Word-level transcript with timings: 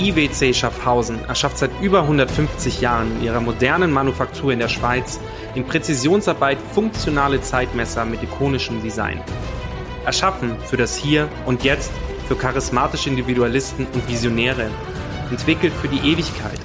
IWC 0.00 0.54
Schaffhausen 0.54 1.22
erschafft 1.26 1.58
seit 1.58 1.70
über 1.82 2.02
150 2.02 2.80
Jahren 2.80 3.18
in 3.18 3.24
ihrer 3.24 3.40
modernen 3.40 3.92
Manufaktur 3.92 4.50
in 4.50 4.58
der 4.58 4.68
Schweiz 4.68 5.20
in 5.54 5.66
Präzisionsarbeit 5.66 6.56
funktionale 6.72 7.42
Zeitmesser 7.42 8.06
mit 8.06 8.22
ikonischem 8.22 8.82
Design. 8.82 9.20
Erschaffen 10.06 10.56
für 10.64 10.78
das 10.78 10.96
Hier 10.96 11.28
und 11.44 11.64
Jetzt, 11.64 11.92
für 12.28 12.34
charismatische 12.34 13.10
Individualisten 13.10 13.86
und 13.92 14.08
Visionäre, 14.08 14.70
entwickelt 15.30 15.74
für 15.74 15.88
die 15.88 15.98
Ewigkeit. 15.98 16.58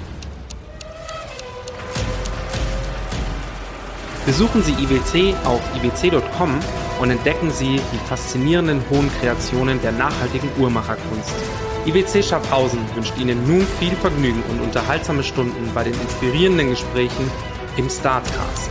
Besuchen 4.24 4.62
Sie 4.62 4.72
IWC 4.72 5.34
auf 5.44 5.60
iwc.com 5.76 6.58
und 7.00 7.10
entdecken 7.10 7.50
Sie 7.50 7.76
die 7.92 8.08
faszinierenden 8.08 8.82
hohen 8.88 9.10
Kreationen 9.20 9.80
der 9.82 9.92
nachhaltigen 9.92 10.48
Uhrmacherkunst. 10.58 11.65
IWC 11.86 12.20
Schaffhausen 12.24 12.80
wünscht 12.96 13.16
Ihnen 13.16 13.46
nun 13.46 13.64
viel 13.78 13.94
Vergnügen 13.94 14.42
und 14.50 14.60
unterhaltsame 14.60 15.22
Stunden 15.22 15.70
bei 15.72 15.84
den 15.84 15.94
inspirierenden 15.94 16.70
Gesprächen 16.70 17.30
im 17.76 17.88
Startcast. 17.88 18.70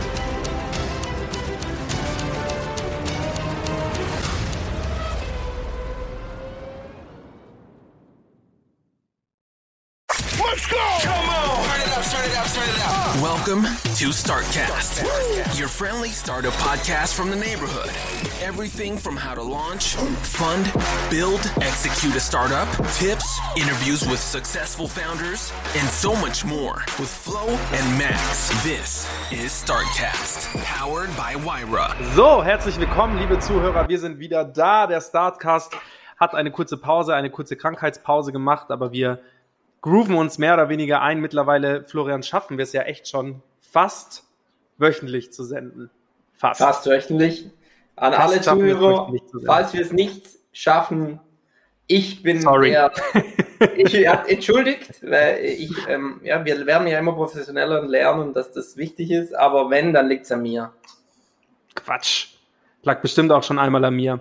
Welcome 13.22 13.66
to 13.98 14.12
StartCast, 14.12 15.04
your 15.66 15.70
friendly 15.70 16.10
startup 16.10 16.52
podcast 16.54 17.12
from 17.12 17.28
the 17.28 17.34
neighborhood. 17.34 17.90
Everything 18.40 18.96
from 18.96 19.16
how 19.16 19.34
to 19.34 19.42
launch, 19.42 19.96
fund, 20.22 20.64
build, 21.10 21.40
execute 21.60 22.14
a 22.14 22.20
startup, 22.20 22.68
tips, 22.94 23.40
interviews 23.56 24.06
with 24.06 24.20
successful 24.20 24.86
founders, 24.86 25.52
and 25.76 25.88
so 25.88 26.14
much 26.14 26.44
more 26.44 26.84
with 27.00 27.08
Flo 27.08 27.48
and 27.48 27.98
Max. 27.98 28.48
This 28.62 29.08
is 29.32 29.50
StartCast, 29.50 30.54
powered 30.62 31.10
by 31.16 31.34
Wyra. 31.34 31.96
So, 32.14 32.44
herzlich 32.44 32.78
willkommen, 32.78 33.18
liebe 33.18 33.40
Zuhörer. 33.40 33.88
Wir 33.88 33.98
sind 33.98 34.20
wieder 34.20 34.44
da. 34.44 34.86
Der 34.86 35.00
Startcast 35.00 35.74
hat 36.16 36.36
eine 36.36 36.52
kurze 36.52 36.76
Pause, 36.76 37.16
eine 37.16 37.30
kurze 37.30 37.56
Krankheitspause 37.56 38.30
gemacht, 38.30 38.70
aber 38.70 38.92
wir 38.92 39.18
grooven 39.80 40.14
uns 40.14 40.38
mehr 40.38 40.54
oder 40.54 40.68
weniger 40.68 41.02
ein. 41.02 41.20
Mittlerweile, 41.20 41.82
Florian, 41.82 42.22
schaffen 42.22 42.56
wir 42.56 42.62
es 42.62 42.72
ja 42.72 42.82
echt 42.82 43.08
schon 43.08 43.42
fast 43.58 44.25
wöchentlich 44.78 45.32
zu 45.32 45.44
senden. 45.44 45.90
Fast. 46.34 46.60
Fast 46.60 46.86
wöchentlich. 46.86 47.50
An 47.96 48.12
fast 48.12 48.28
alle 48.28 48.40
Zuhörer, 48.42 49.12
falls 49.46 49.72
wir 49.72 49.80
es 49.80 49.92
nicht 49.92 50.26
schaffen, 50.52 51.20
ich 51.86 52.22
bin 52.22 52.40
Sorry. 52.40 52.70
Der, 52.70 52.92
ich, 53.76 53.92
ja, 53.92 54.24
entschuldigt, 54.26 55.02
weil 55.02 55.44
ich, 55.44 55.72
ähm, 55.88 56.20
ja, 56.24 56.44
wir 56.44 56.66
werden 56.66 56.88
ja 56.88 56.98
immer 56.98 57.12
professioneller 57.12 57.80
und 57.80 57.88
lernen, 57.88 58.34
dass 58.34 58.52
das 58.52 58.76
wichtig 58.76 59.10
ist, 59.10 59.34
aber 59.34 59.70
wenn, 59.70 59.92
dann 59.92 60.08
liegt 60.08 60.24
es 60.24 60.32
an 60.32 60.42
mir. 60.42 60.72
Quatsch. 61.74 62.28
Lag 62.82 63.00
bestimmt 63.00 63.32
auch 63.32 63.42
schon 63.42 63.58
einmal 63.58 63.84
an 63.84 63.94
mir. 63.94 64.20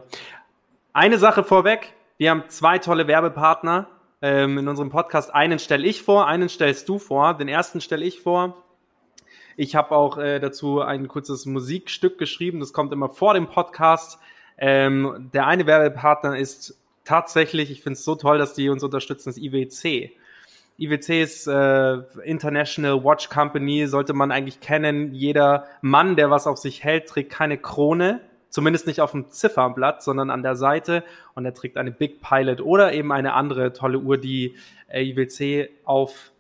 Eine 0.94 1.18
Sache 1.18 1.44
vorweg, 1.44 1.94
wir 2.18 2.30
haben 2.32 2.44
zwei 2.48 2.80
tolle 2.80 3.08
Werbepartner 3.08 3.88
ähm, 4.22 4.58
in 4.58 4.68
unserem 4.68 4.90
Podcast. 4.90 5.34
Einen 5.34 5.60
stelle 5.60 5.86
ich 5.86 6.02
vor, 6.02 6.28
einen 6.28 6.50
stellst 6.50 6.88
du 6.88 7.00
vor. 7.00 7.34
Den 7.34 7.48
ersten 7.48 7.82
stelle 7.82 8.06
ich 8.06 8.22
vor. 8.22 8.64
Ich 9.58 9.76
habe 9.76 9.92
auch 9.92 10.18
äh, 10.18 10.40
dazu 10.40 10.82
ein 10.82 11.08
kurzes 11.08 11.46
Musikstück 11.46 12.18
geschrieben. 12.18 12.60
Das 12.60 12.74
kommt 12.74 12.92
immer 12.92 13.10
vor 13.10 13.34
dem 13.34 13.48
Podcast. 13.48 14.20
Ähm, 14.58 15.30
der 15.34 15.48
eine 15.48 15.66
Werbepartner 15.66 16.38
ist 16.38 16.78
tatsächlich, 17.06 17.72
ich 17.72 17.82
finde 17.82 17.98
es 17.98 18.04
so 18.04 18.16
toll, 18.16 18.38
dass 18.38 18.54
die 18.54 18.68
uns 18.70 18.84
unterstützen, 18.84 19.30
das 19.30 19.38
IWC. 19.38 20.12
IWC 20.78 21.22
ist 21.22 21.48
äh, 21.48 22.00
International 22.24 23.02
Watch 23.04 23.30
Company, 23.30 23.88
sollte 23.88 24.12
man 24.14 24.32
eigentlich 24.32 24.60
kennen. 24.60 25.14
Jeder 25.14 25.68
Mann, 25.82 26.18
der 26.18 26.30
was 26.30 26.48
auf 26.48 26.58
sich 26.58 26.84
hält, 26.84 27.08
trägt 27.08 27.32
keine 27.32 27.58
Krone. 27.58 28.22
Zumindest 28.50 28.88
nicht 28.88 29.00
auf 29.00 29.12
dem 29.12 29.30
Zifferblatt, 29.30 30.04
sondern 30.04 30.30
an 30.30 30.44
der 30.44 30.56
Seite. 30.56 31.04
Und 31.34 31.46
er 31.46 31.54
trägt 31.54 31.78
eine 31.78 31.92
Big 31.92 32.22
Pilot 32.22 32.60
oder 32.60 32.92
eben 32.92 33.14
eine 33.14 33.34
andere 33.34 33.72
tolle 33.72 34.00
Uhr, 34.00 34.18
die 34.18 34.56
äh, 34.90 35.02
IWC 35.04 35.70
auf 35.86 36.32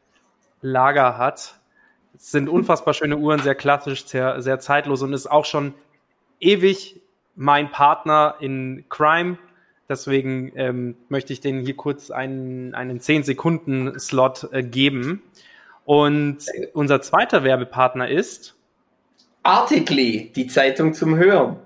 Lager 0.61 1.17
hat. 1.17 1.59
Sind 2.17 2.49
unfassbar 2.49 2.93
schöne 2.93 3.17
Uhren, 3.17 3.39
sehr 3.39 3.55
klassisch, 3.55 4.05
sehr, 4.05 4.41
sehr 4.41 4.59
zeitlos 4.59 5.01
und 5.01 5.13
ist 5.13 5.27
auch 5.27 5.45
schon 5.45 5.73
ewig 6.39 7.01
mein 7.35 7.71
Partner 7.71 8.35
in 8.39 8.85
Crime. 8.89 9.37
Deswegen 9.87 10.51
ähm, 10.55 10.95
möchte 11.09 11.33
ich 11.33 11.41
denen 11.41 11.63
hier 11.63 11.75
kurz 11.75 12.09
einen, 12.09 12.73
einen 12.73 12.99
10-Sekunden-Slot 12.99 14.49
äh, 14.51 14.63
geben. 14.63 15.21
Und 15.85 16.37
unser 16.73 17.01
zweiter 17.01 17.43
Werbepartner 17.43 18.09
ist 18.09 18.55
Articly, 19.43 20.31
die 20.35 20.47
Zeitung 20.47 20.95
zum 20.95 21.15
Hören. 21.17 21.57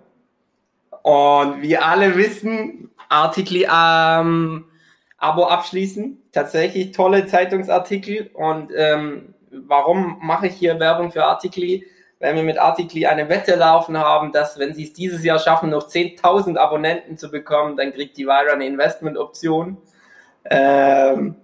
Und 1.02 1.62
wir 1.62 1.86
alle 1.86 2.18
wissen, 2.18 2.90
Artikel 3.08 3.64
ähm, 3.64 4.66
Abo 5.18 5.46
abschließen. 5.46 6.18
Tatsächlich 6.34 6.92
tolle 6.92 7.26
Zeitungsartikel. 7.26 8.32
Und 8.34 8.72
ähm, 8.76 9.34
warum 9.52 10.18
mache 10.22 10.48
ich 10.48 10.56
hier 10.56 10.80
Werbung 10.80 11.12
für 11.12 11.24
Artikel? 11.24 11.84
Wenn 12.20 12.36
wir 12.36 12.44
mit 12.44 12.58
Artikel 12.58 13.06
eine 13.06 13.30
Wette 13.30 13.56
laufen 13.56 13.98
haben, 13.98 14.32
dass 14.32 14.60
wenn 14.60 14.74
sie 14.74 14.84
es 14.84 14.94
dieses 14.94 15.24
Jahr 15.24 15.40
schaffen, 15.40 15.70
noch 15.70 15.88
10.000 15.88 16.58
Abonnenten 16.58 17.18
zu 17.18 17.32
bekommen, 17.32 17.78
dann 17.78 17.94
kriegt 17.94 18.18
die 18.18 18.26
Vira 18.26 18.52
eine 18.52 18.66
Investment-Option. 18.66 19.78
Ähm, 20.46 21.36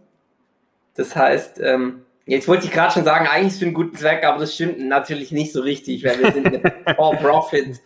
das 0.96 1.16
heißt, 1.16 1.62
ähm, 1.62 2.06
jetzt 2.26 2.48
wollte 2.48 2.66
ich 2.66 2.72
gerade 2.72 2.94
schon 2.94 3.06
sagen, 3.06 3.28
eigentlich 3.28 3.48
ist 3.48 3.54
es 3.54 3.60
für 3.60 3.66
einen 3.66 3.74
guten 3.74 3.96
Zweck, 3.96 4.26
aber 4.26 4.40
das 4.40 4.54
stimmt 4.54 4.80
natürlich 4.80 5.32
nicht 5.32 5.54
so 5.54 5.62
richtig, 5.62 6.04
weil 6.04 6.20
wir 6.20 6.32
sind 6.34 6.48
eine 6.48 6.62
For-Profit 6.96 7.80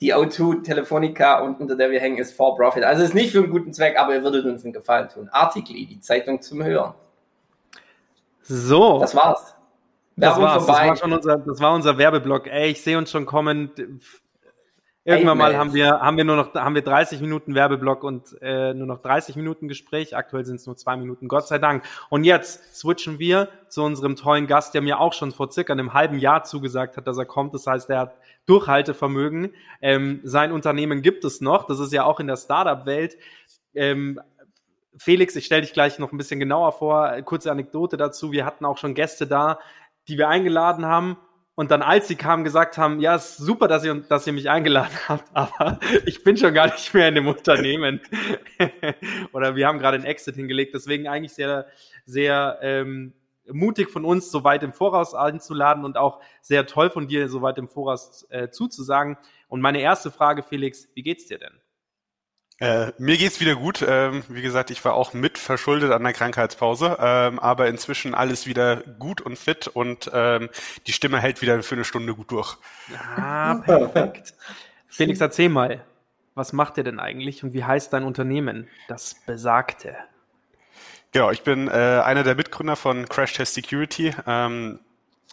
die 0.00 0.14
O2 0.14 0.62
Telefonica 0.62 1.40
und 1.40 1.60
unter 1.60 1.76
der 1.76 1.90
wir 1.90 2.00
hängen 2.00 2.18
ist 2.18 2.36
For 2.36 2.56
Profit. 2.56 2.84
Also 2.84 3.02
ist 3.02 3.14
nicht 3.14 3.32
für 3.32 3.38
einen 3.38 3.50
guten 3.50 3.72
Zweck, 3.72 3.98
aber 3.98 4.14
ihr 4.14 4.22
würdet 4.22 4.44
uns 4.44 4.64
einen 4.64 4.72
Gefallen 4.72 5.08
tun. 5.08 5.28
Artikel, 5.30 5.74
die 5.74 6.00
Zeitung 6.00 6.42
zum 6.42 6.62
Hören. 6.62 6.94
So. 8.42 8.98
Das 8.98 9.14
war's. 9.14 9.53
Das 10.16 10.40
war's. 10.40 10.66
Das 10.66 10.76
war 10.76 10.96
schon 10.96 11.12
unser, 11.12 11.38
das 11.38 11.60
war 11.60 11.74
unser 11.74 11.98
Werbeblock. 11.98 12.46
Ey, 12.46 12.70
ich 12.70 12.82
sehe 12.82 12.98
uns 12.98 13.10
schon 13.10 13.26
kommen. 13.26 13.70
Irgendwann 15.06 15.36
mal 15.36 15.56
haben 15.58 15.74
wir, 15.74 16.00
haben 16.00 16.16
wir 16.16 16.24
nur 16.24 16.36
noch, 16.36 16.54
haben 16.54 16.74
wir 16.74 16.80
30 16.80 17.20
Minuten 17.20 17.54
Werbeblock 17.54 18.02
und 18.02 18.38
äh, 18.40 18.72
nur 18.72 18.86
noch 18.86 19.02
30 19.02 19.36
Minuten 19.36 19.68
Gespräch. 19.68 20.16
Aktuell 20.16 20.46
sind 20.46 20.56
es 20.56 20.66
nur 20.66 20.78
zwei 20.78 20.96
Minuten, 20.96 21.28
Gott 21.28 21.46
sei 21.46 21.58
Dank. 21.58 21.84
Und 22.08 22.24
jetzt 22.24 22.74
switchen 22.74 23.18
wir 23.18 23.48
zu 23.68 23.82
unserem 23.82 24.16
tollen 24.16 24.46
Gast, 24.46 24.72
der 24.72 24.80
mir 24.80 25.00
auch 25.00 25.12
schon 25.12 25.32
vor 25.32 25.52
circa 25.52 25.74
einem 25.74 25.92
halben 25.92 26.18
Jahr 26.18 26.44
zugesagt 26.44 26.96
hat, 26.96 27.06
dass 27.06 27.18
er 27.18 27.26
kommt. 27.26 27.52
Das 27.52 27.66
heißt, 27.66 27.90
er 27.90 27.98
hat 27.98 28.14
Durchhaltevermögen. 28.46 29.52
Ähm, 29.82 30.20
sein 30.24 30.52
Unternehmen 30.52 31.02
gibt 31.02 31.24
es 31.26 31.42
noch. 31.42 31.66
Das 31.66 31.80
ist 31.80 31.92
ja 31.92 32.04
auch 32.04 32.18
in 32.18 32.26
der 32.26 32.36
Startup-Welt. 32.36 33.18
Ähm, 33.74 34.18
Felix, 34.96 35.36
ich 35.36 35.44
stelle 35.44 35.62
dich 35.62 35.72
gleich 35.72 35.98
noch 35.98 36.12
ein 36.12 36.18
bisschen 36.18 36.40
genauer 36.40 36.72
vor. 36.72 37.10
Kurze 37.22 37.50
Anekdote 37.50 37.98
dazu. 37.98 38.32
Wir 38.32 38.46
hatten 38.46 38.64
auch 38.64 38.78
schon 38.78 38.94
Gäste 38.94 39.26
da, 39.26 39.58
die 40.08 40.18
wir 40.18 40.28
eingeladen 40.28 40.86
haben 40.86 41.16
und 41.56 41.70
dann, 41.70 41.82
als 41.82 42.08
sie 42.08 42.16
kamen, 42.16 42.42
gesagt 42.42 42.78
haben, 42.78 42.98
ja, 42.98 43.14
ist 43.14 43.36
super, 43.36 43.68
dass 43.68 43.84
ihr, 43.84 43.94
dass 43.94 44.26
ihr 44.26 44.32
mich 44.32 44.50
eingeladen 44.50 44.96
habt, 45.08 45.28
aber 45.34 45.78
ich 46.04 46.24
bin 46.24 46.36
schon 46.36 46.52
gar 46.52 46.66
nicht 46.66 46.92
mehr 46.94 47.08
in 47.08 47.14
dem 47.14 47.28
Unternehmen. 47.28 48.00
Oder 49.32 49.54
wir 49.54 49.68
haben 49.68 49.78
gerade 49.78 49.96
einen 49.96 50.06
Exit 50.06 50.34
hingelegt. 50.34 50.74
Deswegen 50.74 51.06
eigentlich 51.06 51.32
sehr, 51.32 51.66
sehr 52.06 52.58
ähm, 52.60 53.12
mutig 53.46 53.90
von 53.90 54.04
uns, 54.04 54.32
so 54.32 54.42
weit 54.42 54.64
im 54.64 54.72
Voraus 54.72 55.14
einzuladen 55.14 55.84
und 55.84 55.96
auch 55.96 56.20
sehr 56.40 56.66
toll 56.66 56.90
von 56.90 57.06
dir, 57.06 57.28
so 57.28 57.40
weit 57.40 57.58
im 57.58 57.68
Voraus 57.68 58.26
äh, 58.30 58.50
zuzusagen. 58.50 59.16
Und 59.46 59.60
meine 59.60 59.80
erste 59.80 60.10
Frage, 60.10 60.42
Felix, 60.42 60.88
wie 60.94 61.02
geht's 61.02 61.26
dir 61.26 61.38
denn? 61.38 61.60
Äh, 62.60 62.92
mir 62.98 63.16
geht's 63.16 63.40
wieder 63.40 63.56
gut. 63.56 63.84
Ähm, 63.86 64.22
wie 64.28 64.42
gesagt, 64.42 64.70
ich 64.70 64.84
war 64.84 64.94
auch 64.94 65.12
mit 65.12 65.38
verschuldet 65.38 65.90
an 65.90 66.04
der 66.04 66.12
Krankheitspause, 66.12 66.96
ähm, 67.00 67.38
aber 67.40 67.66
inzwischen 67.66 68.14
alles 68.14 68.46
wieder 68.46 68.76
gut 68.98 69.20
und 69.20 69.36
fit 69.36 69.66
und 69.66 70.10
ähm, 70.14 70.48
die 70.86 70.92
Stimme 70.92 71.18
hält 71.18 71.42
wieder 71.42 71.62
für 71.62 71.74
eine 71.74 71.84
Stunde 71.84 72.14
gut 72.14 72.30
durch. 72.30 72.56
Ah, 73.16 73.54
perfekt. 73.64 74.34
Felix, 74.86 75.20
erzähl 75.20 75.48
mal, 75.48 75.84
was 76.36 76.52
macht 76.52 76.76
ihr 76.78 76.84
denn 76.84 77.00
eigentlich 77.00 77.42
und 77.42 77.54
wie 77.54 77.64
heißt 77.64 77.92
dein 77.92 78.04
Unternehmen? 78.04 78.68
Das 78.86 79.14
Besagte. 79.26 79.96
Genau, 81.10 81.30
ich 81.30 81.42
bin 81.42 81.68
äh, 81.68 81.70
einer 82.04 82.22
der 82.22 82.34
Mitgründer 82.34 82.76
von 82.76 83.08
Crash 83.08 83.34
Test 83.34 83.54
Security. 83.54 84.14
Ähm, 84.26 84.80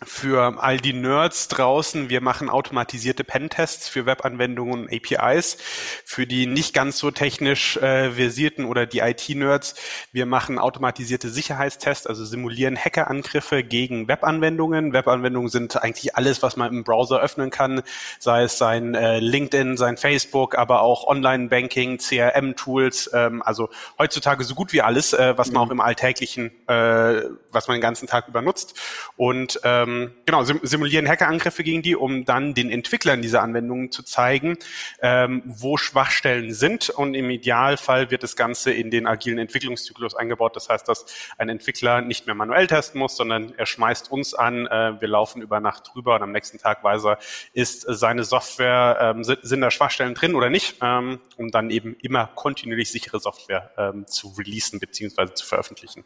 für 0.03 0.61
all 0.61 0.77
die 0.77 0.93
Nerds 0.93 1.47
draußen, 1.47 2.09
wir 2.09 2.21
machen 2.21 2.49
automatisierte 2.49 3.23
Pentests 3.23 3.87
für 3.87 4.07
Webanwendungen 4.07 4.87
und 4.87 4.91
APIs. 4.91 5.57
Für 6.05 6.25
die 6.25 6.47
nicht 6.47 6.73
ganz 6.73 6.97
so 6.97 7.11
technisch 7.11 7.77
äh, 7.77 8.11
versierten 8.11 8.65
oder 8.65 8.87
die 8.87 8.99
IT-Nerds, 8.99 9.75
wir 10.11 10.25
machen 10.25 10.57
automatisierte 10.57 11.29
Sicherheitstests, 11.29 12.07
also 12.07 12.25
simulieren 12.25 12.77
Hackerangriffe 12.77 13.63
gegen 13.63 14.07
Webanwendungen. 14.07 14.91
Webanwendungen 14.91 15.49
sind 15.49 15.81
eigentlich 15.81 16.15
alles, 16.15 16.41
was 16.41 16.57
man 16.57 16.73
im 16.73 16.83
Browser 16.83 17.19
öffnen 17.19 17.51
kann, 17.51 17.83
sei 18.17 18.43
es 18.43 18.57
sein 18.57 18.95
äh, 18.95 19.19
LinkedIn, 19.19 19.77
sein 19.77 19.97
Facebook, 19.97 20.57
aber 20.57 20.81
auch 20.81 21.05
Online-Banking, 21.05 21.99
CRM-Tools, 21.99 23.11
ähm, 23.13 23.43
also 23.43 23.69
heutzutage 23.99 24.43
so 24.45 24.55
gut 24.55 24.73
wie 24.73 24.81
alles, 24.81 25.13
äh, 25.13 25.37
was 25.37 25.51
man 25.51 25.61
mhm. 25.61 25.67
auch 25.67 25.71
im 25.71 25.79
Alltäglichen, 25.79 26.51
äh, 26.67 27.21
was 27.51 27.67
man 27.67 27.77
den 27.77 27.81
ganzen 27.81 28.07
Tag 28.07 28.27
über 28.27 28.41
nutzt. 28.41 28.79
Und 29.15 29.59
ähm, 29.63 29.90
ähm, 29.91 30.11
genau, 30.25 30.43
simulieren 30.43 31.07
Hackerangriffe 31.07 31.63
gegen 31.63 31.81
die, 31.81 31.95
um 31.95 32.25
dann 32.25 32.53
den 32.53 32.69
Entwicklern 32.69 33.21
dieser 33.21 33.41
Anwendungen 33.41 33.91
zu 33.91 34.03
zeigen, 34.03 34.57
ähm, 35.01 35.43
wo 35.45 35.77
Schwachstellen 35.77 36.53
sind. 36.53 36.89
Und 36.89 37.13
im 37.13 37.29
Idealfall 37.29 38.11
wird 38.11 38.23
das 38.23 38.35
Ganze 38.35 38.71
in 38.71 38.91
den 38.91 39.07
agilen 39.07 39.39
Entwicklungszyklus 39.39 40.15
eingebaut. 40.15 40.55
Das 40.55 40.69
heißt, 40.69 40.87
dass 40.87 41.05
ein 41.37 41.49
Entwickler 41.49 42.01
nicht 42.01 42.25
mehr 42.25 42.35
manuell 42.35 42.67
testen 42.67 42.99
muss, 42.99 43.15
sondern 43.15 43.53
er 43.57 43.65
schmeißt 43.65 44.11
uns 44.11 44.33
an, 44.33 44.67
äh, 44.67 44.99
wir 44.99 45.07
laufen 45.07 45.41
über 45.41 45.59
Nacht 45.59 45.91
drüber 45.93 46.15
und 46.15 46.23
am 46.23 46.31
nächsten 46.31 46.57
Tag 46.57 46.83
weiß 46.83 47.05
er, 47.05 47.19
ist 47.53 47.81
seine 47.87 48.23
Software, 48.23 48.97
ähm, 49.01 49.23
sind, 49.23 49.39
sind 49.43 49.61
da 49.61 49.71
Schwachstellen 49.71 50.15
drin 50.15 50.35
oder 50.35 50.49
nicht, 50.49 50.77
ähm, 50.81 51.19
um 51.37 51.51
dann 51.51 51.69
eben 51.69 51.95
immer 52.01 52.27
kontinuierlich 52.35 52.91
sichere 52.91 53.19
Software 53.19 53.71
ähm, 53.77 54.07
zu 54.07 54.33
releasen 54.37 54.79
bzw. 54.79 55.33
zu 55.33 55.45
veröffentlichen. 55.45 56.03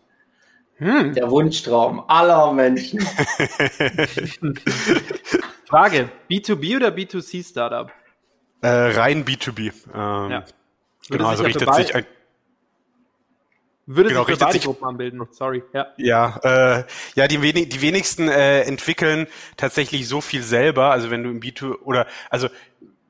Hm. 0.78 1.14
Der 1.14 1.32
Wunschtraum 1.32 2.04
aller 2.08 2.52
Menschen. 2.52 3.00
Frage: 5.68 6.10
B2B 6.30 6.76
oder 6.76 6.90
B2C 6.90 7.50
Startup? 7.50 7.92
Äh, 8.62 8.68
rein 8.68 9.24
B2B. 9.26 9.72
Ähm, 9.94 10.32
ja. 10.32 10.44
Genau, 11.10 11.28
also 11.28 11.44
richtet 11.44 11.74
sich 11.76 11.96
ein. 11.96 12.06
Würde 13.88 14.10
genau, 14.10 14.26
sich 14.26 14.34
für 14.34 14.46
beide 14.46 14.60
Gruppen 14.60 14.86
anbilden. 14.86 15.22
Sorry. 15.30 15.62
Ja, 15.72 15.88
ja, 15.98 16.40
äh, 16.80 16.84
ja 17.14 17.28
die, 17.28 17.44
wenig, 17.44 17.70
die 17.70 17.82
wenigsten 17.82 18.28
äh, 18.28 18.62
entwickeln 18.62 19.28
tatsächlich 19.58 20.08
so 20.08 20.22
viel 20.22 20.42
selber. 20.42 20.90
Also 20.90 21.12
wenn 21.12 21.24
du 21.24 21.30
im 21.30 21.40
B2 21.40 21.82
oder 21.84 22.08
also 22.32 22.50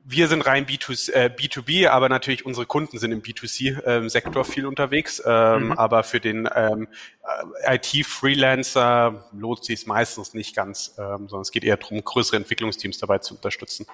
wir 0.08 0.28
sind 0.28 0.42
rein 0.42 0.66
B2, 0.66 1.12
äh, 1.12 1.30
B2B, 1.36 1.88
aber 1.88 2.08
natürlich 2.08 2.46
unsere 2.46 2.64
Kunden 2.64 2.98
sind 2.98 3.10
im 3.10 3.22
B2C-Sektor 3.22 4.44
ähm, 4.44 4.50
viel 4.50 4.66
unterwegs. 4.66 5.20
Ähm, 5.26 5.64
mhm. 5.64 5.72
Aber 5.72 6.04
für 6.04 6.20
den 6.20 6.48
ähm, 6.54 6.86
äh, 7.64 7.74
IT-Freelancer 7.74 9.28
lohnt 9.32 9.64
sich 9.64 9.80
es 9.80 9.86
meistens 9.86 10.32
nicht 10.32 10.54
ganz, 10.54 10.94
ähm, 10.96 11.28
sondern 11.28 11.40
es 11.40 11.50
geht 11.50 11.64
eher 11.64 11.76
darum, 11.76 12.04
größere 12.04 12.36
Entwicklungsteams 12.36 12.98
dabei 12.98 13.18
zu 13.18 13.34
unterstützen. 13.34 13.86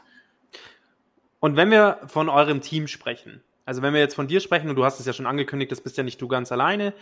Und 1.41 1.56
wenn 1.56 1.70
wir 1.70 1.99
von 2.06 2.29
eurem 2.29 2.61
Team 2.61 2.88
sprechen, 2.88 3.43
also 3.64 3.81
wenn 3.81 3.94
wir 3.94 4.00
jetzt 4.00 4.14
von 4.14 4.29
dir 4.29 4.41
sprechen, 4.41 4.69
und 4.69 4.76
du 4.76 4.85
hast 4.85 5.00
es 5.00 5.06
ja 5.06 5.14
schon 5.14 5.26
angekündigt, 5.26 5.73
das 5.73 5.81
bist 5.81 5.97
ja 5.97 6.03
nicht 6.03 6.20
du 6.20 6.29
ganz 6.29 6.53
alleine, 6.53 6.93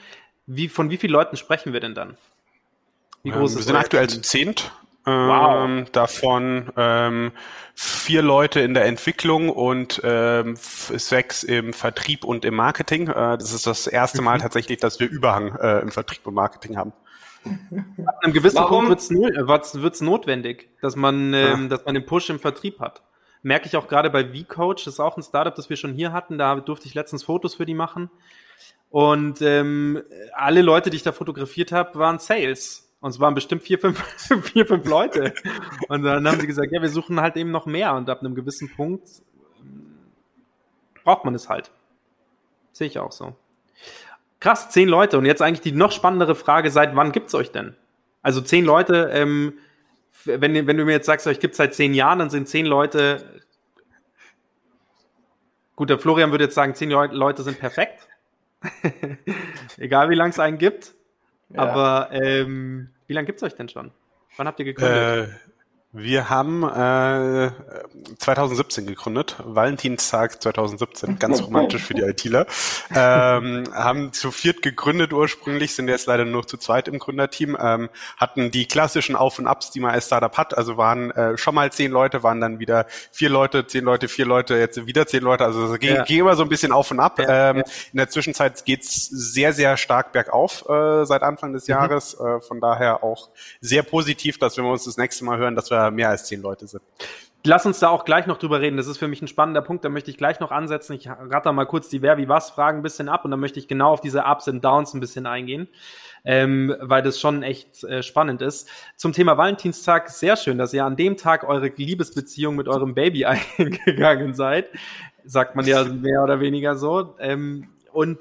wie, 0.46 0.68
von 0.68 0.88
wie 0.88 0.96
vielen 0.96 1.12
Leuten 1.12 1.36
sprechen 1.36 1.72
wir 1.72 1.80
denn 1.80 1.96
dann? 1.96 2.16
Wie 3.24 3.30
groß 3.30 3.54
ähm, 3.54 3.58
ist 3.58 3.66
Wir 3.66 3.72
sind 3.72 3.76
aktuell 3.76 4.08
zu 4.08 4.20
zehnt. 4.22 4.70
Wow. 5.10 5.64
Ähm, 5.64 5.86
davon 5.92 6.72
ähm, 6.76 7.32
vier 7.74 8.22
Leute 8.22 8.60
in 8.60 8.74
der 8.74 8.84
Entwicklung 8.84 9.48
und 9.48 10.00
ähm, 10.04 10.54
sechs 10.56 11.42
im 11.42 11.72
Vertrieb 11.72 12.24
und 12.24 12.44
im 12.44 12.54
Marketing. 12.54 13.08
Äh, 13.08 13.38
das 13.38 13.52
ist 13.52 13.66
das 13.66 13.86
erste 13.86 14.22
Mal 14.22 14.38
mhm. 14.38 14.42
tatsächlich, 14.42 14.78
dass 14.78 15.00
wir 15.00 15.08
Überhang 15.08 15.56
äh, 15.56 15.80
im 15.80 15.90
Vertrieb 15.90 16.26
und 16.26 16.34
Marketing 16.34 16.76
haben. 16.76 16.92
An 17.44 18.06
einem 18.22 18.32
gewissen 18.34 18.56
Warum? 18.56 18.86
Punkt 18.88 19.10
wird 19.10 19.94
es 19.94 20.00
notwendig, 20.00 20.68
dass 20.82 20.94
man, 20.94 21.32
ähm, 21.32 21.62
ja. 21.62 21.68
dass 21.68 21.84
man 21.86 21.94
den 21.94 22.04
Push 22.04 22.28
im 22.30 22.38
Vertrieb 22.38 22.80
hat. 22.80 23.02
Merke 23.42 23.66
ich 23.66 23.76
auch 23.76 23.88
gerade 23.88 24.10
bei 24.10 24.24
VCoach, 24.24 24.84
das 24.84 24.94
ist 24.94 25.00
auch 25.00 25.16
ein 25.16 25.22
Startup, 25.22 25.54
das 25.54 25.70
wir 25.70 25.76
schon 25.76 25.94
hier 25.94 26.12
hatten. 26.12 26.36
Da 26.36 26.56
durfte 26.56 26.86
ich 26.86 26.94
letztens 26.94 27.22
Fotos 27.22 27.54
für 27.54 27.64
die 27.64 27.74
machen. 27.74 28.10
Und 28.90 29.40
ähm, 29.40 30.02
alle 30.34 30.62
Leute, 30.62 30.90
die 30.90 30.96
ich 30.96 31.02
da 31.02 31.12
fotografiert 31.12 31.72
habe, 31.72 31.98
waren 31.98 32.18
Sales. 32.18 32.89
Und 33.00 33.10
es 33.10 33.20
waren 33.20 33.34
bestimmt 33.34 33.62
vier, 33.62 33.78
fünf, 33.78 34.02
vier, 34.44 34.66
fünf 34.66 34.86
Leute. 34.86 35.32
Und 35.88 36.02
dann 36.02 36.26
haben 36.28 36.40
sie 36.40 36.46
gesagt, 36.46 36.70
ja, 36.70 36.82
wir 36.82 36.88
suchen 36.88 37.20
halt 37.20 37.36
eben 37.36 37.50
noch 37.50 37.66
mehr. 37.66 37.94
Und 37.94 38.10
ab 38.10 38.20
einem 38.20 38.34
gewissen 38.34 38.70
Punkt 38.74 39.08
ähm, 39.60 39.96
braucht 41.02 41.24
man 41.24 41.34
es 41.34 41.48
halt. 41.48 41.70
Sehe 42.72 42.86
ich 42.86 42.98
auch 42.98 43.12
so. 43.12 43.34
Krass, 44.38 44.70
zehn 44.70 44.88
Leute. 44.88 45.18
Und 45.18 45.24
jetzt 45.24 45.40
eigentlich 45.42 45.60
die 45.62 45.72
noch 45.72 45.92
spannendere 45.92 46.34
Frage, 46.34 46.70
seit 46.70 46.94
wann 46.94 47.12
gibt's 47.12 47.34
euch 47.34 47.50
denn? 47.50 47.74
Also 48.22 48.42
zehn 48.42 48.64
Leute, 48.66 49.10
ähm, 49.12 49.54
wenn, 50.24 50.66
wenn 50.66 50.76
du 50.76 50.84
mir 50.84 50.92
jetzt 50.92 51.06
sagst, 51.06 51.26
euch 51.26 51.40
gibt's 51.40 51.56
seit 51.56 51.74
zehn 51.74 51.94
Jahren, 51.94 52.18
dann 52.18 52.30
sind 52.30 52.48
zehn 52.48 52.66
Leute. 52.66 53.40
Gut, 55.74 55.88
der 55.88 55.98
Florian 55.98 56.30
würde 56.30 56.44
jetzt 56.44 56.54
sagen, 56.54 56.74
zehn 56.74 56.90
Leute 56.90 57.42
sind 57.42 57.58
perfekt. 57.58 58.06
Egal 59.78 60.10
wie 60.10 60.14
lang 60.14 60.30
es 60.30 60.38
einen 60.38 60.58
gibt. 60.58 60.94
Aber 61.56 62.10
ähm, 62.12 62.90
wie 63.06 63.12
lange 63.12 63.26
gibt 63.26 63.38
es 63.38 63.42
euch 63.42 63.54
denn 63.54 63.68
schon? 63.68 63.90
Wann 64.36 64.46
habt 64.46 64.58
ihr 64.60 64.64
gegründet? 64.64 65.30
Wir 65.92 66.30
haben 66.30 66.62
äh, 66.62 67.50
2017 68.18 68.86
gegründet, 68.86 69.34
Valentinstag 69.44 70.40
2017, 70.40 71.18
ganz 71.18 71.42
romantisch 71.42 71.82
für 71.82 71.94
die 71.94 72.02
ITler. 72.02 72.46
Ähm, 72.94 73.64
haben 73.74 74.12
zu 74.12 74.30
viert 74.30 74.62
gegründet 74.62 75.12
ursprünglich, 75.12 75.74
sind 75.74 75.88
jetzt 75.88 76.06
leider 76.06 76.24
nur 76.24 76.46
zu 76.46 76.58
zweit 76.58 76.86
im 76.86 77.00
Gründerteam, 77.00 77.58
ähm, 77.60 77.88
hatten 78.16 78.52
die 78.52 78.66
klassischen 78.66 79.16
Auf 79.16 79.40
und 79.40 79.48
Abs, 79.48 79.72
die 79.72 79.80
man 79.80 79.90
als 79.90 80.06
Startup 80.06 80.36
hat, 80.38 80.56
also 80.56 80.76
waren 80.76 81.10
äh, 81.10 81.36
schon 81.36 81.56
mal 81.56 81.72
zehn 81.72 81.90
Leute, 81.90 82.22
waren 82.22 82.40
dann 82.40 82.60
wieder 82.60 82.86
vier 83.10 83.28
Leute, 83.28 83.66
zehn 83.66 83.82
Leute, 83.82 84.06
vier 84.06 84.26
Leute, 84.26 84.54
jetzt 84.54 84.86
wieder 84.86 85.08
zehn 85.08 85.24
Leute, 85.24 85.44
also 85.44 85.72
es 85.72 85.80
ging, 85.80 85.96
ja. 85.96 86.04
ging 86.04 86.20
immer 86.20 86.36
so 86.36 86.44
ein 86.44 86.48
bisschen 86.48 86.70
auf 86.70 86.92
und 86.92 87.00
ab. 87.00 87.18
Ja, 87.18 87.50
ähm, 87.50 87.56
ja. 87.56 87.62
In 87.92 87.96
der 87.96 88.08
Zwischenzeit 88.08 88.64
geht's 88.64 89.06
sehr, 89.06 89.52
sehr 89.52 89.76
stark 89.76 90.12
bergauf 90.12 90.64
äh, 90.68 91.04
seit 91.04 91.24
Anfang 91.24 91.52
des 91.52 91.66
mhm. 91.66 91.72
Jahres, 91.72 92.14
äh, 92.14 92.40
von 92.40 92.60
daher 92.60 93.02
auch 93.02 93.30
sehr 93.60 93.82
positiv, 93.82 94.38
dass 94.38 94.56
wenn 94.56 94.64
wir 94.64 94.70
uns 94.70 94.84
das 94.84 94.96
nächste 94.96 95.24
Mal 95.24 95.38
hören, 95.38 95.56
dass 95.56 95.68
wir 95.68 95.79
mehr 95.90 96.08
als 96.08 96.24
zehn 96.24 96.42
Leute 96.42 96.66
sind. 96.66 96.82
Lass 97.44 97.64
uns 97.64 97.78
da 97.78 97.88
auch 97.88 98.04
gleich 98.04 98.26
noch 98.26 98.36
drüber 98.36 98.60
reden. 98.60 98.76
Das 98.76 98.86
ist 98.86 98.98
für 98.98 99.08
mich 99.08 99.22
ein 99.22 99.28
spannender 99.28 99.62
Punkt. 99.62 99.82
Da 99.84 99.88
möchte 99.88 100.10
ich 100.10 100.18
gleich 100.18 100.40
noch 100.40 100.50
ansetzen. 100.50 100.92
Ich 100.92 101.08
ratter 101.08 101.52
mal 101.52 101.64
kurz 101.64 101.88
die 101.88 102.02
Wer 102.02 102.18
wie 102.18 102.28
was 102.28 102.50
Fragen 102.50 102.80
ein 102.80 102.82
bisschen 102.82 103.08
ab 103.08 103.24
und 103.24 103.30
dann 103.30 103.40
möchte 103.40 103.58
ich 103.58 103.66
genau 103.66 103.92
auf 103.92 104.02
diese 104.02 104.24
Ups 104.24 104.46
und 104.48 104.62
Downs 104.62 104.92
ein 104.92 105.00
bisschen 105.00 105.24
eingehen, 105.24 105.68
ähm, 106.24 106.76
weil 106.80 107.02
das 107.02 107.18
schon 107.18 107.42
echt 107.42 107.82
äh, 107.84 108.02
spannend 108.02 108.42
ist. 108.42 108.68
Zum 108.96 109.14
Thema 109.14 109.38
Valentinstag 109.38 110.10
sehr 110.10 110.36
schön, 110.36 110.58
dass 110.58 110.74
ihr 110.74 110.84
an 110.84 110.96
dem 110.96 111.16
Tag 111.16 111.44
eure 111.44 111.68
Liebesbeziehung 111.68 112.56
mit 112.56 112.68
eurem 112.68 112.94
Baby 112.94 113.24
eingegangen 113.56 114.34
seid. 114.34 114.66
Sagt 115.24 115.56
man 115.56 115.64
ja 115.64 115.84
mehr 115.84 116.22
oder 116.22 116.40
weniger 116.40 116.76
so. 116.76 117.14
Ähm, 117.18 117.68
und 117.90 118.18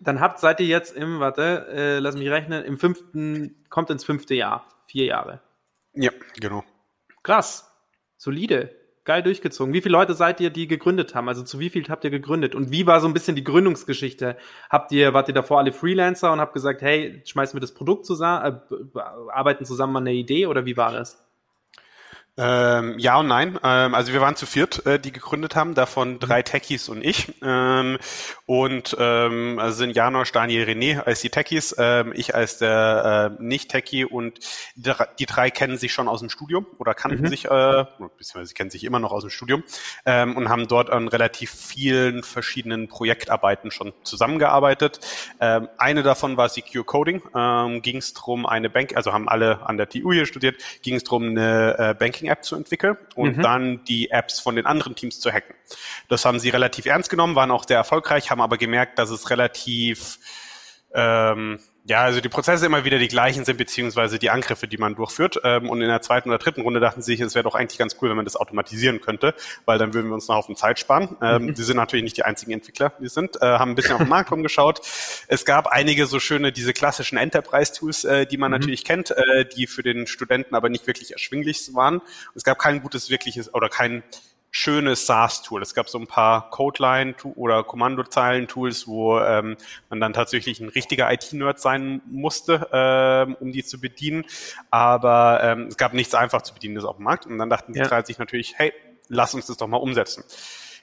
dann 0.00 0.20
habt 0.20 0.40
seid 0.40 0.58
ihr 0.58 0.66
jetzt 0.66 0.96
im, 0.96 1.20
warte, 1.20 1.68
äh, 1.70 1.98
lass 2.00 2.16
mich 2.16 2.28
rechnen, 2.30 2.64
im 2.64 2.78
fünften, 2.78 3.54
kommt 3.70 3.90
ins 3.90 4.04
fünfte 4.04 4.34
Jahr, 4.34 4.66
vier 4.86 5.04
Jahre. 5.04 5.40
Ja, 5.94 6.10
genau. 6.40 6.64
Krass. 7.22 7.70
Solide. 8.16 8.74
Geil 9.04 9.22
durchgezogen. 9.22 9.74
Wie 9.74 9.82
viele 9.82 9.92
Leute 9.92 10.14
seid 10.14 10.40
ihr, 10.40 10.48
die 10.48 10.66
gegründet 10.66 11.14
haben? 11.14 11.28
Also 11.28 11.42
zu 11.42 11.60
wie 11.60 11.68
viel 11.68 11.86
habt 11.88 12.04
ihr 12.04 12.10
gegründet? 12.10 12.54
Und 12.54 12.70
wie 12.70 12.86
war 12.86 13.00
so 13.00 13.06
ein 13.06 13.12
bisschen 13.12 13.36
die 13.36 13.44
Gründungsgeschichte? 13.44 14.38
Habt 14.70 14.92
ihr, 14.92 15.12
wart 15.12 15.28
ihr 15.28 15.34
davor 15.34 15.58
alle 15.58 15.72
Freelancer 15.72 16.32
und 16.32 16.40
habt 16.40 16.54
gesagt, 16.54 16.80
hey, 16.80 17.22
schmeißen 17.26 17.54
wir 17.54 17.60
das 17.60 17.74
Produkt 17.74 18.06
zusammen, 18.06 18.60
äh, 18.70 18.98
arbeiten 19.30 19.66
zusammen 19.66 19.96
an 19.98 20.06
der 20.06 20.14
Idee 20.14 20.46
oder 20.46 20.64
wie 20.64 20.78
war 20.78 20.92
das? 20.92 21.23
Ähm, 22.36 22.98
ja 22.98 23.20
und 23.20 23.28
nein. 23.28 23.60
Ähm, 23.62 23.94
also 23.94 24.12
wir 24.12 24.20
waren 24.20 24.34
zu 24.34 24.44
viert, 24.44 24.84
äh, 24.86 24.98
die 24.98 25.12
gegründet 25.12 25.54
haben, 25.54 25.74
davon 25.74 26.18
drei 26.18 26.42
Techies 26.42 26.88
und 26.88 27.04
ich. 27.04 27.32
Ähm, 27.42 27.98
und 28.46 28.96
ähm, 28.98 29.60
also 29.60 29.78
sind 29.78 29.94
Janosch, 29.94 30.32
Daniel, 30.32 30.64
René 30.64 30.98
als 31.00 31.20
die 31.20 31.30
Techies, 31.30 31.76
ähm, 31.78 32.12
ich 32.14 32.34
als 32.34 32.58
der 32.58 33.36
äh, 33.38 33.42
Nicht-Techie 33.42 34.04
und 34.04 34.40
die, 34.74 35.26
drei 35.26 35.50
kennen 35.50 35.78
sich 35.78 35.92
schon 35.92 36.08
aus 36.08 36.20
dem 36.20 36.28
Studium 36.28 36.66
oder 36.78 36.92
kannten 36.94 37.22
mhm. 37.22 37.28
sich, 37.28 37.44
äh, 37.44 37.84
beziehungsweise 38.18 38.46
sie 38.46 38.54
kennen 38.54 38.70
sich 38.70 38.82
immer 38.82 38.98
noch 38.98 39.12
aus 39.12 39.22
dem 39.22 39.30
Studium 39.30 39.62
ähm, 40.04 40.36
und 40.36 40.48
haben 40.48 40.66
dort 40.66 40.90
an 40.90 41.06
relativ 41.06 41.52
vielen 41.52 42.24
verschiedenen 42.24 42.88
Projektarbeiten 42.88 43.70
schon 43.70 43.92
zusammengearbeitet. 44.02 44.98
Ähm, 45.40 45.68
eine 45.78 46.02
davon 46.02 46.36
war 46.36 46.48
Secure 46.48 46.84
Coding. 46.84 47.22
Ähm, 47.32 47.80
ging 47.80 47.98
es 47.98 48.12
darum, 48.12 48.44
eine 48.44 48.70
Bank, 48.70 48.96
also 48.96 49.12
haben 49.12 49.28
alle 49.28 49.64
an 49.66 49.76
der 49.76 49.88
TU 49.88 50.12
hier 50.12 50.26
studiert, 50.26 50.56
ging 50.82 50.96
es 50.96 51.04
darum, 51.04 51.28
eine 51.28 51.78
äh, 51.78 51.94
Banking 51.94 52.23
Tracking-App 52.24 52.44
zu 52.44 52.56
entwickeln 52.56 52.96
und 53.14 53.36
mhm. 53.36 53.42
dann 53.42 53.84
die 53.84 54.10
Apps 54.10 54.40
von 54.40 54.56
den 54.56 54.66
anderen 54.66 54.94
Teams 54.94 55.20
zu 55.20 55.30
hacken. 55.30 55.54
Das 56.08 56.24
haben 56.24 56.38
sie 56.38 56.50
relativ 56.50 56.86
ernst 56.86 57.10
genommen, 57.10 57.34
waren 57.34 57.50
auch 57.50 57.66
sehr 57.66 57.76
erfolgreich, 57.76 58.30
haben 58.30 58.40
aber 58.40 58.56
gemerkt, 58.56 58.98
dass 58.98 59.10
es 59.10 59.30
relativ 59.30 60.18
ähm, 60.94 61.58
ja, 61.86 62.02
also 62.02 62.22
die 62.22 62.30
Prozesse 62.30 62.64
immer 62.64 62.84
wieder 62.84 62.98
die 62.98 63.08
gleichen 63.08 63.44
sind, 63.44 63.58
beziehungsweise 63.58 64.18
die 64.18 64.30
Angriffe, 64.30 64.66
die 64.66 64.78
man 64.78 64.94
durchführt. 64.94 65.38
Ähm, 65.44 65.68
und 65.68 65.82
in 65.82 65.88
der 65.88 66.00
zweiten 66.00 66.30
oder 66.30 66.38
dritten 66.38 66.62
Runde 66.62 66.80
dachten 66.80 67.02
sie 67.02 67.12
sich, 67.12 67.20
es 67.20 67.34
wäre 67.34 67.42
doch 67.42 67.54
eigentlich 67.54 67.78
ganz 67.78 67.96
cool, 68.00 68.08
wenn 68.08 68.16
man 68.16 68.24
das 68.24 68.36
automatisieren 68.36 69.02
könnte, 69.02 69.34
weil 69.66 69.78
dann 69.78 69.92
würden 69.92 70.08
wir 70.08 70.14
uns 70.14 70.26
noch 70.26 70.36
auf 70.36 70.46
den 70.46 70.56
Zeit 70.56 70.78
sparen. 70.78 71.14
Ähm, 71.20 71.46
mhm. 71.46 71.54
Sie 71.54 71.62
sind 71.62 71.76
natürlich 71.76 72.04
nicht 72.04 72.16
die 72.16 72.24
einzigen 72.24 72.52
Entwickler, 72.52 72.94
die 73.00 73.08
sind, 73.08 73.36
äh, 73.42 73.44
haben 73.44 73.72
ein 73.72 73.74
bisschen 73.74 73.92
auf 73.92 73.98
den 73.98 74.08
Markt 74.08 74.30
rumgeschaut. 74.32 74.80
Es 75.28 75.44
gab 75.44 75.66
einige 75.66 76.06
so 76.06 76.20
schöne, 76.20 76.52
diese 76.52 76.72
klassischen 76.72 77.18
Enterprise-Tools, 77.18 78.04
äh, 78.04 78.26
die 78.26 78.38
man 78.38 78.50
mhm. 78.50 78.60
natürlich 78.60 78.84
kennt, 78.84 79.10
äh, 79.10 79.44
die 79.44 79.66
für 79.66 79.82
den 79.82 80.06
Studenten 80.06 80.54
aber 80.54 80.70
nicht 80.70 80.86
wirklich 80.86 81.12
erschwinglich 81.12 81.74
waren. 81.74 82.00
Es 82.34 82.44
gab 82.44 82.58
kein 82.58 82.80
gutes, 82.80 83.10
wirkliches 83.10 83.52
oder 83.52 83.68
kein 83.68 84.02
schönes 84.54 85.06
SaaS-Tool. 85.06 85.62
Es 85.62 85.74
gab 85.74 85.88
so 85.88 85.98
ein 85.98 86.06
paar 86.06 86.48
Codeline- 86.50 87.16
oder 87.34 87.64
Kommandozeilen-Tools, 87.64 88.86
wo 88.86 89.18
ähm, 89.18 89.56
man 89.90 90.00
dann 90.00 90.12
tatsächlich 90.12 90.60
ein 90.60 90.68
richtiger 90.68 91.12
IT-Nerd 91.12 91.58
sein 91.58 92.00
musste, 92.06 92.68
ähm, 92.72 93.36
um 93.40 93.50
die 93.50 93.64
zu 93.64 93.80
bedienen. 93.80 94.24
Aber 94.70 95.40
ähm, 95.42 95.66
es 95.66 95.76
gab 95.76 95.92
nichts 95.92 96.14
einfach 96.14 96.42
zu 96.42 96.54
bedienen 96.54 96.78
auf 96.84 96.96
dem 96.96 97.04
Markt. 97.04 97.26
Und 97.26 97.36
dann 97.38 97.50
dachten 97.50 97.72
die 97.72 97.80
drei 97.80 98.04
sich 98.04 98.18
natürlich, 98.18 98.54
hey, 98.56 98.72
lass 99.08 99.34
uns 99.34 99.46
das 99.46 99.56
doch 99.56 99.66
mal 99.66 99.78
umsetzen. 99.78 100.22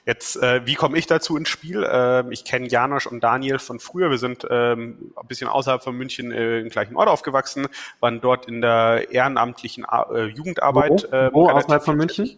Jetzt, 0.04 0.36
äh, 0.42 0.66
wie 0.66 0.74
komme 0.74 0.98
ich 0.98 1.06
dazu 1.06 1.38
ins 1.38 1.48
Spiel? 1.48 1.88
Ähm, 1.90 2.30
ich 2.30 2.44
kenne 2.44 2.68
Janosch 2.68 3.06
und 3.06 3.24
Daniel 3.24 3.58
von 3.58 3.80
früher. 3.80 4.10
Wir 4.10 4.18
sind 4.18 4.46
ähm, 4.50 5.14
ein 5.16 5.26
bisschen 5.28 5.48
außerhalb 5.48 5.82
von 5.82 5.96
München 5.96 6.30
äh, 6.30 6.58
im 6.58 6.68
gleichen 6.68 6.94
Ort 6.96 7.08
aufgewachsen, 7.08 7.68
waren 8.00 8.20
dort 8.20 8.46
in 8.46 8.60
der 8.60 9.10
ehrenamtlichen 9.12 9.86
äh, 9.90 10.24
Jugendarbeit. 10.26 11.08
Wo, 11.10 11.32
Wo 11.32 11.48
ähm, 11.48 11.56
außerhalb 11.56 11.84
von 11.84 11.96
München? 11.96 12.36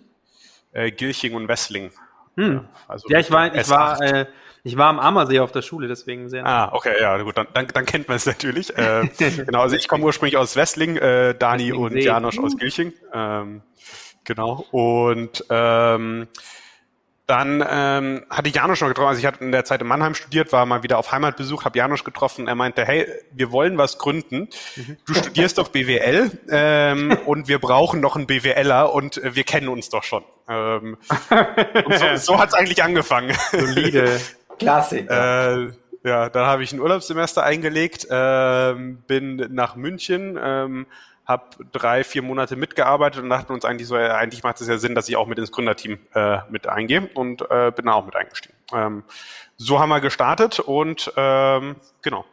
Äh, 0.74 0.90
Gilching 0.90 1.34
und 1.34 1.48
Wessling. 1.48 1.90
Hm. 2.36 2.66
Also 2.88 3.08
ja, 3.08 3.18
ich 3.18 3.30
war, 3.30 3.54
ich 3.54 3.68
war, 3.70 4.00
äh, 4.02 4.26
ich 4.64 4.76
war 4.76 4.88
am 4.88 4.98
Ammersee 4.98 5.40
auf 5.40 5.52
der 5.52 5.62
Schule, 5.62 5.88
deswegen 5.88 6.28
sehr. 6.28 6.44
Ah, 6.44 6.70
okay, 6.72 6.94
ja, 7.00 7.16
gut, 7.22 7.36
dann, 7.36 7.46
dann, 7.54 7.66
dann 7.68 7.86
kennt 7.86 8.08
man 8.08 8.16
es 8.16 8.26
natürlich. 8.26 8.72
Äh, 8.76 9.08
genau, 9.18 9.60
also 9.60 9.76
ich 9.76 9.88
komme 9.88 10.04
ursprünglich 10.04 10.36
aus 10.36 10.56
Wessling, 10.56 10.96
äh, 10.96 11.34
Dani 11.34 11.72
und 11.72 11.96
Janosch 11.96 12.38
aus 12.38 12.56
Gilching. 12.56 12.92
Ähm, 13.12 13.62
genau. 14.24 14.66
Und 14.72 15.44
ähm, 15.48 16.26
dann 17.26 17.64
ähm, 17.66 18.26
hatte 18.28 18.48
ich 18.48 18.54
Janusz 18.54 18.80
noch 18.82 18.88
getroffen, 18.88 19.08
also 19.08 19.18
ich 19.18 19.26
hatte 19.26 19.42
in 19.42 19.50
der 19.50 19.64
Zeit 19.64 19.80
in 19.80 19.86
Mannheim 19.86 20.14
studiert, 20.14 20.52
war 20.52 20.66
mal 20.66 20.82
wieder 20.82 20.98
auf 20.98 21.10
Heimatbesuch, 21.10 21.64
habe 21.64 21.78
Janusz 21.78 22.04
getroffen, 22.04 22.48
er 22.48 22.54
meinte, 22.54 22.84
hey, 22.84 23.06
wir 23.32 23.50
wollen 23.50 23.78
was 23.78 23.98
gründen, 23.98 24.48
du 25.06 25.14
studierst 25.14 25.56
doch 25.56 25.68
BWL 25.68 26.30
ähm, 26.50 27.16
und 27.26 27.48
wir 27.48 27.58
brauchen 27.58 28.00
noch 28.00 28.16
einen 28.16 28.26
BWLer 28.26 28.92
und 28.92 29.16
äh, 29.16 29.34
wir 29.34 29.44
kennen 29.44 29.68
uns 29.68 29.88
doch 29.88 30.02
schon. 30.02 30.22
Ähm, 30.48 30.98
und 31.86 31.98
so, 31.98 32.16
so 32.16 32.38
hat 32.38 32.48
es 32.48 32.54
eigentlich 32.54 32.82
angefangen. 32.82 33.34
Solide. 33.52 34.20
Klassik. 34.58 35.10
Äh, 35.10 35.68
ja, 36.04 36.28
dann 36.28 36.46
habe 36.46 36.62
ich 36.62 36.72
ein 36.72 36.80
Urlaubssemester 36.80 37.42
eingelegt, 37.42 38.06
ähm, 38.10 39.02
bin 39.06 39.36
nach 39.50 39.74
München, 39.74 40.38
ähm, 40.40 40.86
habe 41.26 41.44
drei, 41.72 42.04
vier 42.04 42.22
Monate 42.22 42.56
mitgearbeitet 42.56 43.22
und 43.22 43.30
dachten 43.30 43.52
uns 43.52 43.64
eigentlich 43.64 43.88
so, 43.88 43.96
ja, 43.96 44.16
eigentlich 44.16 44.42
macht 44.42 44.60
es 44.60 44.68
ja 44.68 44.76
Sinn, 44.76 44.94
dass 44.94 45.08
ich 45.08 45.16
auch 45.16 45.26
mit 45.26 45.38
ins 45.38 45.52
Gründerteam 45.52 45.98
äh, 46.14 46.38
mit 46.50 46.66
eingehe 46.66 47.08
und 47.14 47.42
äh, 47.50 47.72
bin 47.74 47.86
da 47.86 47.94
auch 47.94 48.04
mit 48.04 48.14
eingestiegen. 48.14 48.54
Ähm, 48.72 49.04
so 49.56 49.80
haben 49.80 49.88
wir 49.88 50.00
gestartet 50.00 50.60
und 50.60 51.12
ähm, 51.16 51.76
genau. 52.02 52.24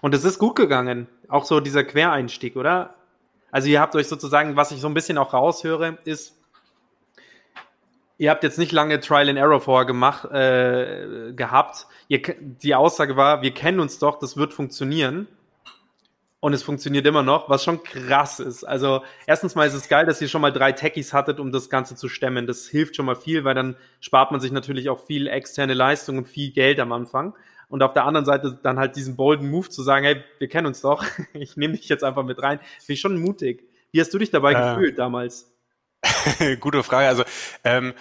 Und 0.00 0.14
es 0.14 0.24
ist 0.24 0.38
gut 0.38 0.56
gegangen, 0.56 1.06
auch 1.28 1.44
so 1.44 1.60
dieser 1.60 1.84
Quereinstieg, 1.84 2.56
oder? 2.56 2.94
Also 3.50 3.68
ihr 3.68 3.80
habt 3.80 3.94
euch 3.94 4.08
sozusagen, 4.08 4.56
was 4.56 4.70
ich 4.70 4.80
so 4.80 4.88
ein 4.88 4.94
bisschen 4.94 5.16
auch 5.16 5.32
raushöre, 5.32 5.98
ist, 6.04 6.36
ihr 8.18 8.30
habt 8.30 8.42
jetzt 8.42 8.58
nicht 8.58 8.72
lange 8.72 9.00
Trial 9.00 9.30
and 9.30 9.38
Error 9.38 9.60
vorher 9.60 9.86
gemacht, 9.86 10.30
äh, 10.30 11.32
gehabt. 11.34 11.86
Ihr, 12.08 12.20
die 12.38 12.74
Aussage 12.74 13.16
war, 13.16 13.40
wir 13.40 13.52
kennen 13.52 13.80
uns 13.80 13.98
doch, 13.98 14.18
das 14.18 14.36
wird 14.36 14.52
funktionieren 14.52 15.26
und 16.40 16.52
es 16.52 16.62
funktioniert 16.62 17.06
immer 17.06 17.22
noch, 17.22 17.48
was 17.48 17.64
schon 17.64 17.82
krass 17.82 18.40
ist. 18.40 18.64
Also 18.64 19.02
erstens 19.26 19.54
mal 19.54 19.66
ist 19.66 19.74
es 19.74 19.88
geil, 19.88 20.06
dass 20.06 20.20
ihr 20.20 20.28
schon 20.28 20.42
mal 20.42 20.52
drei 20.52 20.72
Techies 20.72 21.12
hattet, 21.12 21.40
um 21.40 21.50
das 21.50 21.70
Ganze 21.70 21.96
zu 21.96 22.08
stemmen. 22.08 22.46
Das 22.46 22.66
hilft 22.66 22.96
schon 22.96 23.06
mal 23.06 23.16
viel, 23.16 23.44
weil 23.44 23.54
dann 23.54 23.76
spart 24.00 24.30
man 24.32 24.40
sich 24.40 24.52
natürlich 24.52 24.88
auch 24.90 25.06
viel 25.06 25.26
externe 25.26 25.74
Leistung 25.74 26.18
und 26.18 26.28
viel 26.28 26.52
Geld 26.52 26.78
am 26.78 26.92
Anfang. 26.92 27.34
Und 27.68 27.82
auf 27.82 27.94
der 27.94 28.04
anderen 28.04 28.26
Seite 28.26 28.58
dann 28.62 28.78
halt 28.78 28.96
diesen 28.96 29.16
bolden 29.16 29.50
Move 29.50 29.68
zu 29.70 29.82
sagen, 29.82 30.04
hey, 30.04 30.22
wir 30.38 30.48
kennen 30.48 30.66
uns 30.66 30.82
doch, 30.82 31.04
ich 31.32 31.56
nehme 31.56 31.74
dich 31.74 31.88
jetzt 31.88 32.04
einfach 32.04 32.24
mit 32.24 32.40
rein, 32.42 32.60
finde 32.78 32.92
ich 32.92 33.00
schon 33.00 33.18
mutig. 33.18 33.64
Wie 33.90 34.00
hast 34.00 34.12
du 34.12 34.18
dich 34.18 34.30
dabei 34.30 34.52
äh, 34.52 34.74
gefühlt 34.74 34.98
damals? 34.98 35.52
Gute 36.60 36.82
Frage. 36.82 37.08
Also 37.08 37.24
ähm, 37.64 37.94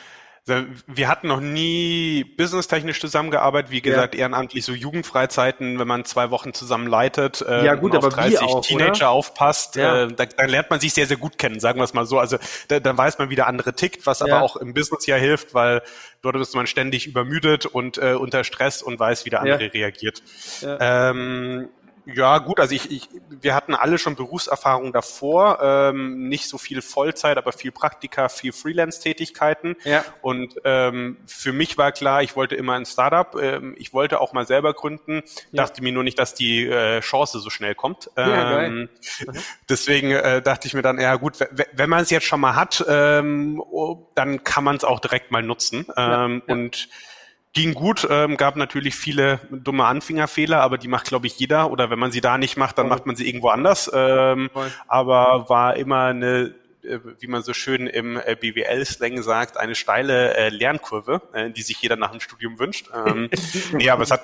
wir 0.48 1.08
hatten 1.08 1.28
noch 1.28 1.40
nie 1.40 2.24
businesstechnisch 2.24 3.00
zusammengearbeitet, 3.00 3.72
wie 3.72 3.82
gesagt, 3.82 4.14
ja. 4.14 4.22
ehrenamtlich 4.22 4.64
so 4.64 4.74
Jugendfreizeiten, 4.74 5.80
wenn 5.80 5.88
man 5.88 6.06
zwei 6.06 6.30
Wochen 6.30 6.54
zusammen 6.54 6.86
leitet 6.86 7.42
äh, 7.42 7.66
ja, 7.66 7.74
gut, 7.74 7.96
auf 7.96 8.08
30 8.08 8.40
auch, 8.42 8.62
Teenager 8.62 8.92
oder? 8.92 9.10
aufpasst, 9.10 9.76
ja. 9.76 10.04
äh, 10.04 10.14
da, 10.14 10.26
dann 10.26 10.50
lernt 10.50 10.70
man 10.70 10.80
sich 10.80 10.94
sehr, 10.94 11.08
sehr 11.08 11.18
gut 11.18 11.40
kennen, 11.40 11.60
sagen 11.60 11.80
wir 11.80 11.84
es 11.84 11.96
mal 11.96 12.06
so. 12.06 12.20
Also 12.20 12.38
da, 12.68 12.80
dann 12.80 12.96
weiß 12.96 13.18
man, 13.18 13.32
wie 13.32 13.36
der 13.36 13.48
andere 13.48 13.74
tickt, 13.74 14.06
was 14.06 14.22
aber 14.22 14.44
auch 14.44 14.56
im 14.56 14.76
Business 14.76 15.08
ja 15.08 15.16
hilft, 15.16 15.56
weil 15.56 15.82
dort 16.22 16.36
ist 16.36 16.54
man 16.54 16.68
ständig 16.68 17.08
übermüdet 17.08 17.66
und 17.66 17.98
äh, 17.98 18.14
unter 18.14 18.44
Stress 18.44 18.84
und 18.84 19.00
weiß, 19.00 19.26
wie 19.26 19.32
der 19.32 19.42
andere 19.42 19.74
reagiert. 19.74 20.22
Ähm, 20.62 21.70
ja, 22.06 22.38
gut, 22.38 22.60
also 22.60 22.76
ich, 22.76 22.92
ich, 22.92 23.10
wir 23.30 23.56
hatten 23.56 23.74
alle 23.74 23.98
schon 23.98 24.16
Berufserfahrung 24.16 24.94
davor, 24.94 25.60
ähm, 25.62 26.28
nicht 26.30 26.48
so 26.48 26.58
viel 26.58 26.82
Vollzeit, 26.82 27.38
aber 27.38 27.52
viel 27.52 27.72
Praktika, 27.72 28.30
viel 28.30 28.54
Freelance-Tätigkeiten. 28.54 29.76
Ja. 29.84 30.06
Und 30.22 30.56
ähm, 30.64 31.18
für 31.26 31.52
mich 31.52 31.78
war 31.78 31.92
klar, 31.92 32.22
ich 32.22 32.36
wollte 32.36 32.56
immer 32.56 32.74
ein 32.74 32.86
Startup, 32.86 33.36
ähm, 33.42 33.76
ich 33.78 33.94
wollte 33.94 34.22
auch 34.22 34.34
mal 34.34 34.46
selber 34.46 34.74
gründen, 34.74 35.24
ja. 35.52 35.64
dachte 35.64 35.82
mir 35.82 35.92
nur 35.92 36.04
nicht, 36.04 36.20
dass 36.20 36.36
die 36.36 36.66
äh, 36.66 37.00
Chance 37.02 37.40
so 37.40 37.50
schnell 37.50 37.76
kommt. 37.76 38.10
Ja, 38.16 38.62
ähm, 38.62 38.76
mhm. 38.76 38.90
Deswegen 39.68 40.12
äh, 40.12 40.42
dachte 40.42 40.68
ich 40.68 40.74
mir 40.74 40.84
dann, 40.84 41.00
ja 41.00 41.16
gut, 41.16 41.40
wenn 41.74 41.90
man 41.90 42.04
es 42.04 42.10
jetzt 42.12 42.26
schon 42.26 42.40
mal 42.40 42.56
hat, 42.56 42.86
ähm, 42.88 43.62
oh, 43.66 44.12
dann 44.16 44.44
kann 44.44 44.64
man 44.64 44.76
es 44.76 44.84
auch 44.84 45.00
direkt 45.00 45.32
mal 45.32 45.42
nutzen. 45.42 45.88
Ähm, 45.98 46.44
und 46.48 46.90
ging 47.56 47.74
gut, 47.74 48.08
ähm, 48.12 48.38
gab 48.38 48.58
natürlich 48.58 48.96
viele 48.96 49.40
dumme 49.50 49.86
Anfängerfehler, 49.86 50.62
aber 50.62 50.78
die 50.78 50.88
macht, 50.88 51.08
glaube 51.08 51.26
ich, 51.26 51.40
jeder. 51.40 51.72
Oder 51.72 51.90
wenn 51.90 51.98
man 51.98 52.12
sie 52.12 52.22
da 52.22 52.38
nicht 52.38 52.58
macht, 52.58 52.78
dann 52.78 52.88
macht 52.88 53.08
man 53.08 53.16
sie 53.16 53.28
irgendwo 53.28 53.48
anders. 53.48 53.90
Ähm, 53.92 54.52
aber 54.88 55.50
war 55.50 55.76
immer 55.78 56.04
eine 56.06 56.54
äh, 56.84 57.00
wie 57.20 57.28
man 57.28 57.42
so 57.42 57.54
schön 57.54 57.88
im 57.88 58.18
äh, 58.18 58.36
BWL-Slang 58.36 59.24
sagt, 59.24 59.58
eine 59.58 59.74
steile 59.74 60.36
äh, 60.36 60.50
Lernkurve, 60.50 61.22
äh, 61.34 61.50
die 61.50 61.64
sich 61.64 61.82
jeder 61.82 61.96
nach 61.96 62.12
dem 62.12 62.20
Studium 62.20 62.60
wünscht. 62.60 62.90
Ähm, 62.94 63.30
nee, 63.72 63.90
aber 63.90 64.04
es 64.04 64.12
hat, 64.12 64.22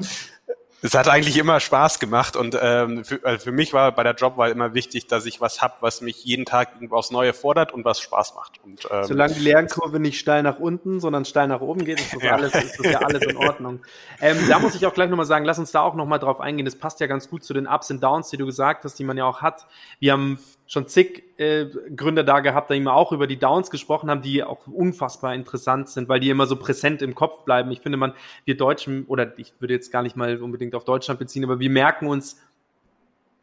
es 0.83 0.95
hat 0.95 1.07
eigentlich 1.07 1.38
immer 1.38 1.59
Spaß 1.59 2.00
gemacht 2.00 2.35
und 2.35 2.57
ähm, 2.59 3.05
für, 3.05 3.19
also 3.23 3.43
für 3.43 3.51
mich 3.51 3.71
war 3.71 3.91
bei 3.91 4.03
der 4.03 4.15
Jobwahl 4.15 4.50
immer 4.50 4.73
wichtig, 4.73 5.07
dass 5.07 5.25
ich 5.25 5.39
was 5.39 5.61
hab, 5.61 5.81
was 5.81 6.01
mich 6.01 6.23
jeden 6.23 6.45
Tag 6.45 6.69
irgendwo 6.73 6.95
aufs 6.95 7.11
Neue 7.11 7.33
fordert 7.33 7.71
und 7.71 7.85
was 7.85 8.00
Spaß 8.00 8.33
macht. 8.35 8.59
Und, 8.63 8.88
ähm, 8.89 9.03
Solange 9.03 9.33
die 9.35 9.41
Lernkurve 9.41 10.00
nicht 10.00 10.19
steil 10.19 10.41
nach 10.41 10.59
unten, 10.59 11.00
sondern 11.00 11.25
steil 11.25 11.47
nach 11.47 11.61
oben 11.61 11.85
geht, 11.85 12.00
ist 12.00 12.13
das, 12.13 12.23
ja. 12.23 12.33
alles, 12.33 12.55
ist 12.55 12.79
das 12.79 12.91
ja 12.91 13.00
alles 13.00 13.23
in 13.23 13.38
Ordnung. 13.38 13.81
ähm, 14.21 14.38
da 14.50 14.57
muss 14.59 14.73
ich 14.73 14.85
auch 14.88 14.93
gleich 14.93 15.09
nochmal 15.09 15.27
sagen, 15.27 15.45
lass 15.45 15.59
uns 15.59 15.71
da 15.71 15.81
auch 15.81 15.93
nochmal 15.93 16.19
drauf 16.19 16.39
eingehen. 16.41 16.65
Das 16.65 16.75
passt 16.75 17.00
ja 17.00 17.07
ganz 17.07 17.29
gut 17.29 17.43
zu 17.43 17.53
den 17.53 17.67
Ups 17.67 17.91
und 17.91 18.01
Downs, 18.01 18.29
die 18.29 18.38
du 18.38 18.47
gesagt 18.47 18.83
hast, 18.83 18.97
die 18.97 19.03
man 19.03 19.17
ja 19.17 19.25
auch 19.25 19.41
hat. 19.41 19.67
Wir 20.00 20.13
haben 20.13 20.39
schon 20.71 20.87
zig 20.87 21.23
äh, 21.37 21.65
Gründer 21.97 22.23
da 22.23 22.39
gehabt, 22.39 22.69
die 22.69 22.77
immer 22.77 22.93
auch 22.93 23.11
über 23.11 23.27
die 23.27 23.35
Downs 23.35 23.69
gesprochen 23.71 24.09
haben, 24.09 24.21
die 24.21 24.41
auch 24.41 24.67
unfassbar 24.67 25.35
interessant 25.35 25.89
sind, 25.89 26.07
weil 26.07 26.21
die 26.21 26.29
immer 26.29 26.45
so 26.45 26.55
präsent 26.55 27.01
im 27.01 27.13
Kopf 27.13 27.43
bleiben. 27.43 27.69
Ich 27.71 27.81
finde 27.81 27.97
man, 27.97 28.13
wir 28.45 28.55
Deutschen, 28.55 29.03
oder 29.07 29.37
ich 29.37 29.53
würde 29.59 29.73
jetzt 29.73 29.91
gar 29.91 30.01
nicht 30.01 30.15
mal 30.15 30.41
unbedingt 30.41 30.73
auf 30.73 30.85
Deutschland 30.85 31.19
beziehen, 31.19 31.43
aber 31.43 31.59
wir 31.59 31.69
merken 31.69 32.07
uns, 32.07 32.41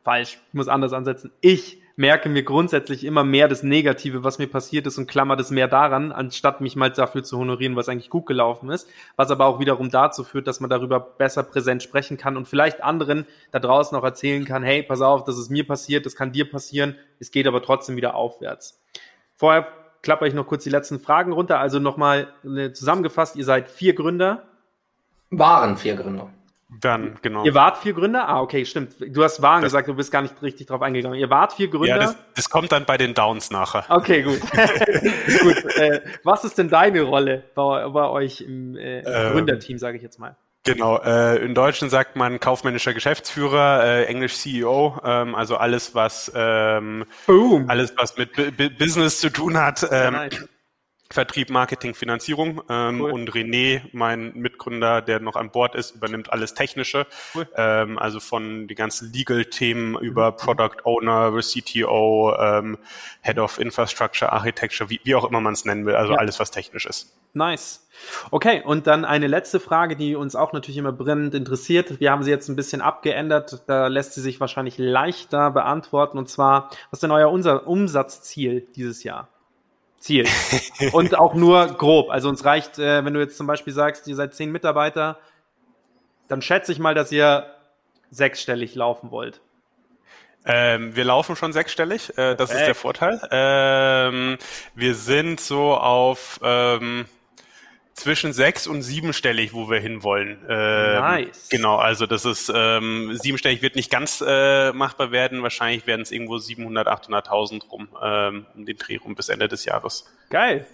falsch, 0.00 0.38
ich 0.48 0.54
muss 0.54 0.68
anders 0.68 0.94
ansetzen, 0.94 1.30
ich 1.42 1.82
merke 1.98 2.28
mir 2.28 2.44
grundsätzlich 2.44 3.02
immer 3.02 3.24
mehr 3.24 3.48
das 3.48 3.64
Negative, 3.64 4.22
was 4.22 4.38
mir 4.38 4.46
passiert 4.46 4.86
ist 4.86 4.98
und 4.98 5.08
klammer 5.08 5.34
das 5.34 5.50
mehr 5.50 5.66
daran, 5.66 6.12
anstatt 6.12 6.60
mich 6.60 6.76
mal 6.76 6.90
dafür 6.90 7.24
zu 7.24 7.36
honorieren, 7.36 7.74
was 7.74 7.88
eigentlich 7.88 8.08
gut 8.08 8.26
gelaufen 8.26 8.70
ist, 8.70 8.88
was 9.16 9.32
aber 9.32 9.46
auch 9.46 9.58
wiederum 9.58 9.90
dazu 9.90 10.22
führt, 10.22 10.46
dass 10.46 10.60
man 10.60 10.70
darüber 10.70 11.00
besser 11.00 11.42
präsent 11.42 11.82
sprechen 11.82 12.16
kann 12.16 12.36
und 12.36 12.46
vielleicht 12.46 12.84
anderen 12.84 13.26
da 13.50 13.58
draußen 13.58 13.98
auch 13.98 14.04
erzählen 14.04 14.44
kann, 14.44 14.62
hey, 14.62 14.84
pass 14.84 15.00
auf, 15.00 15.24
das 15.24 15.38
ist 15.38 15.50
mir 15.50 15.66
passiert, 15.66 16.06
das 16.06 16.14
kann 16.14 16.30
dir 16.30 16.48
passieren, 16.48 16.94
es 17.18 17.32
geht 17.32 17.48
aber 17.48 17.62
trotzdem 17.62 17.96
wieder 17.96 18.14
aufwärts. 18.14 18.80
Vorher 19.34 19.66
klappe 20.00 20.28
ich 20.28 20.34
noch 20.34 20.46
kurz 20.46 20.62
die 20.62 20.70
letzten 20.70 21.00
Fragen 21.00 21.32
runter, 21.32 21.58
also 21.58 21.80
nochmal 21.80 22.28
zusammengefasst, 22.74 23.34
ihr 23.34 23.44
seid 23.44 23.68
vier 23.68 23.94
Gründer. 23.94 24.44
Waren 25.30 25.76
vier 25.76 25.96
Gründer. 25.96 26.30
Dann, 26.70 27.16
genau. 27.22 27.44
Ihr 27.44 27.54
wart 27.54 27.78
vier 27.78 27.94
Gründer? 27.94 28.28
Ah, 28.28 28.42
okay, 28.42 28.66
stimmt. 28.66 28.94
Du 29.00 29.24
hast 29.24 29.40
Waren 29.40 29.62
das, 29.62 29.72
gesagt, 29.72 29.88
du 29.88 29.94
bist 29.94 30.12
gar 30.12 30.20
nicht 30.20 30.42
richtig 30.42 30.66
drauf 30.66 30.82
eingegangen. 30.82 31.18
Ihr 31.18 31.30
wart 31.30 31.54
vier 31.54 31.68
Gründer? 31.68 31.86
Ja, 31.88 31.98
das, 31.98 32.16
das 32.34 32.50
kommt 32.50 32.72
dann 32.72 32.84
bei 32.84 32.98
den 32.98 33.14
Downs 33.14 33.50
nachher. 33.50 33.86
Okay, 33.88 34.22
gut. 34.22 34.40
gut. 35.42 35.76
Äh, 35.76 36.02
was 36.24 36.44
ist 36.44 36.58
denn 36.58 36.68
deine 36.68 37.02
Rolle 37.02 37.44
bei, 37.54 37.88
bei 37.88 38.08
euch 38.08 38.42
im, 38.42 38.76
äh, 38.76 39.00
im 39.00 39.06
ähm, 39.06 39.32
Gründerteam, 39.32 39.78
sage 39.78 39.96
ich 39.96 40.02
jetzt 40.02 40.18
mal? 40.18 40.36
Genau, 40.64 40.98
äh, 40.98 41.36
in 41.42 41.54
Deutschen 41.54 41.88
sagt 41.88 42.16
man 42.16 42.40
kaufmännischer 42.40 42.92
Geschäftsführer, 42.92 43.84
äh, 43.84 44.04
Englisch 44.04 44.36
CEO, 44.36 45.00
ähm, 45.02 45.34
also 45.34 45.56
alles, 45.56 45.94
was 45.94 46.30
ähm, 46.34 47.06
Boom. 47.26 47.70
alles, 47.70 47.94
was 47.96 48.18
mit 48.18 48.34
B 48.34 48.68
Business 48.68 49.20
zu 49.20 49.30
tun 49.30 49.56
hat. 49.56 49.84
Ähm, 49.84 49.88
ja, 49.90 50.10
nice 50.10 50.48
Vertrieb, 51.10 51.48
Marketing, 51.48 51.94
Finanzierung 51.94 52.62
ähm, 52.68 53.00
cool. 53.00 53.12
und 53.12 53.30
René, 53.30 53.80
mein 53.92 54.34
Mitgründer, 54.34 55.00
der 55.00 55.20
noch 55.20 55.36
an 55.36 55.50
Bord 55.50 55.74
ist, 55.74 55.92
übernimmt 55.92 56.30
alles 56.30 56.52
Technische, 56.52 57.06
cool. 57.34 57.48
ähm, 57.56 57.98
also 57.98 58.20
von 58.20 58.68
die 58.68 58.74
ganzen 58.74 59.10
Legal-Themen 59.10 59.98
über 59.98 60.32
mhm. 60.32 60.36
Product 60.36 60.84
Owner, 60.84 61.32
CTO, 61.40 62.34
ähm, 62.38 62.78
Head 63.22 63.38
of 63.38 63.58
Infrastructure, 63.58 64.30
Architecture, 64.30 64.90
wie, 64.90 65.00
wie 65.04 65.14
auch 65.14 65.24
immer 65.24 65.40
man 65.40 65.54
es 65.54 65.64
nennen 65.64 65.86
will, 65.86 65.94
also 65.94 66.12
ja. 66.12 66.18
alles, 66.18 66.38
was 66.40 66.50
technisch 66.50 66.84
ist. 66.84 67.16
Nice. 67.32 67.88
Okay, 68.30 68.62
und 68.64 68.86
dann 68.86 69.06
eine 69.06 69.28
letzte 69.28 69.60
Frage, 69.60 69.96
die 69.96 70.14
uns 70.14 70.36
auch 70.36 70.52
natürlich 70.52 70.76
immer 70.76 70.92
brennend 70.92 71.34
interessiert. 71.34 72.00
Wir 72.00 72.10
haben 72.10 72.22
sie 72.22 72.30
jetzt 72.30 72.48
ein 72.48 72.56
bisschen 72.56 72.82
abgeändert, 72.82 73.62
da 73.66 73.86
lässt 73.86 74.12
sie 74.12 74.20
sich 74.20 74.40
wahrscheinlich 74.40 74.76
leichter 74.76 75.50
beantworten, 75.52 76.18
und 76.18 76.28
zwar, 76.28 76.68
was 76.90 76.98
ist 76.98 77.02
denn 77.02 77.12
euer 77.12 77.30
Umsatzziel 77.30 78.66
dieses 78.76 79.04
Jahr? 79.04 79.28
Ziel. 79.98 80.26
Und 80.92 81.18
auch 81.18 81.34
nur 81.34 81.66
grob. 81.66 82.10
Also 82.10 82.28
uns 82.28 82.44
reicht, 82.44 82.78
äh, 82.78 83.04
wenn 83.04 83.14
du 83.14 83.20
jetzt 83.20 83.36
zum 83.36 83.46
Beispiel 83.46 83.72
sagst, 83.72 84.06
ihr 84.06 84.16
seid 84.16 84.34
zehn 84.34 84.52
Mitarbeiter, 84.52 85.18
dann 86.28 86.42
schätze 86.42 86.72
ich 86.72 86.78
mal, 86.78 86.94
dass 86.94 87.10
ihr 87.10 87.46
sechsstellig 88.10 88.74
laufen 88.74 89.10
wollt. 89.10 89.40
Ähm, 90.44 90.96
wir 90.96 91.04
laufen 91.04 91.36
schon 91.36 91.52
sechsstellig, 91.52 92.16
äh, 92.16 92.34
das 92.34 92.50
ist 92.50 92.64
der 92.64 92.74
Vorteil. 92.74 93.20
Ähm, 93.30 94.38
wir 94.74 94.94
sind 94.94 95.40
so 95.40 95.74
auf 95.74 96.40
ähm, 96.42 97.06
zwischen 97.98 98.32
sechs 98.32 98.66
und 98.66 98.82
siebenstellig, 98.82 99.52
wo 99.52 99.68
wir 99.68 99.80
hinwollen. 99.80 100.38
Ähm, 100.48 101.00
nice. 101.00 101.48
Genau, 101.50 101.76
also 101.76 102.06
das 102.06 102.24
ist 102.24 102.50
ähm, 102.54 103.16
siebenstellig 103.20 103.62
wird 103.62 103.76
nicht 103.76 103.90
ganz 103.90 104.22
äh, 104.26 104.72
machbar 104.72 105.10
werden. 105.10 105.42
Wahrscheinlich 105.42 105.86
werden 105.86 106.02
es 106.02 106.10
irgendwo 106.10 106.38
700, 106.38 106.86
800.000 106.88 107.68
rum 107.68 107.88
ähm, 108.02 108.46
um 108.54 108.66
den 108.66 108.76
Dreh 108.76 108.96
rum 108.96 109.14
bis 109.14 109.28
Ende 109.28 109.48
des 109.48 109.64
Jahres. 109.64 110.06
Geil. 110.30 110.66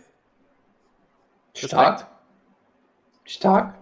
Stark. 1.55 2.07
Stark. 3.25 3.75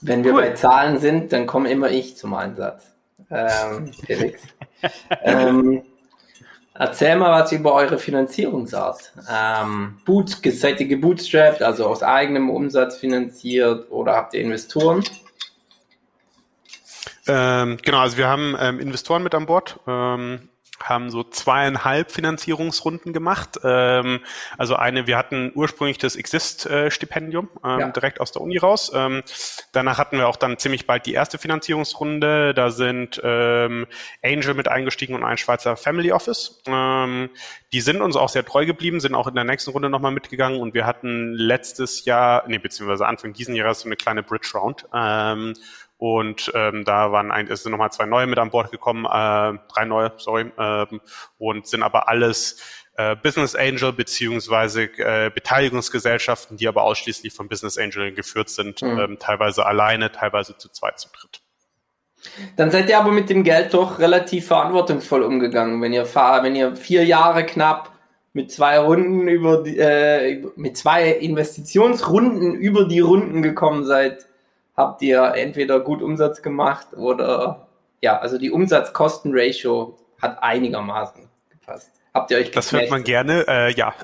Wenn 0.00 0.24
wir 0.24 0.34
cool. 0.34 0.42
bei 0.42 0.50
Zahlen 0.54 0.98
sind, 0.98 1.32
dann 1.32 1.46
komme 1.46 1.70
immer 1.70 1.90
ich 1.90 2.16
zum 2.16 2.34
Einsatz. 2.34 2.92
Ähm, 3.30 3.92
Felix. 3.92 4.42
ähm, 5.22 5.82
Erzähl 6.74 7.16
mal 7.16 7.30
was 7.30 7.52
über 7.52 7.74
eure 7.74 7.98
Finanzierungsart. 7.98 9.12
Ähm, 9.30 9.98
Boot, 10.06 10.38
seid 10.42 10.80
ihr 10.80 10.86
gebootstrapped, 10.88 11.62
also 11.62 11.86
aus 11.86 12.02
eigenem 12.02 12.48
Umsatz 12.48 12.96
finanziert 12.96 13.90
oder 13.90 14.14
habt 14.14 14.32
ihr 14.32 14.40
Investoren? 14.40 15.04
Ähm, 17.26 17.76
genau, 17.82 17.98
also 17.98 18.16
wir 18.16 18.26
haben 18.26 18.56
ähm, 18.58 18.80
Investoren 18.80 19.22
mit 19.22 19.34
an 19.34 19.46
Bord. 19.46 19.78
Ähm, 19.86 20.48
haben 20.88 21.10
so 21.10 21.24
zweieinhalb 21.24 22.10
Finanzierungsrunden 22.10 23.12
gemacht. 23.12 23.60
Ähm, 23.64 24.20
also 24.58 24.76
eine, 24.76 25.06
wir 25.06 25.16
hatten 25.16 25.52
ursprünglich 25.54 25.98
das 25.98 26.16
Exist-Stipendium 26.16 27.48
ähm, 27.64 27.80
ja. 27.80 27.88
direkt 27.88 28.20
aus 28.20 28.32
der 28.32 28.42
Uni 28.42 28.58
raus. 28.58 28.92
Ähm, 28.94 29.22
danach 29.72 29.98
hatten 29.98 30.18
wir 30.18 30.28
auch 30.28 30.36
dann 30.36 30.58
ziemlich 30.58 30.86
bald 30.86 31.06
die 31.06 31.14
erste 31.14 31.38
Finanzierungsrunde. 31.38 32.54
Da 32.54 32.70
sind 32.70 33.20
ähm, 33.22 33.86
Angel 34.22 34.54
mit 34.54 34.68
eingestiegen 34.68 35.14
und 35.14 35.24
ein 35.24 35.38
Schweizer 35.38 35.76
Family 35.76 36.12
Office. 36.12 36.62
Ähm, 36.66 37.30
die 37.72 37.80
sind 37.80 38.02
uns 38.02 38.16
auch 38.16 38.28
sehr 38.28 38.44
treu 38.44 38.66
geblieben, 38.66 39.00
sind 39.00 39.14
auch 39.14 39.26
in 39.26 39.34
der 39.34 39.44
nächsten 39.44 39.70
Runde 39.70 39.88
nochmal 39.88 40.12
mitgegangen 40.12 40.60
und 40.60 40.74
wir 40.74 40.84
hatten 40.84 41.32
letztes 41.32 42.04
Jahr, 42.04 42.44
nee, 42.46 42.58
beziehungsweise 42.58 43.06
Anfang 43.06 43.32
diesen 43.32 43.54
Jahres 43.54 43.80
so 43.80 43.88
eine 43.88 43.96
kleine 43.96 44.22
Bridge 44.22 44.50
Round. 44.54 44.86
Ähm, 44.92 45.54
und 46.02 46.50
ähm, 46.56 46.84
da 46.84 47.12
waren 47.12 47.30
ein, 47.30 47.46
es 47.46 47.62
sind 47.62 47.70
nochmal 47.70 47.92
zwei 47.92 48.06
neue 48.06 48.26
mit 48.26 48.36
an 48.36 48.50
Bord 48.50 48.72
gekommen, 48.72 49.04
äh, 49.04 49.56
drei 49.72 49.84
neue, 49.86 50.10
sorry, 50.16 50.50
ähm, 50.58 51.00
und 51.38 51.68
sind 51.68 51.84
aber 51.84 52.08
alles 52.08 52.60
äh, 52.96 53.14
Business 53.14 53.54
Angel 53.54 53.92
beziehungsweise 53.92 54.90
äh, 54.98 55.30
Beteiligungsgesellschaften, 55.32 56.56
die 56.56 56.66
aber 56.66 56.82
ausschließlich 56.82 57.32
von 57.32 57.48
Business 57.48 57.78
Angel 57.78 58.12
geführt 58.12 58.50
sind, 58.50 58.82
mhm. 58.82 58.98
ähm, 58.98 59.18
teilweise 59.20 59.64
alleine, 59.64 60.10
teilweise 60.10 60.58
zu 60.58 60.70
zweit, 60.70 60.98
zu 60.98 61.08
dritt. 61.08 61.40
Dann 62.56 62.72
seid 62.72 62.88
ihr 62.88 62.98
aber 62.98 63.12
mit 63.12 63.30
dem 63.30 63.44
Geld 63.44 63.72
doch 63.72 64.00
relativ 64.00 64.48
verantwortungsvoll 64.48 65.22
umgegangen, 65.22 65.80
wenn 65.82 65.92
ihr 65.92 66.04
wenn 66.04 66.56
ihr 66.56 66.74
vier 66.74 67.04
Jahre 67.04 67.46
knapp 67.46 67.92
mit 68.32 68.50
zwei 68.50 68.80
Runden 68.80 69.28
über 69.28 69.62
die, 69.62 69.78
äh, 69.78 70.44
mit 70.56 70.76
zwei 70.76 71.10
Investitionsrunden 71.10 72.56
über 72.56 72.88
die 72.88 72.98
Runden 72.98 73.42
gekommen 73.42 73.84
seid 73.84 74.26
habt 74.76 75.02
ihr 75.02 75.34
entweder 75.34 75.80
gut 75.80 76.02
Umsatz 76.02 76.42
gemacht 76.42 76.88
oder 76.94 77.68
ja, 78.00 78.18
also 78.18 78.38
die 78.38 78.50
Umsatz-Kosten-Ratio 78.50 79.98
hat 80.20 80.42
einigermaßen 80.42 81.28
gepasst. 81.50 81.92
Habt 82.14 82.30
ihr 82.30 82.38
euch 82.38 82.50
Das 82.50 82.72
hört 82.72 82.90
man 82.90 83.04
gerne, 83.04 83.46
äh, 83.48 83.72
ja. 83.72 83.94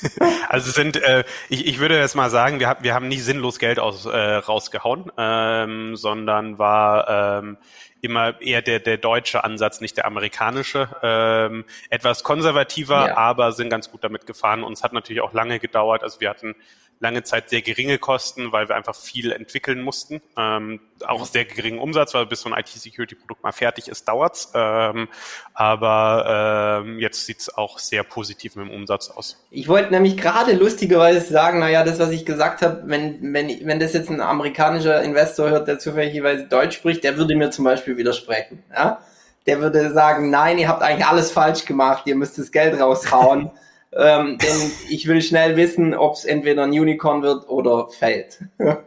also 0.48 0.70
sind, 0.70 0.96
äh, 0.96 1.24
ich, 1.48 1.66
ich 1.66 1.78
würde 1.78 1.98
jetzt 1.98 2.14
mal 2.14 2.30
sagen, 2.30 2.60
wir, 2.60 2.68
hab, 2.68 2.82
wir 2.82 2.94
haben 2.94 3.08
nie 3.08 3.18
sinnlos 3.18 3.58
Geld 3.58 3.78
aus, 3.78 4.06
äh, 4.06 4.16
rausgehauen, 4.16 5.10
ähm, 5.16 5.96
sondern 5.96 6.58
war 6.58 7.38
ähm, 7.38 7.58
immer 8.00 8.40
eher 8.40 8.62
der, 8.62 8.78
der 8.78 8.96
deutsche 8.96 9.42
Ansatz, 9.42 9.80
nicht 9.80 9.96
der 9.96 10.06
amerikanische. 10.06 10.88
Ähm, 11.02 11.64
etwas 11.90 12.22
konservativer, 12.22 13.08
ja. 13.08 13.16
aber 13.16 13.50
sind 13.52 13.70
ganz 13.70 13.90
gut 13.90 14.04
damit 14.04 14.26
gefahren. 14.26 14.62
Uns 14.62 14.84
hat 14.84 14.92
natürlich 14.92 15.22
auch 15.22 15.32
lange 15.32 15.58
gedauert. 15.58 16.04
Also 16.04 16.20
wir 16.20 16.30
hatten 16.30 16.54
lange 17.00 17.22
Zeit 17.22 17.48
sehr 17.48 17.62
geringe 17.62 17.98
Kosten, 17.98 18.52
weil 18.52 18.68
wir 18.68 18.76
einfach 18.76 18.94
viel 18.94 19.32
entwickeln 19.32 19.82
mussten. 19.82 20.20
Ähm, 20.36 20.80
auch 21.06 21.24
sehr 21.26 21.44
geringen 21.44 21.78
Umsatz, 21.78 22.14
weil 22.14 22.26
bis 22.26 22.40
so 22.40 22.50
ein 22.50 22.58
IT-Security-Produkt 22.58 23.42
mal 23.42 23.52
fertig 23.52 23.88
ist, 23.88 24.08
dauert's. 24.08 24.50
Ähm, 24.54 25.08
aber 25.54 26.82
ähm, 26.84 26.98
jetzt 26.98 27.26
sieht's 27.26 27.54
auch 27.56 27.78
sehr 27.78 28.02
positiv 28.02 28.56
mit 28.56 28.66
dem 28.66 28.74
Umsatz 28.74 29.10
aus. 29.10 29.44
Ich 29.50 29.68
wollte 29.68 29.92
nämlich 29.92 30.16
gerade 30.16 30.52
lustigerweise 30.52 31.20
sagen, 31.20 31.60
naja, 31.60 31.84
das, 31.84 31.98
was 31.98 32.10
ich 32.10 32.26
gesagt 32.26 32.62
habe, 32.62 32.82
wenn, 32.86 33.32
wenn, 33.32 33.48
wenn 33.66 33.78
das 33.78 33.92
jetzt 33.92 34.10
ein 34.10 34.20
amerikanischer 34.20 35.02
Investor 35.02 35.50
hört, 35.50 35.68
der 35.68 35.78
zufälligerweise 35.78 36.44
Deutsch 36.44 36.76
spricht, 36.76 37.04
der 37.04 37.16
würde 37.16 37.36
mir 37.36 37.50
zum 37.50 37.64
Beispiel 37.64 37.96
widersprechen. 37.96 38.64
Ja? 38.74 39.00
Der 39.46 39.60
würde 39.60 39.92
sagen, 39.92 40.30
nein, 40.30 40.58
ihr 40.58 40.68
habt 40.68 40.82
eigentlich 40.82 41.06
alles 41.06 41.30
falsch 41.30 41.64
gemacht, 41.64 42.02
ihr 42.06 42.16
müsst 42.16 42.38
das 42.38 42.50
Geld 42.50 42.78
raushauen. 42.78 43.50
ähm, 43.98 44.38
denn 44.38 44.70
ich 44.88 45.08
will 45.08 45.20
schnell 45.20 45.56
wissen, 45.56 45.94
ob 45.94 46.14
es 46.14 46.24
entweder 46.24 46.62
ein 46.62 46.70
Unicorn 46.70 47.22
wird 47.22 47.48
oder 47.48 47.88
fällt. 47.88 48.38
ja, 48.58 48.78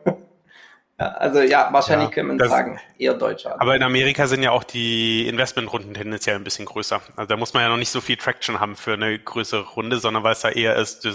also 0.97 1.41
ja, 1.41 1.67
wahrscheinlich 1.71 2.09
ja, 2.09 2.15
können 2.15 2.39
wir 2.39 2.47
sagen, 2.47 2.79
eher 2.97 3.13
Deutscher. 3.13 3.61
Aber 3.61 3.75
in 3.75 3.83
Amerika 3.83 4.27
sind 4.27 4.41
ja 4.41 4.51
auch 4.51 4.63
die 4.63 5.27
Investmentrunden 5.27 5.93
tendenziell 5.93 6.37
ein 6.37 6.45
bisschen 6.45 6.65
größer. 6.65 7.01
Also 7.17 7.27
da 7.27 7.35
muss 7.35 7.53
man 7.53 7.63
ja 7.63 7.69
noch 7.69 7.77
nicht 7.77 7.89
so 7.89 7.99
viel 7.99 8.15
Traction 8.15 8.61
haben 8.61 8.77
für 8.77 8.93
eine 8.93 9.19
größere 9.19 9.67
Runde, 9.71 9.97
sondern 9.97 10.23
weil 10.23 10.31
es 10.31 10.41
da 10.41 10.49
eher 10.49 10.77
ist, 10.77 11.05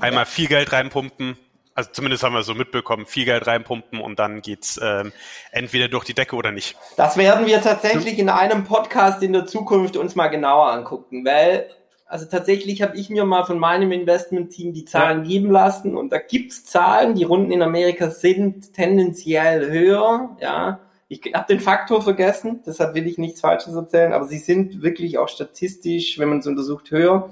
einmal 0.00 0.24
viel 0.24 0.46
Geld 0.46 0.72
reinpumpen, 0.72 1.36
also 1.74 1.90
zumindest 1.92 2.22
haben 2.22 2.34
wir 2.34 2.42
so 2.42 2.54
mitbekommen, 2.54 3.06
viel 3.06 3.24
Geld 3.24 3.46
reinpumpen 3.46 4.00
und 4.00 4.18
dann 4.18 4.42
geht's 4.42 4.78
ähm, 4.82 5.12
entweder 5.52 5.88
durch 5.88 6.04
die 6.04 6.14
Decke 6.14 6.36
oder 6.36 6.52
nicht. 6.52 6.76
Das 6.96 7.16
werden 7.16 7.46
wir 7.46 7.62
tatsächlich 7.62 8.18
in 8.18 8.28
einem 8.28 8.64
Podcast 8.64 9.22
in 9.22 9.32
der 9.32 9.46
Zukunft 9.46 9.96
uns 9.96 10.14
mal 10.14 10.28
genauer 10.28 10.70
angucken, 10.70 11.24
weil 11.24 11.68
also 12.12 12.26
tatsächlich 12.26 12.82
habe 12.82 12.94
ich 12.98 13.08
mir 13.08 13.24
mal 13.24 13.44
von 13.44 13.58
meinem 13.58 13.90
Investment-Team 13.90 14.74
die 14.74 14.84
Zahlen 14.84 15.24
ja. 15.24 15.30
geben 15.30 15.50
lassen 15.50 15.96
und 15.96 16.12
da 16.12 16.18
gibt's 16.18 16.62
Zahlen, 16.62 17.14
die 17.14 17.24
Runden 17.24 17.50
in 17.50 17.62
Amerika 17.62 18.10
sind 18.10 18.74
tendenziell 18.74 19.70
höher, 19.70 20.36
ja. 20.38 20.80
Ich 21.08 21.22
habe 21.34 21.46
den 21.48 21.60
Faktor 21.60 22.02
vergessen, 22.02 22.60
deshalb 22.66 22.94
will 22.94 23.06
ich 23.06 23.16
nichts 23.16 23.40
Falsches 23.40 23.74
erzählen, 23.74 24.12
aber 24.12 24.26
sie 24.26 24.36
sind 24.36 24.82
wirklich 24.82 25.16
auch 25.16 25.28
statistisch, 25.28 26.18
wenn 26.18 26.28
man 26.28 26.40
es 26.40 26.46
untersucht, 26.46 26.90
höher. 26.90 27.30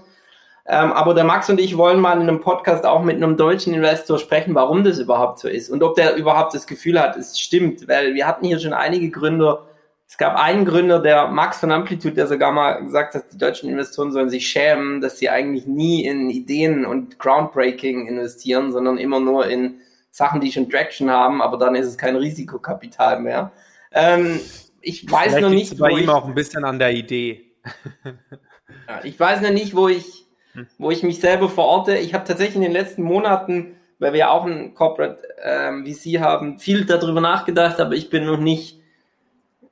Ähm, 0.66 0.92
aber 0.92 1.12
der 1.12 1.24
Max 1.24 1.50
und 1.50 1.60
ich 1.60 1.76
wollen 1.76 2.00
mal 2.00 2.14
in 2.14 2.22
einem 2.22 2.40
Podcast 2.40 2.86
auch 2.86 3.02
mit 3.02 3.16
einem 3.16 3.36
deutschen 3.36 3.74
Investor 3.74 4.18
sprechen, 4.18 4.54
warum 4.54 4.82
das 4.82 4.98
überhaupt 4.98 5.40
so 5.40 5.48
ist 5.48 5.68
und 5.68 5.82
ob 5.82 5.94
der 5.94 6.14
überhaupt 6.14 6.54
das 6.54 6.66
Gefühl 6.66 6.98
hat, 6.98 7.18
es 7.18 7.38
stimmt, 7.38 7.86
weil 7.86 8.14
wir 8.14 8.26
hatten 8.26 8.46
hier 8.46 8.58
schon 8.58 8.72
einige 8.72 9.10
Gründer, 9.10 9.66
es 10.10 10.18
gab 10.18 10.34
einen 10.34 10.64
Gründer, 10.64 10.98
der 10.98 11.28
Max 11.28 11.60
von 11.60 11.70
Amplitude, 11.70 12.16
der 12.16 12.26
sogar 12.26 12.50
mal 12.50 12.82
gesagt 12.82 13.14
hat, 13.14 13.32
die 13.32 13.38
deutschen 13.38 13.70
Investoren 13.70 14.10
sollen 14.10 14.28
sich 14.28 14.48
schämen, 14.48 15.00
dass 15.00 15.18
sie 15.18 15.30
eigentlich 15.30 15.68
nie 15.68 16.04
in 16.04 16.30
Ideen 16.30 16.84
und 16.84 17.20
Groundbreaking 17.20 18.08
investieren, 18.08 18.72
sondern 18.72 18.98
immer 18.98 19.20
nur 19.20 19.46
in 19.46 19.78
Sachen, 20.10 20.40
die 20.40 20.50
schon 20.50 20.68
Traction 20.68 21.08
haben, 21.08 21.40
aber 21.40 21.58
dann 21.58 21.76
ist 21.76 21.86
es 21.86 21.96
kein 21.96 22.16
Risikokapital 22.16 23.20
mehr. 23.20 23.52
Ähm, 23.92 24.40
ich 24.80 25.08
weiß 25.08 25.28
Vielleicht 25.28 25.42
noch 25.42 25.50
nicht, 25.50 25.78
bei 25.78 25.90
ihm 25.90 25.98
ich, 25.98 26.08
auch 26.08 26.26
ein 26.26 26.34
bisschen 26.34 26.64
an 26.64 26.80
der 26.80 26.90
Idee. 26.92 27.44
ja, 28.88 29.04
ich 29.04 29.18
weiß 29.18 29.42
noch 29.42 29.52
nicht, 29.52 29.76
wo 29.76 29.86
ich, 29.86 30.26
wo 30.76 30.90
ich 30.90 31.04
mich 31.04 31.20
selber 31.20 31.48
verorte. 31.48 31.96
Ich 31.96 32.14
habe 32.14 32.24
tatsächlich 32.24 32.56
in 32.56 32.62
den 32.62 32.72
letzten 32.72 33.04
Monaten, 33.04 33.76
weil 34.00 34.12
wir 34.12 34.32
auch 34.32 34.44
ein 34.44 34.74
Corporate 34.74 35.22
ähm, 35.40 35.86
VC 35.86 36.18
haben, 36.18 36.58
viel 36.58 36.84
darüber 36.84 37.20
nachgedacht, 37.20 37.78
aber 37.78 37.94
ich 37.94 38.10
bin 38.10 38.26
noch 38.26 38.40
nicht 38.40 38.79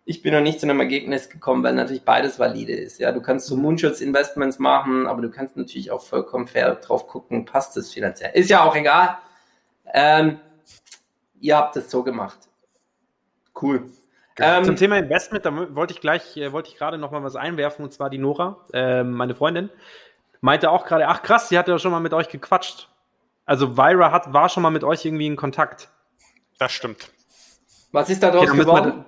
ich 0.09 0.23
bin 0.23 0.33
noch 0.33 0.41
nicht 0.41 0.59
zu 0.59 0.65
einem 0.65 0.81
Ergebnis 0.81 1.29
gekommen, 1.29 1.63
weil 1.63 1.75
natürlich 1.75 2.03
beides 2.03 2.39
valide 2.39 2.73
ist. 2.73 2.99
Ja, 2.99 3.13
du 3.13 3.21
kannst 3.21 3.47
so 3.47 3.57
Moonshot-Investments 3.57 4.59
machen, 4.59 5.07
aber 5.07 5.21
du 5.21 5.31
kannst 5.31 5.59
natürlich 5.59 5.91
auch 5.91 6.01
vollkommen 6.01 6.47
fair 6.49 6.77
drauf 6.77 7.07
gucken, 7.07 7.45
passt 7.45 7.77
es 7.77 7.93
finanziell. 7.93 8.31
Ist 8.33 8.49
ja 8.49 8.65
auch 8.65 8.75
egal. 8.75 9.19
Ähm, 9.93 10.41
ihr 11.41 11.59
habt 11.59 11.77
es 11.77 11.91
so 11.91 12.03
gemacht. 12.03 12.39
Cool. 13.61 13.91
Ähm, 14.39 14.65
Zum 14.65 14.77
Thema 14.77 14.97
Investment, 14.97 15.45
da 15.45 15.75
wollte 15.75 15.93
ich 15.93 16.01
gleich, 16.01 16.39
äh, 16.39 16.53
wollte 16.53 16.71
ich 16.71 16.79
gerade 16.79 16.97
noch 16.97 17.11
mal 17.11 17.23
was 17.23 17.37
einwerfen, 17.37 17.85
und 17.85 17.93
zwar 17.93 18.09
die 18.09 18.17
Nora, 18.17 18.65
äh, 18.73 19.05
meine 19.05 19.35
Freundin, 19.35 19.69
meinte 20.41 20.71
auch 20.71 20.87
gerade, 20.87 21.07
ach 21.07 21.21
krass, 21.21 21.51
sie 21.51 21.59
hat 21.59 21.69
ja 21.69 21.79
schon 21.79 21.93
mal 21.93 22.01
mit 22.01 22.15
euch 22.15 22.31
gequatscht. 22.31 22.89
Also 23.45 23.77
Vira 23.77 24.11
hat, 24.11 24.33
war 24.33 24.49
schon 24.49 24.63
mal 24.63 24.71
mit 24.71 24.85
euch 24.85 25.05
irgendwie 25.05 25.27
in 25.27 25.37
Kontakt. 25.37 25.91
Das 26.59 26.73
stimmt. 26.73 27.13
Was 27.93 28.09
ist 28.09 28.23
da 28.23 28.31
draus 28.31 28.49
Okay, 28.49 28.59
geworden? 28.59 29.05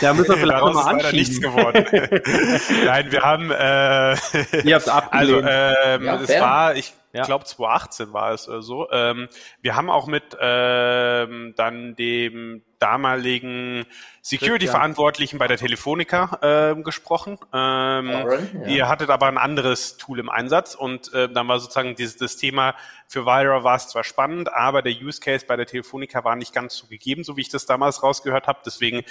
Da 0.00 0.14
müssen 0.14 0.30
wir 0.30 0.36
vielleicht 0.38 0.64
nochmal 0.64 0.96
leider 0.96 1.12
nichts 1.12 1.44
anschieben. 1.44 1.56
geworden. 1.56 1.84
Nein, 2.86 3.10
wir 3.12 3.22
haben, 3.22 3.50
äh, 3.50 4.62
Ihr 4.62 4.74
habt's 4.76 4.88
also 4.88 5.40
ähm, 5.40 6.04
Ja, 6.04 6.14
es 6.20 6.26
fair. 6.30 6.40
war, 6.40 6.76
ich 6.76 6.92
Ja. 7.12 7.24
glaube 7.24 7.44
2018 7.44 8.12
war 8.12 8.32
es 8.32 8.48
oder 8.48 8.62
so. 8.62 8.88
Ähm, 8.92 9.28
wir 9.62 9.74
haben 9.76 9.90
auch 9.90 10.06
mit 10.06 10.36
ähm, 10.40 11.54
dann 11.56 11.96
dem 11.96 12.62
damaligen 12.80 13.86
Security-Verantwortlichen 14.22 15.38
bei 15.38 15.46
der 15.46 15.56
Telefonica 15.56 16.38
ähm, 16.42 16.82
gesprochen. 16.82 17.38
Ähm, 17.52 18.08
Warren, 18.08 18.50
ja. 18.62 18.68
Ihr 18.68 18.88
hattet 18.88 19.10
aber 19.10 19.26
ein 19.26 19.38
anderes 19.38 19.96
Tool 19.96 20.18
im 20.18 20.28
Einsatz 20.28 20.74
und 20.74 21.12
äh, 21.14 21.28
dann 21.28 21.48
war 21.48 21.60
sozusagen 21.60 21.94
dieses 21.94 22.16
das 22.16 22.36
Thema 22.36 22.74
für 23.06 23.26
Vira 23.26 23.64
war 23.64 23.76
es 23.76 23.88
zwar 23.88 24.04
spannend, 24.04 24.52
aber 24.52 24.82
der 24.82 24.92
Use 24.92 25.20
Case 25.20 25.44
bei 25.46 25.56
der 25.56 25.66
Telefonica 25.66 26.24
war 26.24 26.36
nicht 26.36 26.52
ganz 26.52 26.76
so 26.76 26.86
gegeben, 26.86 27.24
so 27.24 27.36
wie 27.36 27.42
ich 27.42 27.48
das 27.48 27.66
damals 27.66 28.02
rausgehört 28.02 28.46
habe. 28.46 28.60
Deswegen 28.64 29.04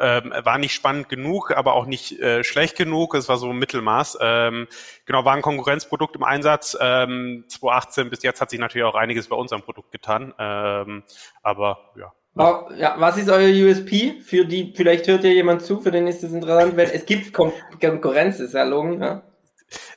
ähm, 0.00 0.32
war 0.42 0.58
nicht 0.58 0.74
spannend 0.74 1.08
genug, 1.08 1.52
aber 1.52 1.74
auch 1.74 1.86
nicht 1.86 2.20
äh, 2.20 2.44
schlecht 2.44 2.76
genug. 2.76 3.14
Es 3.14 3.28
war 3.28 3.38
so 3.38 3.50
ein 3.50 3.58
Mittelmaß. 3.58 4.18
Ähm, 4.20 4.68
genau, 5.04 5.24
war 5.24 5.34
ein 5.34 5.42
Konkurrenzprodukt 5.42 6.16
im 6.16 6.24
Einsatz. 6.24 6.76
Ähm, 6.80 7.44
2018 7.48 8.10
bis 8.10 8.22
jetzt 8.22 8.40
hat 8.40 8.50
sich 8.50 8.60
natürlich 8.60 8.84
auch 8.84 8.94
einiges 8.94 9.28
bei 9.28 9.36
unserem 9.36 9.62
Produkt 9.62 9.92
getan. 9.92 10.34
Ähm, 10.38 11.04
aber 11.42 11.92
ja. 11.96 12.12
Ja, 12.36 12.96
was 12.98 13.16
ist 13.16 13.30
euer 13.30 13.48
USP? 13.48 14.20
Für 14.22 14.44
die, 14.44 14.72
vielleicht 14.76 15.08
hört 15.08 15.24
ja 15.24 15.30
jemand 15.30 15.62
zu, 15.62 15.80
für 15.80 15.90
den 15.90 16.06
ist 16.06 16.22
das 16.22 16.32
interessant, 16.32 16.76
weil 16.76 16.90
es 16.92 17.06
gibt 17.06 17.32
Kon 17.32 17.52
Konkurrenz, 17.80 18.40
ist 18.40 18.52
ja 18.54 18.64
logisch, 18.64 19.00
ja. 19.00 19.22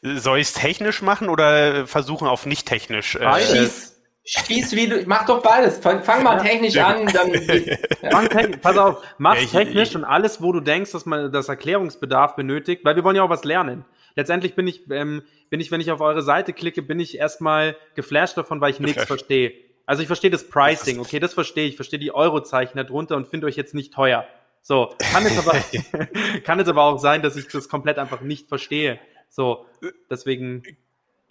Soll 0.02 0.40
ich 0.40 0.48
es 0.48 0.54
technisch 0.54 1.02
machen 1.02 1.30
oder 1.30 1.86
versuchen 1.86 2.28
auf 2.28 2.46
nicht 2.46 2.66
technisch? 2.68 3.16
Äh. 3.16 3.40
Schieß, 3.42 4.02
schieß 4.24 4.72
wie 4.76 4.88
du, 4.88 5.04
mach 5.06 5.26
doch 5.26 5.44
beides. 5.44 5.80
Fang, 5.80 6.02
fang 6.02 6.24
mal 6.24 6.42
technisch 6.42 6.74
sehr 6.74 6.88
an, 6.88 7.06
dann. 7.08 7.32
Mach 8.12 8.28
technisch, 8.30 8.58
pass 8.62 8.78
auf, 8.78 8.98
mach's 9.18 9.40
Ja, 9.40 9.46
ich- 9.46 9.52
technisch 9.52 9.90
ich- 9.90 9.96
und 9.98 10.06
alles, 10.06 10.42
wo 10.42 10.52
du 10.54 10.62
denkst, 10.62 10.92
dass 10.94 11.06
man 11.06 11.32
das 11.32 11.50
Erklärungsbedarf 11.50 12.36
benötigt, 12.36 12.84
weil 12.86 12.96
wir 12.96 13.04
wollen 13.04 13.18
ja 13.18 13.24
auch 13.24 13.30
was 13.30 13.44
lernen. 13.44 13.86
Letztendlich 14.16 14.56
bin 14.56 14.66
ich, 14.68 14.90
ähm, 14.92 15.22
bin 15.50 15.60
ich, 15.60 15.72
wenn 15.72 15.82
ich 15.82 15.92
auf 15.92 16.02
eure 16.02 16.22
Seite 16.22 16.54
klicke, 16.54 16.82
bin 16.82 17.00
ich 17.00 17.18
erstmal 17.18 17.76
geflasht 17.96 18.38
davon, 18.38 18.60
weil 18.62 18.72
ich 18.72 18.80
nichts 18.80 19.04
verstehe. 19.04 19.52
Also 19.90 20.04
ich 20.04 20.08
verstehe 20.08 20.30
das 20.30 20.48
Pricing, 20.48 21.00
okay, 21.00 21.20
das 21.20 21.34
verstehe 21.34 21.66
ich, 21.66 21.76
verstehe 21.76 21.98
die 21.98 22.14
Eurozeichen 22.14 22.78
darunter 22.78 23.16
und 23.16 23.28
finde 23.28 23.48
euch 23.48 23.56
jetzt 23.56 23.74
nicht 23.74 23.92
teuer. 23.92 24.24
So, 24.62 24.94
kann 25.00 25.26
es 25.26 25.36
aber, 25.36 25.54
kann 26.44 26.60
es 26.60 26.68
aber 26.68 26.84
auch 26.84 27.00
sein, 27.00 27.24
dass 27.24 27.36
ich 27.36 27.48
das 27.48 27.70
komplett 27.70 27.98
einfach 27.98 28.22
nicht 28.22 28.50
verstehe. 28.50 29.00
So, 29.30 29.66
deswegen, 30.08 30.62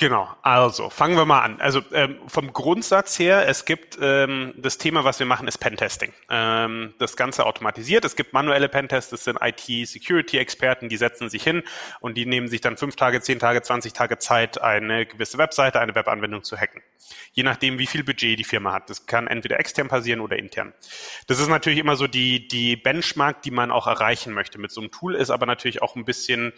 Genau, 0.00 0.28
also 0.42 0.90
fangen 0.90 1.16
wir 1.16 1.24
mal 1.24 1.40
an. 1.40 1.60
Also 1.60 1.82
ähm, 1.92 2.18
vom 2.28 2.52
Grundsatz 2.52 3.18
her, 3.18 3.48
es 3.48 3.64
gibt 3.64 3.98
ähm, 4.00 4.54
das 4.56 4.78
Thema, 4.78 5.02
was 5.02 5.18
wir 5.18 5.26
machen, 5.26 5.48
ist 5.48 5.58
Pentesting. 5.58 6.12
Ähm, 6.30 6.94
das 7.00 7.16
Ganze 7.16 7.44
automatisiert. 7.44 8.04
Es 8.04 8.14
gibt 8.14 8.32
manuelle 8.32 8.68
Pentests, 8.68 9.10
das 9.10 9.24
sind 9.24 9.40
IT-Security-Experten, 9.42 10.88
die 10.88 10.96
setzen 10.96 11.28
sich 11.28 11.42
hin 11.42 11.64
und 11.98 12.16
die 12.16 12.26
nehmen 12.26 12.46
sich 12.46 12.60
dann 12.60 12.76
fünf 12.76 12.94
Tage, 12.94 13.20
zehn 13.22 13.40
Tage, 13.40 13.60
20 13.60 13.92
Tage 13.92 14.18
Zeit, 14.18 14.60
eine 14.62 15.04
gewisse 15.04 15.36
Webseite, 15.36 15.80
eine 15.80 15.96
Webanwendung 15.96 16.44
zu 16.44 16.56
hacken. 16.56 16.80
Je 17.32 17.42
nachdem, 17.42 17.80
wie 17.80 17.86
viel 17.86 18.04
Budget 18.04 18.38
die 18.38 18.44
Firma 18.44 18.72
hat. 18.72 18.88
Das 18.90 19.06
kann 19.06 19.26
entweder 19.26 19.58
extern 19.58 19.88
passieren 19.88 20.20
oder 20.20 20.38
intern. 20.38 20.74
Das 21.26 21.40
ist 21.40 21.48
natürlich 21.48 21.80
immer 21.80 21.96
so 21.96 22.06
die, 22.06 22.46
die 22.46 22.76
Benchmark, 22.76 23.42
die 23.42 23.50
man 23.50 23.72
auch 23.72 23.88
erreichen 23.88 24.32
möchte 24.32 24.60
mit 24.60 24.70
so 24.70 24.80
einem 24.80 24.92
Tool, 24.92 25.16
ist 25.16 25.30
aber 25.30 25.46
natürlich 25.46 25.82
auch 25.82 25.96
ein 25.96 26.04
bisschen 26.04 26.52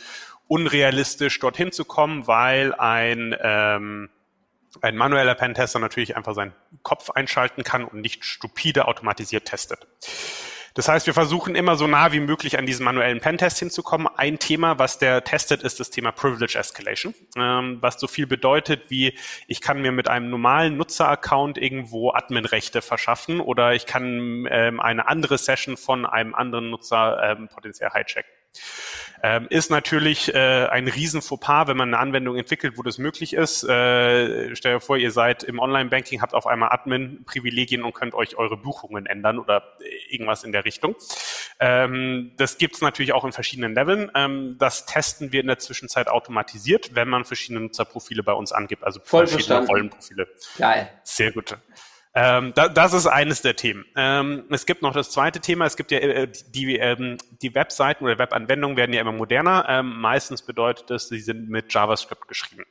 unrealistisch, 0.51 1.39
dorthin 1.39 1.71
zu 1.71 1.85
kommen, 1.85 2.27
weil 2.27 2.75
ein, 2.75 3.37
ähm, 3.41 4.11
ein 4.83 4.97
manueller 4.97 5.37
Pentester 5.37 5.79
natürlich 5.79 6.17
einfach 6.17 6.35
seinen 6.35 6.53
Kopf 6.83 7.11
einschalten 7.11 7.63
kann 7.63 7.85
und 7.85 8.01
nicht 8.01 8.25
stupide 8.25 8.89
automatisiert 8.89 9.45
testet. 9.45 9.87
Das 10.75 10.89
heißt, 10.89 11.07
wir 11.07 11.15
versuchen 11.15 11.55
immer 11.55 11.77
so 11.77 11.87
nah 11.87 12.13
wie 12.13 12.21
möglich 12.21 12.59
an 12.59 12.67
diesen 12.67 12.85
manuellen 12.85 13.21
Pentest 13.21 13.61
hinzukommen. 13.61 14.09
Ein 14.17 14.41
Thema, 14.41 14.79
was 14.79 14.99
der 14.99 15.23
testet, 15.23 15.63
ist 15.63 15.79
das 15.79 15.91
Thema 15.91 16.11
Privilege 16.11 16.59
Escalation, 16.59 17.15
ähm, 17.37 17.79
was 17.81 18.01
so 18.01 18.09
viel 18.09 18.27
bedeutet 18.27 18.85
wie, 18.89 19.17
ich 19.47 19.61
kann 19.61 19.83
mir 19.83 19.93
mit 19.93 20.09
einem 20.09 20.31
normalen 20.31 20.77
Nutzeraccount 20.77 21.59
irgendwo 21.59 22.11
Adminrechte 22.11 22.83
verschaffen 22.83 23.41
oder 23.41 23.75
ich 23.75 23.87
kann 23.87 24.49
ähm, 24.51 24.81
eine 24.81 25.07
andere 25.07 25.39
Session 25.39 25.77
von 25.77 26.07
einem 26.07 26.35
anderen 26.35 26.71
Nutzer 26.71 27.21
ähm, 27.23 27.49
potenziell 27.49 27.91
hijacken. 27.91 28.33
Ähm, 29.23 29.47
ist 29.51 29.71
natürlich 29.71 30.35
äh, 30.35 30.67
ein 30.67 30.89
riesen 30.89 31.21
Fauxpas, 31.23 31.67
wenn 31.67 31.77
man 31.77 31.89
eine 31.91 31.99
Anwendung 31.99 32.37
entwickelt, 32.37 32.79
wo 32.79 32.83
das 32.83 32.99
möglich 32.99 33.35
ist. 33.35 33.63
Äh, 33.65 34.55
stell 34.57 34.75
dir 34.75 34.81
vor, 34.81 34.97
ihr 34.97 35.11
seid 35.11 35.43
im 35.43 35.59
Online-Banking, 35.59 36.23
habt 36.23 36.35
auf 36.35 36.47
einmal 36.47 36.71
Admin-Privilegien 36.71 37.83
und 37.83 37.95
könnt 37.95 38.15
euch 38.15 38.37
eure 38.37 38.57
Buchungen 38.57 39.07
ändern 39.07 39.39
oder 39.39 39.63
irgendwas 40.09 40.45
in 40.45 40.53
der 40.53 40.65
Richtung. 40.65 40.97
Ähm, 41.59 42.33
das 42.37 42.59
gibt's 42.59 42.81
natürlich 42.81 43.13
auch 43.13 43.25
in 43.25 43.33
verschiedenen 43.33 43.75
Leveln. 43.75 44.11
Ähm, 44.15 44.57
das 44.59 44.87
testen 44.87 45.33
wir 45.33 45.41
in 45.41 45.47
der 45.49 45.59
Zwischenzeit 45.59 46.09
automatisiert, 46.09 46.95
wenn 46.95 47.09
man 47.09 47.25
verschiedene 47.25 47.61
Nutzerprofile 47.61 48.23
bei 48.23 48.33
uns 48.33 48.53
angibt, 48.53 48.85
also 48.85 49.01
Voll 49.05 49.27
verschiedene 49.27 49.59
verstanden. 49.59 49.71
Rollenprofile. 49.71 50.29
Geil. 50.59 50.91
Sehr 51.05 51.33
gut. 51.33 51.57
Ähm, 52.13 52.53
da, 52.55 52.69
das 52.69 52.93
ist 52.93 53.07
eines 53.07 53.43
der 53.43 53.55
Themen. 53.55 53.85
Ähm, 53.97 54.45
es 54.51 54.67
gibt 54.67 54.83
noch 54.83 54.93
das 54.93 55.11
zweite 55.11 55.41
Thema. 55.41 55.67
Es 55.67 55.77
gibt 55.77 55.93
ja 55.93 55.99
äh, 55.99 56.29
die, 56.49 56.77
ähm, 56.77 57.19
die 57.41 57.55
Webseiten 57.55 58.05
oder 58.05 58.19
Webanwendungen 58.19 58.77
werden 58.77 58.93
ja 58.93 59.01
immer 59.01 59.13
moderner. 59.13 59.67
Ähm, 59.69 60.01
meistens 60.01 60.43
bedeutet 60.43 60.91
das, 60.91 61.09
sie 61.09 61.21
sind 61.21 61.49
mit 61.49 61.73
JavaScript 61.73 62.27
geschrieben. 62.27 62.65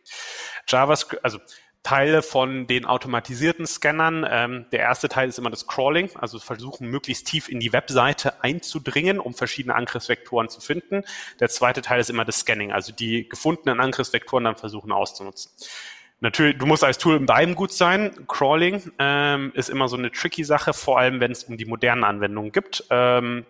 JavaScript, 0.67 1.23
also 1.23 1.39
Teile 1.83 2.21
von 2.21 2.67
den 2.67 2.85
automatisierten 2.85 3.65
Scannern. 3.65 4.27
Ähm, 4.29 4.65
der 4.71 4.81
erste 4.81 5.07
Teil 5.07 5.29
ist 5.29 5.39
immer 5.39 5.49
das 5.49 5.65
Crawling, 5.65 6.09
also 6.15 6.37
versuchen 6.39 6.89
möglichst 6.89 7.25
tief 7.27 7.47
in 7.47 7.61
die 7.61 7.71
Webseite 7.71 8.43
einzudringen, 8.43 9.19
um 9.19 9.33
verschiedene 9.33 9.75
Angriffsvektoren 9.75 10.49
zu 10.49 10.59
finden. 10.59 11.03
Der 11.39 11.47
zweite 11.47 11.81
Teil 11.81 12.01
ist 12.01 12.09
immer 12.09 12.25
das 12.25 12.41
Scanning, 12.41 12.73
also 12.73 12.91
die 12.91 13.29
gefundenen 13.29 13.79
Angriffsvektoren 13.79 14.43
dann 14.43 14.57
versuchen 14.57 14.91
auszunutzen. 14.91 15.51
Natürlich, 16.21 16.57
du 16.57 16.65
musst 16.65 16.83
als 16.83 16.97
Tool 16.97 17.15
in 17.15 17.25
deinem 17.25 17.55
gut 17.55 17.71
sein. 17.71 18.11
Crawling 18.27 18.91
ähm, 18.99 19.51
ist 19.55 19.69
immer 19.69 19.87
so 19.87 19.95
eine 19.95 20.11
tricky 20.11 20.43
Sache, 20.43 20.73
vor 20.73 20.99
allem 20.99 21.19
wenn 21.19 21.31
es 21.31 21.45
um 21.45 21.57
die 21.57 21.65
modernen 21.65 22.03
Anwendungen 22.03 22.51
gibt. 22.51 22.83
Ähm, 22.89 23.45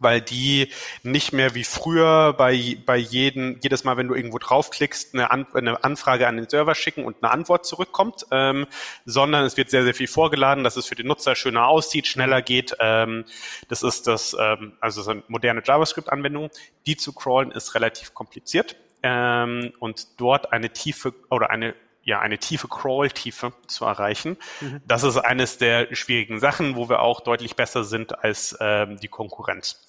weil 0.00 0.20
die 0.20 0.68
nicht 1.02 1.32
mehr 1.32 1.54
wie 1.54 1.64
früher 1.64 2.32
bei, 2.32 2.76
bei 2.84 2.96
jedem, 2.96 3.58
jedes 3.62 3.84
Mal, 3.84 3.96
wenn 3.96 4.08
du 4.08 4.14
irgendwo 4.14 4.38
draufklickst, 4.38 5.14
eine, 5.14 5.30
An 5.30 5.46
eine 5.54 5.82
Anfrage 5.84 6.26
an 6.26 6.36
den 6.36 6.48
Server 6.48 6.74
schicken 6.74 7.04
und 7.04 7.16
eine 7.22 7.32
Antwort 7.32 7.66
zurückkommt, 7.66 8.26
ähm, 8.30 8.66
sondern 9.04 9.44
es 9.44 9.56
wird 9.56 9.70
sehr, 9.70 9.84
sehr 9.84 9.94
viel 9.94 10.08
vorgeladen, 10.08 10.64
dass 10.64 10.76
es 10.76 10.86
für 10.86 10.94
den 10.94 11.06
Nutzer 11.06 11.34
schöner 11.34 11.68
aussieht, 11.68 12.06
schneller 12.06 12.42
geht. 12.42 12.76
Ähm, 12.80 13.24
das 13.68 13.82
ist 13.82 14.06
das, 14.06 14.36
ähm, 14.38 14.72
also 14.80 15.02
so 15.02 15.12
eine 15.12 15.22
moderne 15.28 15.62
JavaScript-Anwendung. 15.64 16.50
Die 16.86 16.96
zu 16.96 17.12
crawlen 17.12 17.50
ist 17.52 17.74
relativ 17.74 18.14
kompliziert 18.14 18.76
ähm, 19.02 19.72
und 19.78 20.20
dort 20.20 20.52
eine 20.52 20.70
tiefe 20.70 21.14
oder 21.30 21.50
eine 21.50 21.74
ja, 22.04 22.20
eine 22.20 22.38
tiefe 22.38 22.68
Crawl-Tiefe 22.68 23.52
zu 23.66 23.84
erreichen. 23.84 24.36
Das 24.86 25.02
ist 25.02 25.16
eines 25.16 25.58
der 25.58 25.94
schwierigen 25.94 26.38
Sachen, 26.38 26.76
wo 26.76 26.88
wir 26.88 27.00
auch 27.00 27.20
deutlich 27.20 27.56
besser 27.56 27.84
sind 27.84 28.22
als 28.22 28.56
ähm, 28.60 28.98
die 29.00 29.08
Konkurrenz. 29.08 29.86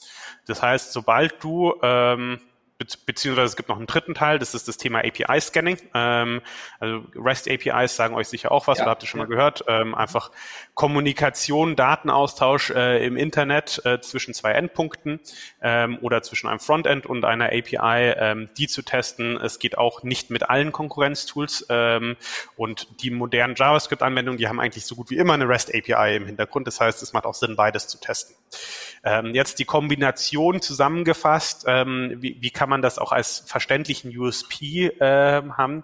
Das 0.47 0.62
heißt, 0.62 0.93
sobald 0.93 1.43
du 1.43 1.73
ähm, 1.82 2.39
beziehungsweise 2.77 3.45
es 3.45 3.55
gibt 3.55 3.69
noch 3.69 3.77
einen 3.77 3.88
dritten 3.88 4.15
Teil, 4.15 4.38
das 4.38 4.53
ist 4.53 4.67
das 4.67 4.75
Thema 4.75 4.99
API-Scanning. 4.99 5.77
Ähm, 5.93 6.41
also 6.79 7.05
REST-APIs 7.15 7.95
sagen 7.95 8.15
euch 8.15 8.27
sicher 8.27 8.51
auch 8.51 8.67
was, 8.67 8.79
Ja, 8.79 8.83
oder 8.83 8.91
habt 8.91 9.03
ihr 9.03 9.07
schon 9.07 9.21
ja. 9.21 9.25
mal 9.25 9.29
gehört. 9.29 9.63
Ähm, 9.67 9.95
einfach 9.95 10.29
Kommunikation, 10.73 11.77
Datenaustausch 11.77 12.71
äh, 12.71 13.05
im 13.05 13.15
Internet 13.15 13.81
äh, 13.85 14.01
zwischen 14.01 14.33
zwei 14.33 14.51
Endpunkten 14.51 15.21
ähm, 15.61 15.99
oder 16.01 16.21
zwischen 16.21 16.47
einem 16.47 16.59
Frontend 16.59 17.05
und 17.05 17.23
einer 17.23 17.45
API, 17.45 18.13
ähm, 18.17 18.49
die 18.57 18.67
zu 18.67 18.81
testen. 18.81 19.38
Es 19.38 19.59
geht 19.59 19.77
auch 19.77 20.03
nicht 20.03 20.29
mit 20.29 20.49
allen 20.49 20.73
Konkurrenztools 20.73 21.67
ähm, 21.69 22.17
und 22.57 23.01
die 23.01 23.09
modernen 23.09 23.55
JavaScript-Anwendungen, 23.55 24.38
die 24.38 24.49
haben 24.49 24.59
eigentlich 24.59 24.85
so 24.85 24.95
gut 24.95 25.09
wie 25.09 25.17
immer 25.17 25.33
eine 25.33 25.47
REST-API 25.47 26.17
im 26.17 26.25
Hintergrund. 26.25 26.67
Das 26.67 26.81
heißt, 26.81 27.01
es 27.01 27.13
macht 27.13 27.25
auch 27.25 27.35
Sinn, 27.35 27.55
beides 27.55 27.88
zu 27.88 28.01
testen. 28.01 28.35
Ähm, 29.03 29.35
jetzt 29.35 29.59
die 29.59 29.65
Kombination 29.65 30.61
zusammengefasst, 30.61 31.65
ähm, 31.67 32.15
wie, 32.17 32.38
wie 32.41 32.49
kann 32.49 32.64
man 32.69 32.82
das 32.82 32.97
auch 32.97 33.12
als 33.12 33.43
verständlichen 33.47 34.15
USP 34.17 34.91
ähm, 34.99 35.58
haben? 35.58 35.84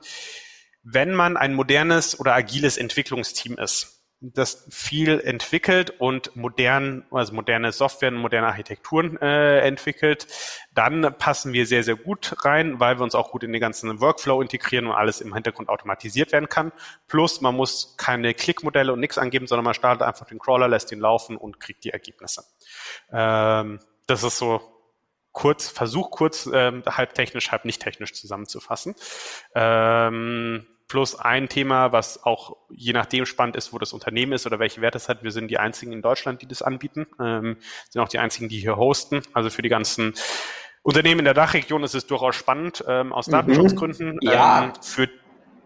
Wenn 0.83 1.13
man 1.13 1.37
ein 1.37 1.53
modernes 1.53 2.19
oder 2.19 2.33
agiles 2.33 2.77
Entwicklungsteam 2.77 3.57
ist, 3.57 4.01
das 4.21 4.67
viel 4.69 5.19
entwickelt 5.19 5.99
und 5.99 6.35
modern, 6.35 7.05
also 7.09 7.33
moderne 7.33 7.71
Software 7.71 8.09
und 8.09 8.17
moderne 8.17 8.47
Architekturen 8.47 9.17
äh, 9.17 9.59
entwickelt, 9.61 10.27
dann 10.75 11.15
passen 11.17 11.53
wir 11.53 11.65
sehr, 11.65 11.83
sehr 11.83 11.95
gut 11.95 12.35
rein, 12.45 12.79
weil 12.79 12.99
wir 12.99 13.03
uns 13.03 13.15
auch 13.15 13.31
gut 13.31 13.43
in 13.43 13.51
den 13.51 13.59
ganzen 13.59 13.99
Workflow 13.99 14.41
integrieren 14.41 14.85
und 14.85 14.93
alles 14.93 15.21
im 15.21 15.33
Hintergrund 15.33 15.69
automatisiert 15.69 16.31
werden 16.31 16.49
kann. 16.49 16.71
Plus, 17.07 17.41
man 17.41 17.55
muss 17.55 17.95
keine 17.97 18.35
Klickmodelle 18.35 18.93
und 18.93 18.99
nichts 18.99 19.17
angeben, 19.17 19.47
sondern 19.47 19.65
man 19.65 19.73
startet 19.73 20.03
einfach 20.03 20.27
den 20.27 20.37
Crawler, 20.37 20.67
lässt 20.67 20.91
ihn 20.91 20.99
laufen 20.99 21.35
und 21.35 21.59
kriegt 21.59 21.83
die 21.83 21.89
Ergebnisse. 21.89 22.43
Ähm, 23.11 23.79
das 24.05 24.23
ist 24.23 24.37
so 24.37 24.61
kurz, 25.31 25.69
Versuch 25.69 26.11
kurz, 26.11 26.49
ähm, 26.51 26.83
halb 26.85 27.13
technisch, 27.13 27.51
halb 27.51 27.65
nicht 27.65 27.81
technisch 27.81 28.13
zusammenzufassen. 28.13 28.95
Ähm, 29.55 30.65
Plus 30.91 31.15
ein 31.15 31.47
Thema, 31.47 31.93
was 31.93 32.21
auch 32.25 32.57
je 32.69 32.91
nachdem 32.91 33.25
spannend 33.25 33.55
ist, 33.55 33.71
wo 33.71 33.79
das 33.79 33.93
Unternehmen 33.93 34.33
ist 34.33 34.45
oder 34.45 34.59
welche 34.59 34.81
Werte 34.81 34.97
es 34.97 35.07
hat. 35.07 35.23
Wir 35.23 35.31
sind 35.31 35.47
die 35.47 35.57
einzigen 35.57 35.93
in 35.93 36.01
Deutschland, 36.01 36.41
die 36.41 36.47
das 36.47 36.61
anbieten, 36.61 37.07
ähm, 37.17 37.55
sind 37.89 38.01
auch 38.01 38.09
die 38.09 38.19
einzigen, 38.19 38.49
die 38.49 38.59
hier 38.59 38.75
hosten. 38.75 39.21
Also 39.31 39.49
für 39.49 39.61
die 39.61 39.69
ganzen 39.69 40.13
Unternehmen 40.83 41.19
in 41.19 41.25
der 41.25 41.33
Dachregion 41.33 41.83
ist 41.83 41.95
es 41.95 42.07
durchaus 42.07 42.35
spannend 42.35 42.83
ähm, 42.89 43.13
aus 43.13 43.27
mhm. 43.27 43.31
Datenschutzgründen. 43.31 44.19
Ja. 44.21 44.65
Ähm, 44.65 44.73
für 44.81 45.07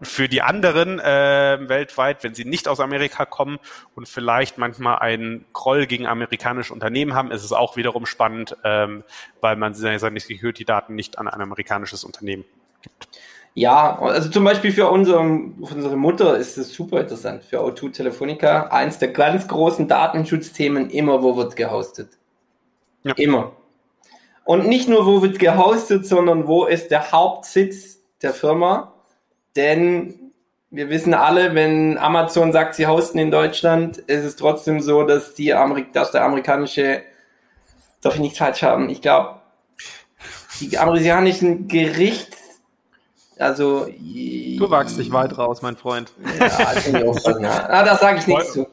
für 0.02 0.28
die 0.28 0.42
anderen 0.42 0.98
äh, 0.98 1.58
weltweit, 1.68 2.22
wenn 2.22 2.34
sie 2.34 2.44
nicht 2.44 2.68
aus 2.68 2.80
Amerika 2.80 3.24
kommen 3.24 3.58
und 3.94 4.08
vielleicht 4.08 4.58
manchmal 4.58 4.98
einen 4.98 5.46
Groll 5.52 5.86
gegen 5.86 6.06
amerikanische 6.06 6.72
Unternehmen 6.72 7.14
haben, 7.14 7.30
ist 7.30 7.44
es 7.44 7.52
auch 7.52 7.76
wiederum 7.76 8.04
spannend, 8.06 8.56
ähm, 8.64 9.04
weil 9.40 9.56
man 9.56 9.74
seine 9.74 9.98
Security-Daten 9.98 10.94
nicht 10.94 11.18
an 11.18 11.28
ein 11.28 11.40
amerikanisches 11.40 12.04
Unternehmen 12.04 12.44
gibt. 12.82 13.08
Ja, 13.54 13.98
also 14.00 14.28
zum 14.28 14.44
Beispiel 14.44 14.70
für, 14.70 14.90
unseren, 14.90 15.64
für 15.64 15.74
unsere 15.74 15.96
Mutter 15.96 16.36
ist 16.36 16.58
es 16.58 16.74
super 16.74 17.00
interessant. 17.00 17.42
Für 17.42 17.60
O2 17.60 17.90
Telefonica, 17.90 18.66
eins 18.66 18.98
der 18.98 19.08
ganz 19.08 19.48
großen 19.48 19.88
Datenschutzthemen, 19.88 20.90
immer 20.90 21.22
wo 21.22 21.38
wird 21.38 21.56
gehostet. 21.56 22.10
Ja. 23.02 23.14
Immer. 23.14 23.52
Und 24.44 24.66
nicht 24.66 24.90
nur 24.90 25.06
wo 25.06 25.22
wird 25.22 25.38
gehostet, 25.38 26.06
sondern 26.06 26.46
wo 26.46 26.66
ist 26.66 26.90
der 26.90 27.12
Hauptsitz 27.12 28.02
der 28.20 28.34
Firma 28.34 28.92
denn 29.56 30.32
wir 30.70 30.90
wissen 30.90 31.14
alle, 31.14 31.54
wenn 31.54 31.96
Amazon 31.98 32.52
sagt, 32.52 32.74
sie 32.74 32.86
hosten 32.86 33.18
in 33.18 33.30
Deutschland, 33.30 33.98
ist 33.98 34.24
es 34.24 34.36
trotzdem 34.36 34.80
so, 34.80 35.04
dass, 35.04 35.34
die 35.34 35.54
Amerik 35.54 35.92
dass 35.92 36.10
der 36.10 36.24
amerikanische, 36.24 37.02
darf 38.02 38.14
ich 38.14 38.20
nichts 38.20 38.38
falsch 38.38 38.62
haben, 38.62 38.88
ich 38.90 39.00
glaube, 39.00 39.40
die 40.60 40.76
amerikanischen 40.78 41.68
Gerichts, 41.68 42.38
also 43.38 43.86
du 43.86 44.70
wagst 44.70 44.98
dich 44.98 45.12
weit 45.12 45.36
raus, 45.36 45.62
mein 45.62 45.76
Freund. 45.76 46.12
Ja, 46.38 46.48
das, 46.48 47.26
ah, 47.34 47.84
das 47.84 48.00
sage 48.00 48.18
ich 48.18 48.26
nichts 48.26 48.52
zu. 48.52 48.66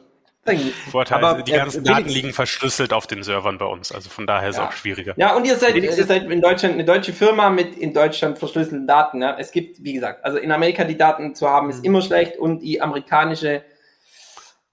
Vorteil, 0.90 1.24
aber 1.24 1.42
die 1.42 1.52
ganzen 1.52 1.84
Daten 1.84 2.08
liegen 2.08 2.32
verschlüsselt 2.32 2.92
auf 2.92 3.06
den 3.06 3.22
Servern 3.22 3.58
bei 3.58 3.64
uns, 3.64 3.92
also 3.92 4.10
von 4.10 4.26
daher 4.26 4.50
ist 4.50 4.56
es 4.56 4.60
ja. 4.60 4.68
auch 4.68 4.72
schwieriger. 4.72 5.14
Ja, 5.16 5.34
und 5.34 5.46
ihr 5.46 5.56
seid, 5.56 5.74
ihr 5.76 5.92
seid 5.92 6.30
in 6.30 6.40
Deutschland 6.40 6.74
eine 6.74 6.84
deutsche 6.84 7.12
Firma 7.12 7.50
mit 7.50 7.76
in 7.76 7.94
Deutschland 7.94 8.38
verschlüsselten 8.38 8.86
Daten. 8.86 9.22
Ja? 9.22 9.36
Es 9.38 9.52
gibt, 9.52 9.82
wie 9.82 9.94
gesagt, 9.94 10.24
also 10.24 10.38
in 10.38 10.52
Amerika 10.52 10.84
die 10.84 10.96
Daten 10.96 11.34
zu 11.34 11.48
haben, 11.48 11.70
ist 11.70 11.78
mhm. 11.78 11.84
immer 11.84 12.02
schlecht 12.02 12.36
und 12.36 12.60
die 12.60 12.82
amerikanische, 12.82 13.64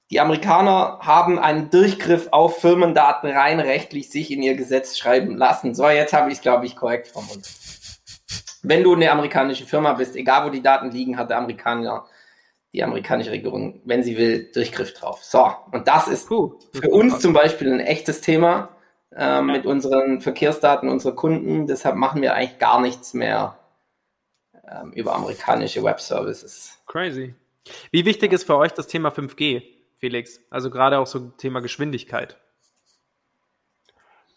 die 0.10 0.20
Amerikaner 0.20 1.00
haben 1.02 1.40
einen 1.40 1.70
Durchgriff 1.70 2.28
auf 2.32 2.60
Firmendaten 2.60 3.30
rein 3.30 3.60
rechtlich 3.62 4.10
sich 4.10 4.30
in 4.32 4.44
ihr 4.44 4.56
Gesetz 4.56 4.98
schreiben 4.98 5.38
lassen. 5.38 5.74
So, 5.74 5.88
jetzt 5.90 6.12
habe 6.12 6.30
ich 6.30 6.38
es, 6.38 6.42
glaube 6.42 6.66
ich, 6.66 6.76
korrekt 6.76 7.08
formuliert. 7.08 7.48
Wenn 8.64 8.84
du 8.84 8.94
eine 8.94 9.10
amerikanische 9.10 9.66
Firma 9.66 9.94
bist, 9.94 10.16
egal 10.16 10.46
wo 10.46 10.50
die 10.50 10.62
Daten 10.62 10.92
liegen, 10.92 11.18
hat 11.18 11.30
der 11.30 11.38
Amerikaner 11.38 12.06
die 12.74 12.84
amerikanische 12.84 13.32
Regierung, 13.32 13.82
wenn 13.86 14.04
sie 14.04 14.18
will, 14.18 14.50
Durchgriff 14.54 14.94
drauf. 14.94 15.24
So, 15.24 15.52
und 15.72 15.88
das 15.88 16.08
ist 16.08 16.28
Puh, 16.28 16.58
für 16.74 16.90
uns 16.90 17.20
zum 17.20 17.34
Beispiel 17.34 17.72
ein 17.72 17.80
echtes 17.80 18.22
Thema 18.22 18.70
äh, 19.12 19.24
ja. 19.24 19.42
mit 19.42 19.66
unseren 19.66 20.22
Verkehrsdaten 20.22 20.90
unserer 20.90 21.16
Kunden. 21.16 21.68
Deshalb 21.68 21.96
machen 21.96 22.22
wir 22.22 22.34
eigentlich 22.34 22.60
gar 22.60 22.80
nichts 22.80 23.14
mehr 23.14 23.60
ähm, 24.70 24.92
über 24.94 25.16
amerikanische 25.16 25.84
Web-Services. 25.84 26.78
Crazy. 26.88 27.36
Wie 27.92 28.06
wichtig 28.06 28.34
ist 28.34 28.46
für 28.46 28.58
euch 28.58 28.72
das 28.72 28.88
Thema 28.88 29.10
5G, 29.10 29.64
Felix? 29.98 30.40
Also 30.50 30.70
gerade 30.70 30.98
auch 30.98 31.08
so 31.08 31.20
Thema 31.38 31.60
Geschwindigkeit 31.60 32.38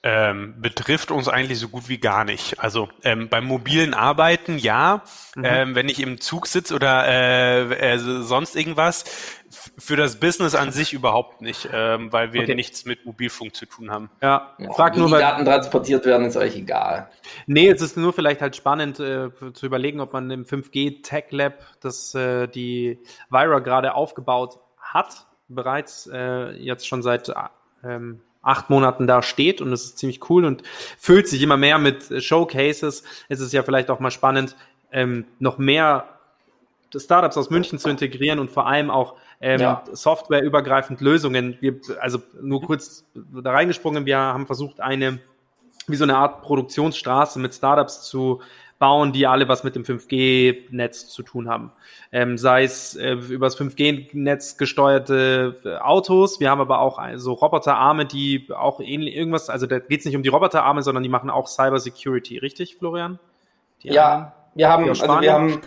ähm, 0.06 0.54
betrifft 0.58 1.10
uns 1.10 1.28
eigentlich 1.28 1.58
so 1.58 1.68
gut 1.68 1.88
wie 1.88 1.96
gar 1.96 2.24
nicht. 2.26 2.60
Also 2.60 2.90
ähm, 3.02 3.30
beim 3.30 3.46
mobilen 3.46 3.94
Arbeiten 3.94 4.58
ja, 4.58 5.02
mhm. 5.34 5.44
ähm, 5.44 5.74
wenn 5.74 5.88
ich 5.88 5.98
im 5.98 6.20
Zug 6.20 6.46
sitze 6.46 6.74
oder 6.74 7.06
äh, 7.08 7.94
äh, 7.94 7.98
sonst 7.98 8.54
irgendwas. 8.54 9.04
Für 9.78 9.96
das 9.96 10.16
Business 10.16 10.54
an 10.54 10.72
sich 10.72 10.92
überhaupt 10.92 11.40
nicht, 11.40 11.68
ähm, 11.72 12.12
weil 12.12 12.32
wir 12.32 12.42
okay. 12.42 12.54
nichts 12.54 12.84
mit 12.84 13.06
Mobilfunk 13.06 13.54
zu 13.54 13.66
tun 13.66 13.90
haben. 13.90 14.10
Ja, 14.20 14.54
ja 14.58 14.72
frag 14.72 14.96
nur, 14.96 15.08
wie 15.08 15.14
die 15.14 15.20
Daten 15.20 15.44
transportiert 15.44 16.04
werden, 16.04 16.26
ist 16.26 16.36
euch 16.36 16.56
egal. 16.56 17.08
Nee, 17.46 17.70
es 17.70 17.80
ist 17.80 17.96
nur 17.96 18.12
vielleicht 18.12 18.42
halt 18.42 18.56
spannend 18.56 19.00
äh, 19.00 19.30
zu 19.54 19.64
überlegen, 19.64 20.00
ob 20.00 20.12
man 20.12 20.30
im 20.30 20.44
5G 20.44 21.02
Tech 21.02 21.26
Lab, 21.30 21.54
das 21.80 22.14
äh, 22.14 22.48
die 22.48 22.98
Vira 23.30 23.60
gerade 23.60 23.94
aufgebaut 23.94 24.58
hat, 24.78 25.26
bereits 25.48 26.10
äh, 26.12 26.50
jetzt 26.56 26.86
schon 26.86 27.02
seit 27.02 27.32
ähm, 27.84 28.20
acht 28.44 28.70
Monaten 28.70 29.06
da 29.06 29.22
steht 29.22 29.60
und 29.60 29.72
es 29.72 29.84
ist 29.84 29.98
ziemlich 29.98 30.28
cool 30.30 30.44
und 30.44 30.62
füllt 30.98 31.28
sich 31.28 31.42
immer 31.42 31.56
mehr 31.56 31.78
mit 31.78 32.22
Showcases. 32.22 33.02
Es 33.28 33.40
ist 33.40 33.52
ja 33.52 33.62
vielleicht 33.62 33.90
auch 33.90 34.00
mal 34.00 34.10
spannend, 34.10 34.56
ähm, 34.92 35.24
noch 35.38 35.58
mehr 35.58 36.08
Startups 36.96 37.36
aus 37.36 37.50
München 37.50 37.78
zu 37.78 37.88
integrieren 37.88 38.38
und 38.38 38.50
vor 38.50 38.66
allem 38.66 38.90
auch 38.90 39.16
ähm, 39.40 39.60
ja. 39.60 39.82
softwareübergreifend 39.92 41.00
Lösungen. 41.00 41.56
Wir, 41.60 41.80
also 42.00 42.20
nur 42.40 42.62
kurz 42.62 43.04
da 43.14 43.50
reingesprungen, 43.50 44.06
wir 44.06 44.18
haben 44.18 44.46
versucht, 44.46 44.80
eine 44.80 45.18
wie 45.86 45.96
so 45.96 46.04
eine 46.04 46.16
Art 46.16 46.42
Produktionsstraße 46.42 47.38
mit 47.38 47.54
Startups 47.54 48.02
zu 48.02 48.40
bauen, 48.78 49.12
die 49.12 49.26
alle 49.26 49.48
was 49.48 49.64
mit 49.64 49.76
dem 49.76 49.84
5G-Netz 49.84 51.08
zu 51.08 51.22
tun 51.22 51.48
haben. 51.48 51.72
Ähm, 52.12 52.36
sei 52.36 52.64
es 52.64 52.96
äh, 52.96 53.12
über 53.12 53.46
das 53.46 53.58
5G-Netz 53.58 54.56
gesteuerte 54.56 55.60
äh, 55.64 55.76
Autos. 55.76 56.40
Wir 56.40 56.50
haben 56.50 56.60
aber 56.60 56.80
auch 56.80 57.04
äh, 57.04 57.18
so 57.18 57.32
Roboterarme, 57.32 58.06
die 58.06 58.48
auch 58.54 58.80
ähnlich 58.80 59.14
irgendwas, 59.14 59.48
also 59.48 59.66
da 59.66 59.78
geht 59.78 60.00
es 60.00 60.06
nicht 60.06 60.16
um 60.16 60.22
die 60.22 60.28
Roboterarme, 60.28 60.82
sondern 60.82 61.02
die 61.02 61.08
machen 61.08 61.30
auch 61.30 61.46
Cyber 61.46 61.78
Security, 61.78 62.38
richtig, 62.38 62.76
Florian? 62.76 63.18
Die 63.82 63.88
ja, 63.88 64.02
haben, 64.04 64.32
wir 64.54 64.68
haben, 64.68 64.88
also 64.88 65.20
wir 65.20 65.32
haben 65.32 65.60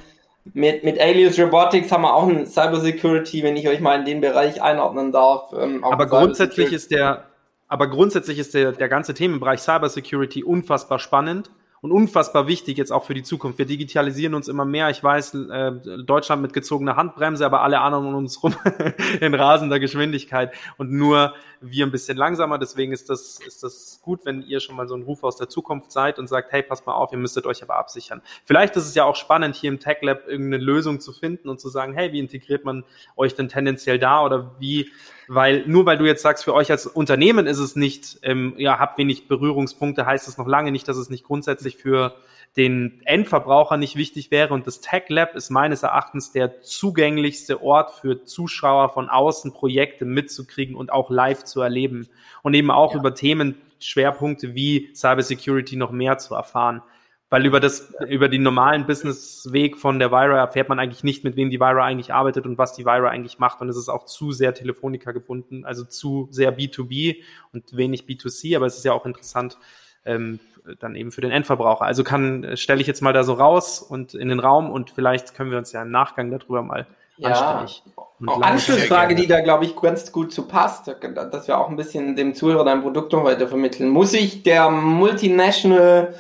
mit, 0.54 0.84
mit 0.84 1.00
Alias 1.00 1.40
Robotics 1.40 1.92
haben 1.92 2.04
wir 2.04 2.14
auch 2.14 2.28
ein 2.28 2.46
Cyber 2.46 2.80
Security, 2.80 3.44
wenn 3.44 3.56
ich 3.58 3.68
euch 3.68 3.80
mal 3.80 4.00
in 4.00 4.06
den 4.06 4.22
Bereich 4.22 4.62
einordnen 4.62 5.12
darf. 5.12 5.54
Ähm, 5.58 5.84
aber 5.84 6.08
grundsätzlich 6.08 6.72
ist 6.72 6.92
der, 6.92 7.26
aber 7.68 7.88
grundsätzlich 7.88 8.40
ist 8.40 8.54
der, 8.54 8.72
der 8.72 8.90
ganze 8.90 9.14
Themenbereich 9.14 9.62
Cyber 9.62 9.90
Security 9.90 10.44
unfassbar 10.44 11.00
spannend 11.00 11.50
und 11.82 11.92
unfassbar 11.92 12.48
wichtig 12.48 12.78
jetzt 12.78 12.92
auch 12.92 13.04
für 13.04 13.14
die 13.14 13.24
Zukunft. 13.24 13.60
Wir 13.60 13.66
digitalisieren 13.66 14.34
uns 14.34 14.48
immer 14.48 14.66
mehr. 14.66 14.90
Ich 14.90 15.04
weiß, 15.04 15.36
äh, 15.36 15.72
Deutschland 16.04 16.42
mit 16.42 16.54
gezogener 16.54 16.96
Handbremse, 16.96 17.46
aber 17.46 17.62
alle 17.62 17.82
anderen 17.82 18.08
um 18.08 18.16
uns 18.16 18.42
rum 18.42 18.56
in 19.22 19.34
rasender 19.34 19.80
Geschwindigkeit 19.80 20.54
und 20.78 20.92
nur 20.92 21.34
wir 21.62 21.86
ein 21.86 21.92
bisschen 21.92 22.18
langsamer. 22.18 22.58
Deswegen 22.58 22.92
ist 22.92 23.10
das, 23.10 23.40
ist 23.46 23.64
das 23.64 24.00
gut, 24.02 24.26
wenn 24.26 24.42
ihr 24.42 24.60
schon 24.60 24.76
mal 24.76 24.88
so 24.88 24.96
ein 24.96 25.04
Ruf 25.04 25.24
aus 25.24 25.38
der 25.38 25.50
Zukunft 25.50 25.92
seid 25.92 26.20
und 26.20 26.28
sagt, 26.28 26.52
hey, 26.52 26.64
passt 26.64 26.86
mal 26.88 26.94
auf, 26.94 27.12
ihr 27.12 27.18
müsstet 27.18 27.46
euch 27.46 27.62
aber 27.64 27.76
absichern. 27.76 28.22
Vielleicht 28.44 28.76
ist 28.76 28.86
es 28.86 28.96
ja 28.96 29.04
auch 29.04 29.16
spannend, 29.16 29.56
hier 29.56 29.70
im 29.70 29.80
Tech 29.80 29.98
Lab 30.02 30.28
irgendeine 30.28 30.64
Lösung 30.64 31.00
zu 31.00 31.14
finden 31.14 31.50
und 31.50 31.60
zu 31.60 31.70
sagen, 31.70 31.94
hey, 31.94 32.12
wie 32.12 32.20
integriert 32.20 32.66
man 32.66 32.84
euch 33.16 33.36
denn 33.36 33.50
tendenziell 33.50 34.00
da 34.00 34.24
oder 34.24 34.56
wie 34.60 34.92
weil 35.28 35.66
nur 35.68 35.86
weil 35.86 35.98
du 35.98 36.06
jetzt 36.06 36.22
sagst, 36.22 36.44
für 36.44 36.54
euch 36.54 36.72
als 36.72 36.88
Unternehmen 36.88 37.48
ist 37.48 37.60
es 37.60 37.76
nicht, 37.76 38.20
ähm, 38.24 38.54
ja, 38.58 38.80
habt 38.80 38.98
wenig 38.98 39.28
Berührungspunkte, 39.28 40.06
heißt 40.06 40.28
es 40.28 40.38
noch 40.38 40.48
lange 40.48 40.72
nicht, 40.72 40.88
dass 40.88 40.98
es 40.98 41.10
nicht 41.10 41.24
grundsätzlich 41.24 41.78
für 41.78 42.16
den 42.56 43.02
Endverbraucher 43.06 43.78
nicht 43.78 43.96
wichtig 43.96 44.32
wäre. 44.32 44.54
Und 44.54 44.66
das 44.66 44.82
Tech 44.82 45.04
Lab 45.10 45.36
ist 45.36 45.52
meines 45.52 45.84
Erachtens 45.84 46.32
der 46.32 46.62
zugänglichste 46.62 47.62
Ort 47.62 47.92
für 47.92 48.24
Zuschauer 48.24 48.90
von 48.90 49.10
außen, 49.10 49.54
Projekte 49.54 50.06
mitzukriegen 50.06 50.76
und 50.76 50.92
auch 50.92 51.10
live 51.12 51.44
zu 51.44 51.62
erleben. 51.62 52.08
Und 52.42 52.56
eben 52.56 52.72
auch 52.72 52.94
ja. 52.94 53.00
über 53.00 53.14
Themenschwerpunkte 53.14 54.56
wie 54.56 54.90
Cybersecurity 54.96 55.76
noch 55.76 55.92
mehr 55.92 56.18
zu 56.18 56.34
erfahren. 56.34 56.82
Weil 57.30 57.46
über 57.46 57.60
das, 57.60 57.94
über 58.08 58.30
den 58.30 58.42
normalen 58.42 58.86
Businessweg 58.86 59.76
von 59.76 60.00
der 60.00 60.12
Vira 60.12 60.38
erfährt 60.38 60.70
man 60.70 60.80
eigentlich 60.80 61.04
nicht, 61.04 61.26
mit 61.26 61.36
wem 61.36 61.50
die 61.50 61.60
Vira 61.60 61.84
eigentlich 61.84 62.14
arbeitet 62.14 62.46
und 62.46 62.58
was 62.58 62.74
die 62.74 62.86
Vira 62.86 63.10
eigentlich 63.10 63.38
macht. 63.38 63.60
Und 63.60 63.68
es 63.68 63.76
ist 63.76 63.90
auch 63.90 64.06
zu 64.06 64.32
sehr 64.32 64.54
Telefonica 64.54 65.12
gebunden, 65.12 65.66
also 65.66 65.84
zu 65.84 66.30
sehr 66.32 66.58
B2B 66.58 67.18
und 67.52 67.76
wenig 67.76 68.04
B2C. 68.04 68.56
Aber 68.56 68.66
es 68.66 68.78
ist 68.78 68.86
ja 68.86 68.94
auch 68.94 69.06
interessant, 69.06 69.58
ähm, 70.06 70.40
dann 70.80 70.96
eben 70.96 71.12
für 71.12 71.22
den 71.22 71.32
Endverbraucher. 71.32 71.84
Also 71.84 72.06
kann, 72.06 72.56
stelle 72.56 72.80
ich 72.80 72.88
jetzt 72.88 73.02
mal 73.02 73.14
da 73.14 73.24
so 73.24 73.34
raus 73.34 73.82
und 73.82 74.14
in 74.14 74.30
den 74.30 74.40
Raum 74.40 74.72
und 74.72 74.92
vielleicht 74.92 75.34
können 75.34 75.52
wir 75.52 75.58
uns 75.58 75.74
ja 75.74 75.82
im 75.82 75.92
Nachgang 75.92 76.32
darüber 76.32 76.62
mal 76.62 76.88
ja. 77.18 77.30
anständig. 77.30 77.84
Auch 78.26 78.42
Anschlussfrage, 78.42 79.16
die 79.16 79.28
da, 79.28 79.42
glaube 79.42 79.66
ich, 79.66 79.76
ganz 79.76 80.12
gut 80.12 80.32
zu 80.32 80.48
passt, 80.48 80.88
dass 80.88 81.48
wir 81.48 81.58
auch 81.58 81.70
ein 81.70 81.76
bisschen 81.76 82.16
dem 82.16 82.34
Zuhörer 82.34 82.64
dein 82.64 82.82
Produkt 82.82 83.12
noch 83.14 83.24
weiter 83.24 83.48
vermitteln. 83.48 83.90
Muss 83.90 84.14
ich 84.14 84.44
der 84.44 84.70
Multinational 84.70 86.16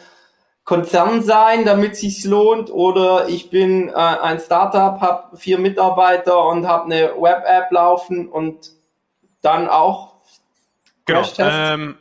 Konzern 0.67 1.23
sein, 1.23 1.65
damit 1.65 1.95
sich's 1.95 2.25
lohnt, 2.25 2.69
oder 2.69 3.27
ich 3.27 3.49
bin 3.49 3.89
äh, 3.89 3.93
ein 3.93 4.37
Startup, 4.39 5.01
habe 5.01 5.35
vier 5.37 5.57
Mitarbeiter 5.57 6.45
und 6.45 6.67
habe 6.67 6.85
eine 6.85 7.13
Web-App 7.17 7.71
laufen 7.71 8.27
und 8.27 8.73
dann 9.41 9.67
auch 9.67 10.17
Genau. 11.07 11.23
Ähm, 11.39 11.97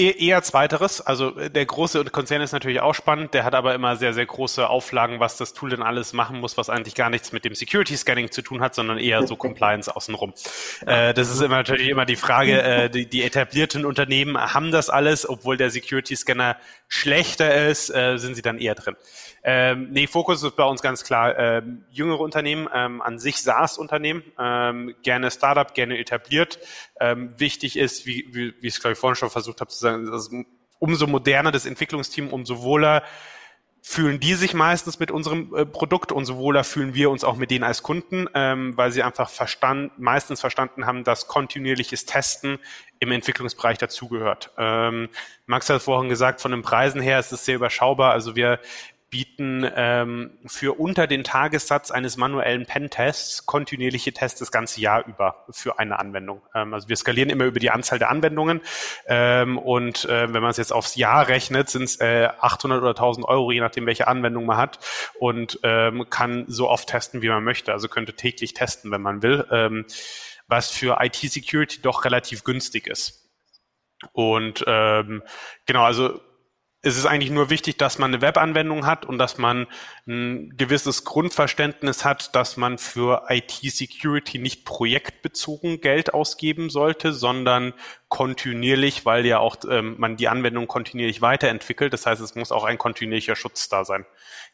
eher 0.00 0.42
zweiteres. 0.42 1.00
Also 1.00 1.36
äh, 1.36 1.50
der 1.50 1.66
große 1.66 2.04
Konzern 2.06 2.42
ist 2.42 2.52
natürlich 2.52 2.80
auch 2.80 2.94
spannend, 2.94 3.34
der 3.34 3.44
hat 3.44 3.54
aber 3.54 3.74
immer 3.74 3.96
sehr, 3.96 4.14
sehr 4.14 4.26
große 4.26 4.68
Auflagen, 4.68 5.20
was 5.20 5.36
das 5.36 5.52
Tool 5.52 5.70
denn 5.70 5.82
alles 5.82 6.12
machen 6.12 6.40
muss, 6.40 6.56
was 6.56 6.70
eigentlich 6.70 6.94
gar 6.94 7.10
nichts 7.10 7.32
mit 7.32 7.44
dem 7.44 7.54
Security 7.54 7.96
Scanning 7.96 8.30
zu 8.30 8.42
tun 8.42 8.60
hat, 8.60 8.74
sondern 8.74 8.98
eher 8.98 9.26
so 9.26 9.36
Compliance 9.50 9.94
außenrum. 9.94 10.32
Äh, 10.86 11.14
das 11.14 11.30
ist 11.30 11.40
immer 11.40 11.56
natürlich 11.56 11.88
immer 11.88 12.06
die 12.06 12.16
Frage, 12.16 12.62
äh, 12.62 12.90
die, 12.90 13.06
die 13.06 13.22
etablierten 13.22 13.84
Unternehmen 13.84 14.38
haben 14.38 14.70
das 14.72 14.90
alles, 14.90 15.28
obwohl 15.28 15.56
der 15.56 15.70
Security 15.70 16.16
Scanner 16.16 16.56
schlechter 16.88 17.68
ist, 17.68 17.90
äh, 17.90 18.16
sind 18.18 18.34
sie 18.34 18.42
dann 18.42 18.58
eher 18.58 18.74
drin. 18.74 18.96
Ähm, 19.42 19.88
nee, 19.90 20.06
Fokus 20.06 20.42
ist 20.42 20.56
bei 20.56 20.64
uns 20.64 20.82
ganz 20.82 21.04
klar 21.04 21.38
ähm, 21.38 21.84
jüngere 21.90 22.20
Unternehmen, 22.20 22.68
ähm, 22.74 23.00
an 23.00 23.18
sich 23.18 23.40
SaaS-Unternehmen, 23.42 24.22
ähm, 24.38 24.94
gerne 25.02 25.30
Startup, 25.30 25.72
gerne 25.72 25.98
etabliert. 25.98 26.58
Ähm, 27.00 27.38
wichtig 27.38 27.78
ist, 27.78 28.06
wie, 28.06 28.28
wie, 28.32 28.54
wie 28.60 28.66
ich 28.66 28.74
es 28.74 28.80
glaube 28.80 28.92
ich 28.92 28.98
vorhin 28.98 29.16
schon 29.16 29.30
versucht 29.30 29.60
habe 29.60 29.70
zu 29.70 29.78
sagen, 29.78 30.10
dass 30.10 30.30
umso 30.78 31.06
moderner 31.06 31.52
das 31.52 31.66
Entwicklungsteam, 31.66 32.28
umso 32.28 32.62
wohler 32.62 33.02
fühlen 33.82 34.20
die 34.20 34.34
sich 34.34 34.52
meistens 34.52 34.98
mit 34.98 35.10
unserem 35.10 35.54
äh, 35.54 35.64
Produkt 35.64 36.12
und 36.12 36.26
so 36.26 36.36
wohler 36.36 36.64
fühlen 36.64 36.94
wir 36.94 37.10
uns 37.10 37.24
auch 37.24 37.36
mit 37.36 37.50
denen 37.50 37.64
als 37.64 37.82
Kunden, 37.82 38.26
ähm, 38.34 38.76
weil 38.76 38.92
sie 38.92 39.02
einfach 39.02 39.30
verstand, 39.30 39.98
meistens 39.98 40.40
verstanden 40.40 40.86
haben, 40.86 41.02
dass 41.02 41.28
kontinuierliches 41.28 42.04
Testen 42.04 42.58
im 42.98 43.10
Entwicklungsbereich 43.10 43.78
dazugehört. 43.78 44.50
Ähm, 44.58 45.08
Max 45.46 45.70
hat 45.70 45.80
vorhin 45.80 46.10
gesagt, 46.10 46.42
von 46.42 46.50
den 46.50 46.62
Preisen 46.62 47.00
her 47.00 47.18
ist 47.18 47.32
es 47.32 47.46
sehr 47.46 47.56
überschaubar. 47.56 48.12
Also 48.12 48.36
wir 48.36 48.60
bieten 49.10 49.68
ähm, 49.74 50.38
für 50.46 50.78
unter 50.78 51.08
den 51.08 51.24
Tagessatz 51.24 51.90
eines 51.90 52.16
manuellen 52.16 52.64
Pen-Tests 52.64 53.44
kontinuierliche 53.44 54.12
Tests 54.12 54.38
das 54.38 54.52
ganze 54.52 54.80
Jahr 54.80 55.04
über 55.06 55.44
für 55.50 55.80
eine 55.80 55.98
Anwendung. 55.98 56.42
Ähm, 56.54 56.72
also 56.72 56.88
wir 56.88 56.96
skalieren 56.96 57.28
immer 57.28 57.44
über 57.44 57.58
die 57.58 57.70
Anzahl 57.70 57.98
der 57.98 58.10
Anwendungen 58.10 58.60
ähm, 59.06 59.58
und 59.58 60.04
äh, 60.04 60.32
wenn 60.32 60.42
man 60.42 60.52
es 60.52 60.58
jetzt 60.58 60.72
aufs 60.72 60.94
Jahr 60.94 61.26
rechnet, 61.26 61.68
sind 61.68 61.82
es 61.82 62.00
äh, 62.00 62.28
800 62.40 62.80
oder 62.80 62.90
1000 62.90 63.26
Euro, 63.26 63.50
je 63.50 63.60
nachdem, 63.60 63.86
welche 63.86 64.06
Anwendung 64.06 64.46
man 64.46 64.56
hat 64.56 64.78
und 65.18 65.58
ähm, 65.64 66.08
kann 66.08 66.44
so 66.46 66.68
oft 66.68 66.88
testen, 66.88 67.20
wie 67.20 67.28
man 67.28 67.42
möchte. 67.42 67.72
Also 67.72 67.88
könnte 67.88 68.14
täglich 68.14 68.54
testen, 68.54 68.92
wenn 68.92 69.02
man 69.02 69.22
will, 69.22 69.44
ähm, 69.50 69.86
was 70.46 70.70
für 70.70 70.98
IT-Security 71.00 71.82
doch 71.82 72.04
relativ 72.04 72.44
günstig 72.44 72.86
ist. 72.86 73.28
Und 74.12 74.64
ähm, 74.66 75.22
genau, 75.66 75.84
also 75.84 76.20
es 76.82 76.96
ist 76.96 77.04
eigentlich 77.04 77.30
nur 77.30 77.50
wichtig, 77.50 77.76
dass 77.76 77.98
man 77.98 78.10
eine 78.10 78.22
Webanwendung 78.22 78.86
hat 78.86 79.04
und 79.04 79.18
dass 79.18 79.36
man 79.36 79.66
ein 80.06 80.56
gewisses 80.56 81.04
Grundverständnis 81.04 82.06
hat, 82.06 82.34
dass 82.34 82.56
man 82.56 82.78
für 82.78 83.24
IT-Security 83.28 84.38
nicht 84.38 84.64
projektbezogen 84.64 85.82
Geld 85.82 86.14
ausgeben 86.14 86.70
sollte, 86.70 87.12
sondern 87.12 87.74
kontinuierlich, 88.08 89.04
weil 89.04 89.26
ja 89.26 89.38
auch 89.40 89.56
ähm, 89.68 89.96
man 89.98 90.16
die 90.16 90.28
Anwendung 90.28 90.68
kontinuierlich 90.68 91.20
weiterentwickelt. 91.20 91.92
Das 91.92 92.06
heißt, 92.06 92.22
es 92.22 92.34
muss 92.34 92.50
auch 92.50 92.64
ein 92.64 92.78
kontinuierlicher 92.78 93.36
Schutz 93.36 93.68
da 93.68 93.84
sein. 93.84 94.06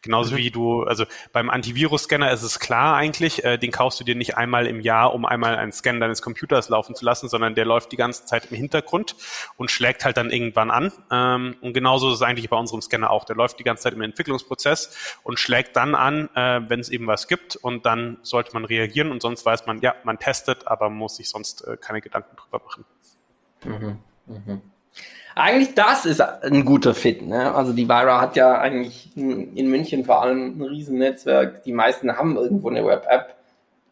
Genauso 0.02 0.34
mhm. 0.34 0.36
wie 0.38 0.50
du, 0.50 0.82
also 0.82 1.04
beim 1.32 1.50
Antivirus-Scanner 1.50 2.30
ist 2.30 2.42
es 2.42 2.60
klar 2.60 2.96
eigentlich, 2.96 3.44
äh, 3.44 3.58
den 3.58 3.72
kaufst 3.72 3.98
du 3.98 4.04
dir 4.04 4.14
nicht 4.14 4.36
einmal 4.36 4.66
im 4.66 4.80
Jahr, 4.80 5.14
um 5.14 5.24
einmal 5.24 5.56
einen 5.56 5.72
Scan 5.72 5.98
deines 5.98 6.22
Computers 6.22 6.68
laufen 6.68 6.94
zu 6.94 7.04
lassen, 7.04 7.28
sondern 7.28 7.54
der 7.54 7.64
läuft 7.64 7.92
die 7.92 7.96
ganze 7.96 8.24
Zeit 8.24 8.46
im 8.50 8.56
Hintergrund 8.56 9.16
und 9.56 9.70
schlägt 9.70 10.04
halt 10.04 10.16
dann 10.16 10.30
irgendwann 10.30 10.70
an. 10.70 10.92
Ähm, 11.10 11.56
und 11.60 11.72
genauso 11.72 12.08
ist 12.08 12.16
es 12.16 12.22
eigentlich 12.22 12.48
bei 12.48 12.56
unserem 12.56 12.80
Scanner 12.80 13.10
auch. 13.10 13.24
Der 13.24 13.36
läuft 13.36 13.58
die 13.58 13.64
ganze 13.64 13.84
Zeit 13.84 13.94
im 13.94 14.02
Entwicklungsprozess 14.02 15.18
und 15.22 15.40
schlägt 15.40 15.76
dann 15.76 15.94
an, 15.94 16.28
äh, 16.34 16.60
wenn 16.68 16.80
es 16.80 16.88
eben 16.88 17.06
was 17.06 17.26
gibt 17.26 17.56
und 17.56 17.86
dann 17.86 18.18
sollte 18.22 18.52
man 18.52 18.64
reagieren 18.64 19.10
und 19.10 19.22
sonst 19.22 19.44
weiß 19.44 19.66
man, 19.66 19.80
ja, 19.80 19.94
man 20.04 20.18
testet, 20.18 20.66
aber 20.66 20.88
man 20.88 20.98
muss 20.98 21.16
sich 21.16 21.28
sonst 21.28 21.66
äh, 21.66 21.76
keine 21.76 22.00
Gedanken 22.00 22.36
drüber 22.36 22.62
machen. 22.64 22.84
Mhm. 23.64 23.98
Mhm. 24.26 24.62
Eigentlich 25.38 25.74
das 25.74 26.06
ist 26.06 26.22
ein 26.22 26.64
guter 26.64 26.94
Fit. 26.94 27.20
Ne? 27.20 27.54
Also 27.54 27.74
die 27.74 27.86
Vira 27.86 28.22
hat 28.22 28.36
ja 28.36 28.58
eigentlich 28.58 29.14
in 29.14 29.68
München 29.68 30.06
vor 30.06 30.22
allem 30.22 30.58
ein 30.58 30.62
Riesen-Netzwerk. 30.62 31.62
Die 31.64 31.72
meisten 31.72 32.16
haben 32.16 32.36
irgendwo 32.36 32.70
eine 32.70 32.86
Web-App. 32.86 33.36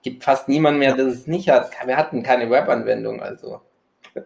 Gibt 0.02 0.24
fast 0.24 0.48
niemand 0.48 0.78
mehr, 0.78 0.94
der 0.96 1.06
es 1.06 1.26
nicht 1.26 1.50
hat. 1.50 1.70
Wir 1.84 1.98
hatten 1.98 2.22
keine 2.22 2.50
Web-Anwendung, 2.50 3.22
also. 3.22 3.60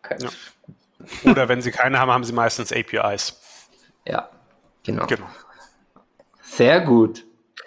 Okay. 0.00 0.16
Ja. 0.20 1.30
Oder 1.30 1.48
wenn 1.48 1.60
sie 1.60 1.72
keine 1.72 1.98
haben, 1.98 2.10
haben 2.10 2.22
sie 2.24 2.32
meistens 2.32 2.72
APIs. 2.72 3.68
Ja, 4.06 4.28
genau. 4.84 5.06
genau. 5.06 5.26
Sehr 6.40 6.80
gut. 6.80 7.24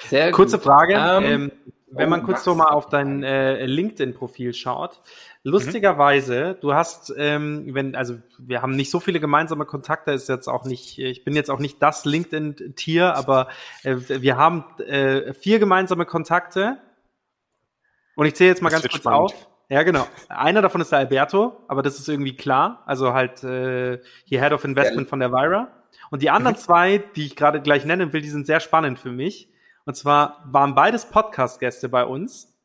Sehr 0.07 0.31
Kurze 0.31 0.57
gut. 0.57 0.65
Frage. 0.65 0.93
Ähm, 0.95 1.23
ähm, 1.23 1.51
wenn 1.91 2.09
man 2.09 2.21
oh, 2.21 2.25
kurz 2.25 2.43
so 2.43 2.55
mal 2.55 2.69
auf 2.69 2.87
dein 2.87 3.23
äh, 3.23 3.65
LinkedIn-Profil 3.65 4.53
schaut, 4.53 5.01
Lustigerweise, 5.43 6.55
du 6.61 6.75
hast, 6.75 7.11
ähm, 7.17 7.73
wenn, 7.73 7.95
also 7.95 8.19
wir 8.37 8.61
haben 8.61 8.75
nicht 8.75 8.91
so 8.91 8.99
viele 8.99 9.19
gemeinsame 9.19 9.65
Kontakte, 9.65 10.11
ist 10.11 10.29
jetzt 10.29 10.47
auch 10.47 10.65
nicht, 10.65 10.99
ich 10.99 11.23
bin 11.23 11.35
jetzt 11.35 11.49
auch 11.49 11.57
nicht 11.57 11.81
das 11.81 12.05
LinkedIn-Tier, 12.05 13.15
aber 13.15 13.47
äh, 13.81 13.95
wir 14.07 14.37
haben 14.37 14.65
äh, 14.81 15.33
vier 15.33 15.57
gemeinsame 15.57 16.05
Kontakte. 16.05 16.77
Und 18.15 18.27
ich 18.27 18.35
zähle 18.35 18.51
jetzt 18.51 18.61
mal 18.61 18.69
das 18.69 18.83
ganz 18.83 18.91
kurz 18.91 19.01
spannend. 19.01 19.19
auf. 19.19 19.47
Ja, 19.67 19.81
genau. 19.81 20.05
Einer 20.29 20.61
davon 20.61 20.81
ist 20.81 20.91
der 20.91 20.99
Alberto, 20.99 21.57
aber 21.67 21.81
das 21.81 21.97
ist 21.97 22.07
irgendwie 22.07 22.35
klar. 22.35 22.83
Also 22.85 23.13
halt 23.13 23.43
äh, 23.43 23.99
hier 24.25 24.43
Head 24.43 24.53
of 24.53 24.63
Investment 24.63 25.09
von 25.09 25.19
der 25.19 25.31
Vira. 25.31 25.69
Und 26.11 26.21
die 26.21 26.29
anderen 26.29 26.55
mhm. 26.55 26.59
zwei, 26.59 26.97
die 27.15 27.25
ich 27.25 27.35
gerade 27.35 27.61
gleich 27.61 27.83
nennen 27.83 28.13
will, 28.13 28.21
die 28.21 28.29
sind 28.29 28.45
sehr 28.45 28.59
spannend 28.59 28.99
für 28.99 29.11
mich. 29.11 29.50
Und 29.91 29.95
zwar 29.95 30.41
waren 30.45 30.73
beides 30.73 31.03
Podcast-Gäste 31.03 31.89
bei 31.89 32.05
uns. 32.05 32.57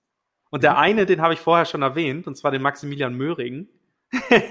Und 0.50 0.62
der 0.62 0.74
mhm. 0.74 0.78
eine, 0.78 1.06
den 1.06 1.20
habe 1.20 1.34
ich 1.34 1.40
vorher 1.40 1.64
schon 1.64 1.82
erwähnt, 1.82 2.28
und 2.28 2.36
zwar 2.36 2.52
den 2.52 2.62
Maximilian 2.62 3.14
Möhring. 3.14 3.66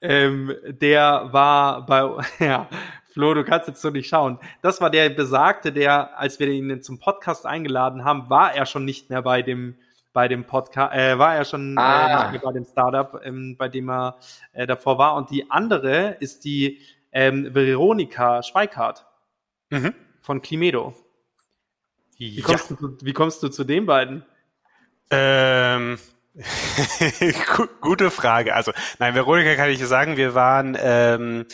ähm, 0.00 0.52
der 0.66 1.28
war 1.30 1.86
bei, 1.86 2.24
ja, 2.44 2.68
Flo, 3.12 3.34
du 3.34 3.44
kannst 3.44 3.68
jetzt 3.68 3.80
so 3.82 3.90
nicht 3.90 4.08
schauen. 4.08 4.40
Das 4.62 4.80
war 4.80 4.90
der 4.90 5.10
Besagte, 5.10 5.72
der, 5.72 6.18
als 6.18 6.40
wir 6.40 6.48
ihn 6.48 6.82
zum 6.82 6.98
Podcast 6.98 7.46
eingeladen 7.46 8.04
haben, 8.04 8.28
war 8.28 8.52
er 8.52 8.66
schon 8.66 8.84
nicht 8.84 9.10
mehr 9.10 9.22
bei 9.22 9.42
dem, 9.42 9.76
bei 10.12 10.26
dem 10.26 10.44
Podcast, 10.44 10.92
äh, 10.92 11.20
war 11.20 11.36
er 11.36 11.44
schon 11.44 11.76
äh, 11.76 11.80
ah. 11.80 12.06
äh, 12.06 12.32
nicht 12.32 12.42
mehr 12.42 12.50
bei 12.50 12.58
dem 12.58 12.64
Startup, 12.64 13.20
ähm, 13.22 13.54
bei 13.56 13.68
dem 13.68 13.88
er 13.88 14.18
äh, 14.50 14.66
davor 14.66 14.98
war. 14.98 15.14
Und 15.14 15.30
die 15.30 15.52
andere 15.52 16.16
ist 16.18 16.44
die 16.44 16.80
ähm, 17.12 17.54
Veronika 17.54 18.42
Schweikart 18.42 19.06
mhm. 19.70 19.94
Von 20.22 20.40
Climedo. 20.40 20.94
Wie 22.16 22.40
kommst, 22.40 22.70
ja. 22.70 22.76
du, 22.80 22.96
wie 23.02 23.12
kommst 23.12 23.42
du 23.42 23.48
zu 23.48 23.64
den 23.64 23.84
beiden? 23.84 24.24
Ähm, 25.10 25.98
gute 27.80 28.10
Frage. 28.10 28.54
Also, 28.54 28.72
nein, 28.98 29.14
Veronika 29.14 29.54
kann 29.56 29.70
ich 29.70 29.84
sagen, 29.84 30.16
wir 30.16 30.34
waren, 30.34 30.78
ähm, 30.80 31.46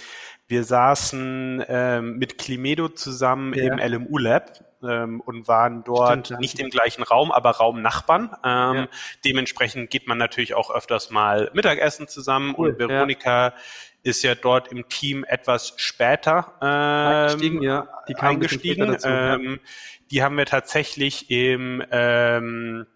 wir 0.46 0.64
saßen 0.64 1.64
ähm, 1.68 2.18
mit 2.18 2.38
Climedo 2.38 2.88
zusammen 2.88 3.54
ja. 3.54 3.72
im 3.72 3.78
LMU 3.78 4.18
Lab 4.18 4.64
ähm, 4.82 5.20
und 5.20 5.48
waren 5.48 5.84
dort 5.84 6.26
Stimmt, 6.26 6.40
nicht 6.40 6.58
im 6.58 6.70
gleichen 6.70 7.02
Raum, 7.02 7.32
aber 7.32 7.50
Raumnachbarn. 7.50 8.30
Ähm, 8.44 8.76
ja. 8.76 8.88
Dementsprechend 9.24 9.90
geht 9.90 10.06
man 10.06 10.18
natürlich 10.18 10.54
auch 10.54 10.70
öfters 10.70 11.10
mal 11.10 11.50
Mittagessen 11.54 12.08
zusammen 12.08 12.54
cool, 12.56 12.70
und 12.70 12.78
Veronika 12.78 13.48
ja. 13.48 13.54
Ist 14.08 14.22
ja 14.22 14.34
dort 14.34 14.68
im 14.68 14.88
Team 14.88 15.24
etwas 15.24 15.74
später 15.76 16.54
ähm, 16.60 16.68
eingestiegen. 16.68 17.62
Ja. 17.62 17.88
Die 18.08 18.14
kam 18.14 18.34
eingestiegen. 18.34 18.88
Dazu, 18.88 19.08
ähm, 19.08 19.60
die 20.10 20.22
haben 20.22 20.36
wir 20.36 20.46
tatsächlich 20.46 21.30
im, 21.30 21.82
ähm, 21.90 22.86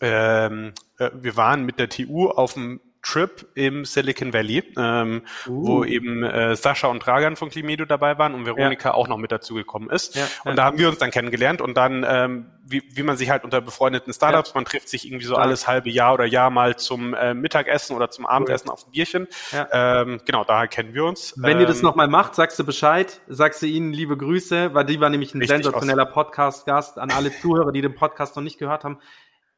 ähm, 0.00 0.72
äh, 0.98 1.10
wir 1.14 1.36
waren 1.36 1.64
mit 1.64 1.78
der 1.78 1.88
TU 1.88 2.28
auf 2.28 2.54
dem 2.54 2.80
Trip 3.04 3.46
im 3.54 3.84
Silicon 3.84 4.32
Valley, 4.32 4.64
ähm, 4.76 5.22
uh. 5.46 5.66
wo 5.66 5.84
eben 5.84 6.22
äh, 6.24 6.56
Sascha 6.56 6.88
und 6.88 7.04
Dragan 7.04 7.36
von 7.36 7.50
Climedo 7.50 7.84
dabei 7.84 8.18
waren 8.18 8.34
und 8.34 8.46
Veronika 8.46 8.90
ja. 8.90 8.94
auch 8.94 9.08
noch 9.08 9.18
mit 9.18 9.30
dazugekommen 9.30 9.90
ist. 9.90 10.16
Ja, 10.16 10.24
und 10.44 10.50
ja. 10.50 10.54
da 10.54 10.64
haben 10.64 10.78
wir 10.78 10.88
uns 10.88 10.98
dann 10.98 11.10
kennengelernt 11.10 11.60
und 11.60 11.76
dann, 11.76 12.04
ähm, 12.08 12.46
wie, 12.66 12.82
wie 12.90 13.02
man 13.02 13.16
sich 13.16 13.30
halt 13.30 13.44
unter 13.44 13.60
befreundeten 13.60 14.12
Startups, 14.12 14.54
man 14.54 14.64
trifft 14.64 14.88
sich 14.88 15.06
irgendwie 15.06 15.26
so 15.26 15.36
alles 15.36 15.68
halbe 15.68 15.90
Jahr 15.90 16.14
oder 16.14 16.24
Jahr 16.24 16.50
mal 16.50 16.76
zum 16.76 17.12
äh, 17.14 17.34
Mittagessen 17.34 17.94
oder 17.94 18.10
zum 18.10 18.24
Abendessen 18.24 18.70
auf 18.70 18.86
ein 18.86 18.90
Bierchen. 18.90 19.28
Ähm, 19.70 20.20
genau, 20.24 20.44
daher 20.44 20.68
kennen 20.68 20.94
wir 20.94 21.04
uns. 21.04 21.34
Wenn 21.36 21.60
ihr 21.60 21.66
das 21.66 21.78
ähm, 21.78 21.84
nochmal 21.84 22.08
macht, 22.08 22.34
sagst 22.34 22.58
du 22.58 22.64
Bescheid, 22.64 23.20
sagst 23.28 23.60
du 23.60 23.66
ihnen 23.66 23.92
liebe 23.92 24.16
Grüße, 24.16 24.72
weil 24.72 24.86
die 24.86 24.98
war 24.98 25.10
nämlich 25.10 25.34
ein 25.34 25.46
sensationeller 25.46 26.06
Podcast-Gast 26.06 26.98
an 26.98 27.10
alle 27.10 27.30
Zuhörer, 27.38 27.70
die 27.70 27.82
den 27.82 27.94
Podcast 27.94 28.34
noch 28.36 28.42
nicht 28.42 28.58
gehört 28.58 28.84
haben. 28.84 28.98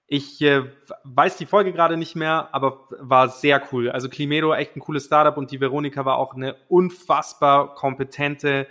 Ich 0.08 0.40
äh, 0.40 0.62
weiß 1.02 1.36
die 1.36 1.46
Folge 1.46 1.72
gerade 1.72 1.96
nicht 1.96 2.14
mehr, 2.14 2.48
aber 2.52 2.86
war 3.00 3.28
sehr 3.28 3.60
cool. 3.72 3.90
Also 3.90 4.08
Climedo, 4.08 4.54
echt 4.54 4.76
ein 4.76 4.80
cooles 4.80 5.06
Startup 5.06 5.36
und 5.36 5.50
die 5.50 5.60
Veronika 5.60 6.04
war 6.04 6.18
auch 6.18 6.34
eine 6.34 6.56
unfassbar 6.68 7.74
kompetente 7.74 8.68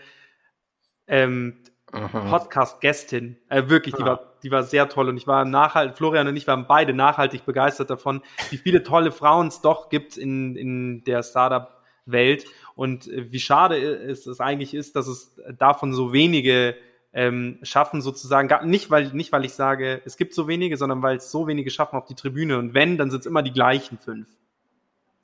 ähm, 1.08 1.58
Podcast-Gästin. 1.92 3.38
Äh, 3.50 3.68
wirklich, 3.68 3.96
die 3.96 4.04
ah. 4.04 4.06
war, 4.06 4.34
die 4.44 4.52
war 4.52 4.64
sehr 4.64 4.90
toll 4.90 5.10
und 5.10 5.18
ich 5.18 5.28
war 5.28 5.46
nachhaltig, 5.46 5.98
Florian 5.98 6.28
und 6.28 6.36
ich 6.36 6.48
waren 6.48 6.68
beide 6.68 6.94
nachhaltig 6.94 7.46
begeistert 7.46 7.90
davon, 7.90 8.22
wie 8.50 8.58
viele 8.58 8.84
tolle 8.84 9.12
Frauen 9.12 9.48
es 9.48 9.62
doch 9.62 9.90
gibt 9.90 10.18
in, 10.18 10.56
in 10.56 11.04
der 11.04 11.24
Startup-Welt 11.24 12.46
und 12.76 13.08
äh, 13.08 13.32
wie 13.32 13.40
schade 13.40 13.78
es, 13.78 14.26
es 14.26 14.40
eigentlich 14.40 14.74
ist, 14.74 14.96
dass 14.96 15.08
es 15.08 15.36
davon 15.58 15.94
so 15.94 16.14
wenige 16.14 16.76
ähm, 17.16 17.60
schaffen 17.64 18.02
sozusagen, 18.02 18.50
gar, 18.50 18.66
nicht, 18.66 18.92
weil, 18.92 19.08
nicht 19.14 19.32
weil 19.32 19.46
ich 19.46 19.54
sage, 19.54 20.02
es 20.06 20.18
gibt 20.18 20.34
so 20.34 20.50
wenige, 20.50 20.76
sondern 20.76 21.02
weil 21.02 21.16
es 21.16 21.32
so 21.32 21.48
wenige 21.48 21.72
schaffen 21.72 21.96
auf 21.96 22.06
die 22.06 22.14
Tribüne 22.14 22.60
und 22.60 22.74
wenn, 22.74 22.98
dann 22.98 23.10
sind 23.10 23.22
es 23.22 23.26
immer 23.26 23.42
die 23.42 23.54
gleichen 23.54 23.98
fünf. 23.98 24.28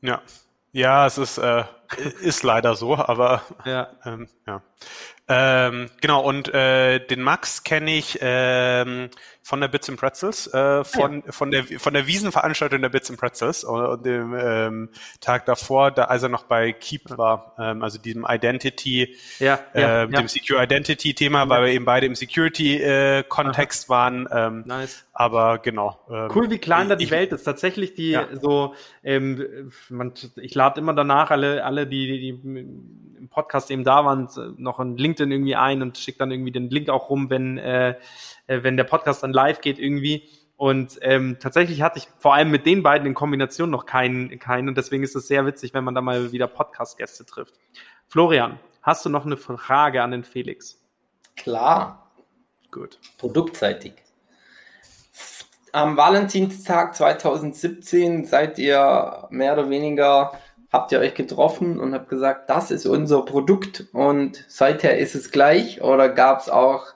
Ja. 0.01 0.21
Ja, 0.71 1.05
es 1.05 1.17
ist, 1.17 1.37
äh, 1.37 1.65
Ist 2.21 2.43
leider 2.43 2.75
so, 2.75 2.95
aber 2.95 3.41
Ja. 3.65 3.89
ähm, 4.05 4.27
ja. 4.47 4.61
Ähm, 5.33 5.89
genau, 6.01 6.21
und 6.27 6.53
äh, 6.53 6.99
den 7.05 7.21
Max 7.21 7.63
kenne 7.63 7.95
ich 7.95 8.17
ähm, 8.21 9.09
von 9.43 9.61
der 9.61 9.69
Bits 9.69 9.87
and 9.89 9.97
Pretzels, 9.99 10.47
äh, 10.53 10.83
von, 10.83 11.23
von, 11.29 11.51
der, 11.51 11.63
von 11.63 11.93
der 11.93 12.05
Wiesenveranstaltung 12.05 12.81
der 12.81 12.89
Bits 12.89 13.09
and 13.09 13.17
Pretzels 13.19 13.63
und, 13.63 13.81
und 13.85 14.05
dem 14.05 14.35
ähm, 14.37 14.89
Tag 15.21 15.45
davor, 15.45 15.91
da, 15.91 16.05
als 16.05 16.23
er 16.23 16.29
noch 16.29 16.43
bei 16.43 16.73
Keep 16.73 17.17
war, 17.17 17.55
ähm, 17.59 17.81
also 17.81 17.97
diesem 17.97 18.25
Identity, 18.27 19.15
Ja, 19.39 19.59
ja, 19.73 19.79
äh, 19.79 19.99
ja. 20.01 20.05
dem 20.07 20.27
Secure 20.27 20.61
Identity 20.61 21.13
Thema, 21.13 21.47
weil 21.47 21.65
wir 21.65 21.71
eben 21.71 21.85
beide 21.85 22.07
im 22.07 22.15
Security-Kontext 22.15 23.87
waren. 23.89 24.27
Ähm, 24.31 24.63
Nice. 24.65 25.05
aber 25.13 25.59
genau. 25.59 25.99
Ähm, 26.09 26.29
Cool, 26.33 26.49
wie 26.49 26.57
klein 26.57 26.89
da 26.89 26.95
die 26.95 27.05
ich- 27.05 27.11
Welt 27.11 27.31
ist. 27.31 27.43
Tatsächlich 27.43 27.93
die 27.93 28.11
Ja. 28.11 28.27
so, 28.33 28.75
ähm, 29.03 29.71
man, 29.89 30.13
ich 30.35 30.55
lade 30.55 30.79
immer 30.79 30.93
danach 30.93 31.31
alle, 31.31 31.63
alle 31.63 31.80
die, 31.86 32.07
die, 32.07 32.19
die 32.19 32.29
im 33.21 33.29
Podcast 33.29 33.69
eben 33.71 33.84
da 33.84 34.03
waren, 34.05 34.27
noch 34.57 34.79
ein 34.79 34.97
LinkedIn 34.97 35.32
irgendwie 35.32 35.55
ein 35.55 35.82
und 35.82 35.97
schicke 35.97 36.19
dann 36.19 36.32
irgendwie 36.32 36.51
den 36.51 36.69
Link 36.69 36.89
auch 36.89 37.09
rum, 37.09 37.29
wenn, 37.29 37.57
äh, 37.57 37.95
äh, 38.47 38.63
wenn 38.63 38.77
der 38.77 38.84
Podcast 38.84 39.23
dann 39.23 39.34
live 39.34 39.61
geht 39.61 39.79
irgendwie. 39.79 40.27
Und 40.57 40.99
ähm, 41.01 41.38
tatsächlich 41.39 41.82
hatte 41.82 41.97
ich 41.97 42.07
vor 42.19 42.36
allem 42.36 42.51
mit 42.51 42.65
den 42.65 42.84
beiden 42.84 43.07
in 43.07 43.13
Kombination 43.15 43.69
noch 43.69 43.86
keinen, 43.86 44.38
keinen 44.38 44.69
und 44.69 44.77
deswegen 44.77 45.03
ist 45.03 45.15
es 45.15 45.27
sehr 45.27 45.45
witzig, 45.45 45.73
wenn 45.73 45.84
man 45.84 45.95
da 45.95 46.01
mal 46.01 46.32
wieder 46.32 46.47
Podcast-Gäste 46.47 47.25
trifft. 47.25 47.55
Florian, 48.07 48.59
hast 48.82 49.05
du 49.05 49.09
noch 49.09 49.25
eine 49.25 49.38
Frage 49.38 50.03
an 50.03 50.11
den 50.11 50.23
Felix? 50.23 50.79
Klar, 51.36 52.11
Gut. 52.69 52.99
produktseitig. 53.17 53.93
Am 55.71 55.95
Valentinstag 55.95 56.95
2017 56.95 58.25
seid 58.25 58.59
ihr 58.59 59.27
mehr 59.29 59.53
oder 59.53 59.69
weniger, 59.69 60.34
habt 60.72 60.91
ihr 60.91 60.99
euch 60.99 61.13
getroffen 61.13 61.80
und 61.80 61.93
habt 61.93 62.09
gesagt, 62.09 62.49
das 62.49 62.72
ist 62.72 62.86
unser 62.86 63.24
Produkt 63.24 63.86
und 63.91 64.45
seither 64.47 64.97
ist 64.97 65.15
es 65.15 65.32
gleich 65.32 65.82
oder 65.82 66.09
gab 66.09 66.39
es 66.39 66.49
auch 66.49 66.88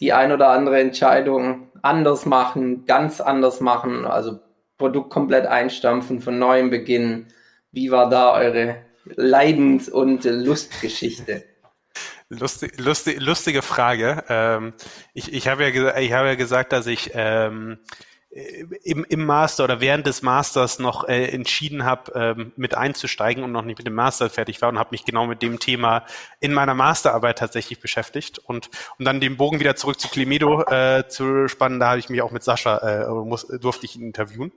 die 0.00 0.12
ein 0.12 0.32
oder 0.32 0.48
andere 0.48 0.80
Entscheidung 0.80 1.70
anders 1.82 2.24
machen, 2.26 2.86
ganz 2.86 3.20
anders 3.20 3.60
machen, 3.60 4.06
also 4.06 4.40
Produkt 4.78 5.10
komplett 5.10 5.46
einstampfen, 5.46 6.20
von 6.22 6.38
neuem 6.38 6.70
beginnen. 6.70 7.28
Wie 7.70 7.90
war 7.90 8.08
da 8.08 8.32
eure 8.32 8.76
Leidens- 9.04 9.90
und 9.90 10.24
Lustgeschichte? 10.24 11.44
Lustig, 12.30 12.78
lustig, 12.78 13.20
lustige 13.20 13.60
Frage. 13.60 14.24
Ähm, 14.28 14.72
ich, 15.12 15.32
ich 15.32 15.48
habe 15.48 15.68
ja, 15.68 15.96
ich 15.98 16.12
habe 16.12 16.28
ja 16.28 16.34
gesagt, 16.36 16.72
dass 16.72 16.86
ich 16.86 17.10
ähm, 17.12 17.78
im, 18.30 19.04
im 19.08 19.26
Master 19.26 19.64
oder 19.64 19.80
während 19.80 20.06
des 20.06 20.22
Masters 20.22 20.78
noch 20.78 21.08
äh, 21.08 21.24
entschieden 21.26 21.84
habe, 21.84 22.12
ähm, 22.14 22.52
mit 22.56 22.76
einzusteigen 22.76 23.42
und 23.42 23.50
noch 23.50 23.64
nicht 23.64 23.78
mit 23.78 23.86
dem 23.88 23.94
Master 23.94 24.30
fertig 24.30 24.62
war 24.62 24.68
und 24.68 24.78
habe 24.78 24.90
mich 24.92 25.04
genau 25.04 25.26
mit 25.26 25.42
dem 25.42 25.58
Thema 25.58 26.04
in 26.38 26.52
meiner 26.52 26.74
Masterarbeit 26.74 27.38
tatsächlich 27.38 27.80
beschäftigt 27.80 28.38
und 28.38 28.70
um 28.98 29.04
dann 29.04 29.20
den 29.20 29.36
Bogen 29.36 29.58
wieder 29.58 29.74
zurück 29.74 29.98
zu 29.98 30.08
Climedo 30.08 30.62
äh, 30.62 31.08
zu 31.08 31.48
spannen, 31.48 31.80
da 31.80 31.90
habe 31.90 31.98
ich 31.98 32.08
mich 32.08 32.22
auch 32.22 32.30
mit 32.30 32.44
Sascha 32.44 32.78
äh, 32.78 33.08
muss, 33.08 33.48
durfte 33.48 33.86
ich 33.86 33.96
ihn 33.96 34.02
interviewen. 34.02 34.52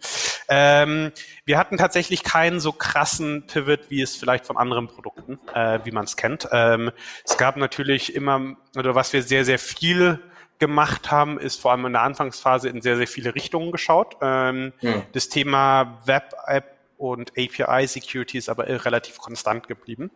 Ähm, 0.49 1.11
wir 1.45 1.57
hatten 1.57 1.77
tatsächlich 1.77 2.23
keinen 2.23 2.59
so 2.59 2.73
krassen 2.73 3.47
Pivot, 3.47 3.89
wie 3.89 4.03
es 4.03 4.15
vielleicht 4.15 4.45
von 4.45 4.57
anderen 4.57 4.87
Produkten, 4.87 5.39
äh, 5.51 5.79
wie 5.83 5.91
man 5.91 6.05
es 6.05 6.15
kennt. 6.15 6.47
Ähm, 6.51 6.91
es 7.25 7.37
gab 7.37 7.57
natürlich 7.57 8.13
immer, 8.13 8.55
oder 8.77 8.93
was 8.93 9.13
wir 9.13 9.23
sehr, 9.23 9.45
sehr 9.45 9.57
viel 9.57 10.19
gemacht 10.59 11.11
haben, 11.11 11.39
ist 11.39 11.59
vor 11.59 11.71
allem 11.71 11.85
in 11.85 11.93
der 11.93 12.03
Anfangsphase 12.03 12.69
in 12.69 12.81
sehr, 12.81 12.97
sehr 12.97 13.07
viele 13.07 13.35
Richtungen 13.35 13.71
geschaut. 13.71 14.17
Ähm, 14.21 14.73
Hm. 14.79 15.03
Das 15.11 15.29
Thema 15.29 15.99
Web-App 16.05 16.73
und 16.97 17.31
API-Security 17.37 18.37
ist 18.37 18.49
aber 18.49 18.67
relativ 18.67 19.17
konstant 19.17 19.67
geblieben. 19.67 20.09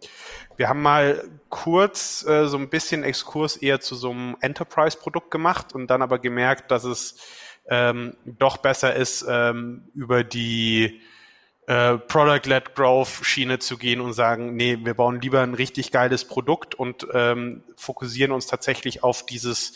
Wir 0.56 0.70
haben 0.70 0.82
mal 0.82 1.24
kurz 1.50 2.26
äh, 2.26 2.48
so 2.48 2.58
ein 2.58 2.70
bisschen 2.70 3.04
Exkurs 3.04 3.58
eher 3.58 3.82
zu 3.82 3.96
so 3.96 4.12
einem 4.12 4.38
Enterprise-Produkt 4.40 5.30
gemacht 5.32 5.74
und 5.74 5.88
dann 5.88 6.02
aber 6.02 6.20
gemerkt, 6.20 6.72
dass 6.72 6.86
es 6.86 7.18
ähm, 7.70 8.16
doch 8.26 8.58
besser 8.58 8.96
ist, 8.96 9.26
ähm, 9.28 9.90
über 9.94 10.24
die 10.24 11.02
äh, 11.68 11.98
Product-led 11.98 12.76
Growth 12.76 13.20
Schiene 13.24 13.60
zu 13.60 13.78
gehen 13.78 14.00
und 14.00 14.14
sagen, 14.14 14.56
nee, 14.56 14.78
wir 14.82 14.94
bauen 14.94 15.20
lieber 15.20 15.42
ein 15.42 15.54
richtig 15.54 15.92
geiles 15.92 16.24
Produkt 16.24 16.76
und 16.76 17.06
ähm, 17.14 17.64
fokussieren 17.76 18.32
uns 18.32 18.48
tatsächlich 18.48 19.04
auf 19.04 19.26
dieses 19.26 19.74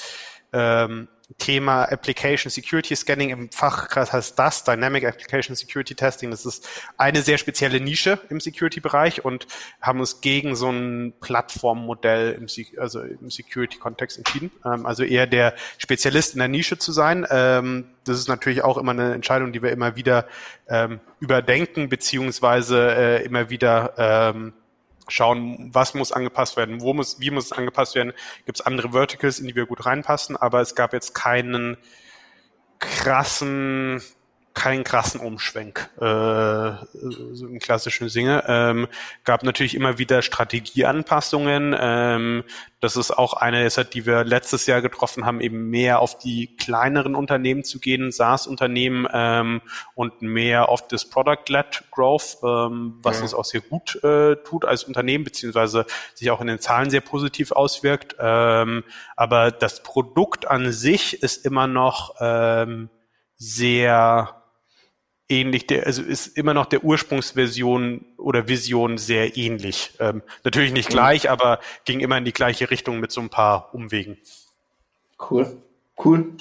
ähm, 0.53 1.07
Thema 1.37 1.83
Application 1.83 2.49
Security 2.49 2.95
Scanning 2.95 3.29
im 3.29 3.51
Fachkreis 3.51 4.11
heißt 4.11 4.37
das 4.37 4.63
Dynamic 4.63 5.05
Application 5.05 5.55
Security 5.55 5.95
Testing. 5.95 6.31
Das 6.31 6.45
ist 6.45 6.67
eine 6.97 7.21
sehr 7.21 7.37
spezielle 7.37 7.79
Nische 7.79 8.19
im 8.29 8.39
Security-Bereich 8.39 9.23
und 9.23 9.47
haben 9.81 9.99
uns 9.99 10.21
gegen 10.21 10.55
so 10.55 10.69
ein 10.69 11.13
Plattformmodell 11.21 12.33
im, 12.33 12.47
also 12.79 13.01
im 13.01 13.29
Security-Kontext 13.29 14.17
entschieden. 14.17 14.51
Ähm, 14.65 14.85
also 14.85 15.03
eher 15.03 15.27
der 15.27 15.55
Spezialist 15.77 16.33
in 16.33 16.39
der 16.39 16.47
Nische 16.47 16.77
zu 16.77 16.91
sein. 16.91 17.25
Ähm, 17.29 17.85
das 18.03 18.17
ist 18.17 18.27
natürlich 18.27 18.63
auch 18.63 18.77
immer 18.77 18.91
eine 18.91 19.13
Entscheidung, 19.13 19.51
die 19.51 19.61
wir 19.61 19.71
immer 19.71 19.95
wieder 19.95 20.27
ähm, 20.67 20.99
überdenken 21.19 21.89
beziehungsweise 21.89 22.95
äh, 22.95 23.23
immer 23.23 23.49
wieder 23.49 24.33
schauen, 25.07 25.69
was 25.73 25.93
muss 25.93 26.11
angepasst 26.11 26.57
werden, 26.57 26.81
wo 26.81 26.93
muss, 26.93 27.19
wie 27.19 27.31
muss 27.31 27.45
es 27.45 27.51
angepasst 27.51 27.95
werden. 27.95 28.13
Gibt 28.45 28.59
es 28.59 28.65
andere 28.65 28.91
Verticals, 28.91 29.39
in 29.39 29.47
die 29.47 29.55
wir 29.55 29.65
gut 29.65 29.85
reinpassen, 29.85 30.37
aber 30.37 30.61
es 30.61 30.75
gab 30.75 30.93
jetzt 30.93 31.13
keinen 31.13 31.77
krassen, 32.79 34.01
keinen 34.53 34.83
krassen 34.83 35.19
Umschwenk, 35.21 35.89
äh, 35.97 36.03
so 36.03 37.47
im 37.47 37.59
klassischen 37.59 38.09
Sinne. 38.09 38.43
Ähm, 38.47 38.87
gab 39.23 39.43
natürlich 39.43 39.75
immer 39.75 39.97
wieder 39.97 40.21
Strategieanpassungen. 40.21 41.75
Ähm, 41.79 42.43
das 42.81 42.97
ist 42.97 43.11
auch 43.11 43.33
eine, 43.33 43.67
die 43.69 44.05
wir 44.05 44.23
letztes 44.23 44.65
Jahr 44.65 44.81
getroffen 44.81 45.25
haben, 45.25 45.39
eben 45.39 45.69
mehr 45.69 45.99
auf 45.99 46.17
die 46.17 46.55
kleineren 46.57 47.15
Unternehmen 47.15 47.63
zu 47.63 47.79
gehen, 47.79 48.11
SaaS-Unternehmen 48.11 49.07
ähm, 49.13 49.61
und 49.93 50.21
mehr 50.21 50.67
auf 50.67 50.87
das 50.87 51.05
Product-led 51.05 51.83
Growth, 51.91 52.37
ähm, 52.43 52.99
was 53.03 53.17
Ja. 53.17 53.23
uns 53.23 53.33
auch 53.33 53.45
sehr 53.45 53.61
gut 53.61 54.03
äh, 54.03 54.35
tut 54.37 54.65
als 54.65 54.83
Unternehmen, 54.83 55.23
beziehungsweise 55.23 55.85
sich 56.15 56.31
auch 56.31 56.41
in 56.41 56.47
den 56.47 56.59
Zahlen 56.59 56.89
sehr 56.89 57.01
positiv 57.01 57.51
auswirkt. 57.51 58.15
Ähm, 58.19 58.83
aber 59.15 59.51
das 59.51 59.83
Produkt 59.83 60.47
an 60.47 60.71
sich 60.71 61.21
ist 61.21 61.45
immer 61.45 61.67
noch 61.67 62.15
ähm, 62.19 62.89
sehr 63.37 64.40
ähnlich, 65.31 65.65
der, 65.65 65.87
also 65.87 66.03
ist 66.03 66.37
immer 66.37 66.53
noch 66.53 66.67
der 66.67 66.83
Ursprungsversion 66.83 68.05
oder 68.17 68.47
Vision 68.47 68.97
sehr 68.97 69.37
ähnlich. 69.37 69.93
Ähm, 69.99 70.21
natürlich 70.43 70.73
nicht 70.73 70.89
gleich, 70.89 71.29
aber 71.29 71.59
ging 71.85 72.01
immer 72.01 72.17
in 72.17 72.25
die 72.25 72.33
gleiche 72.33 72.69
Richtung 72.69 72.99
mit 72.99 73.11
so 73.11 73.21
ein 73.21 73.29
paar 73.29 73.73
Umwegen. 73.73 74.17
Cool, 75.29 75.57
cool. 76.03 76.33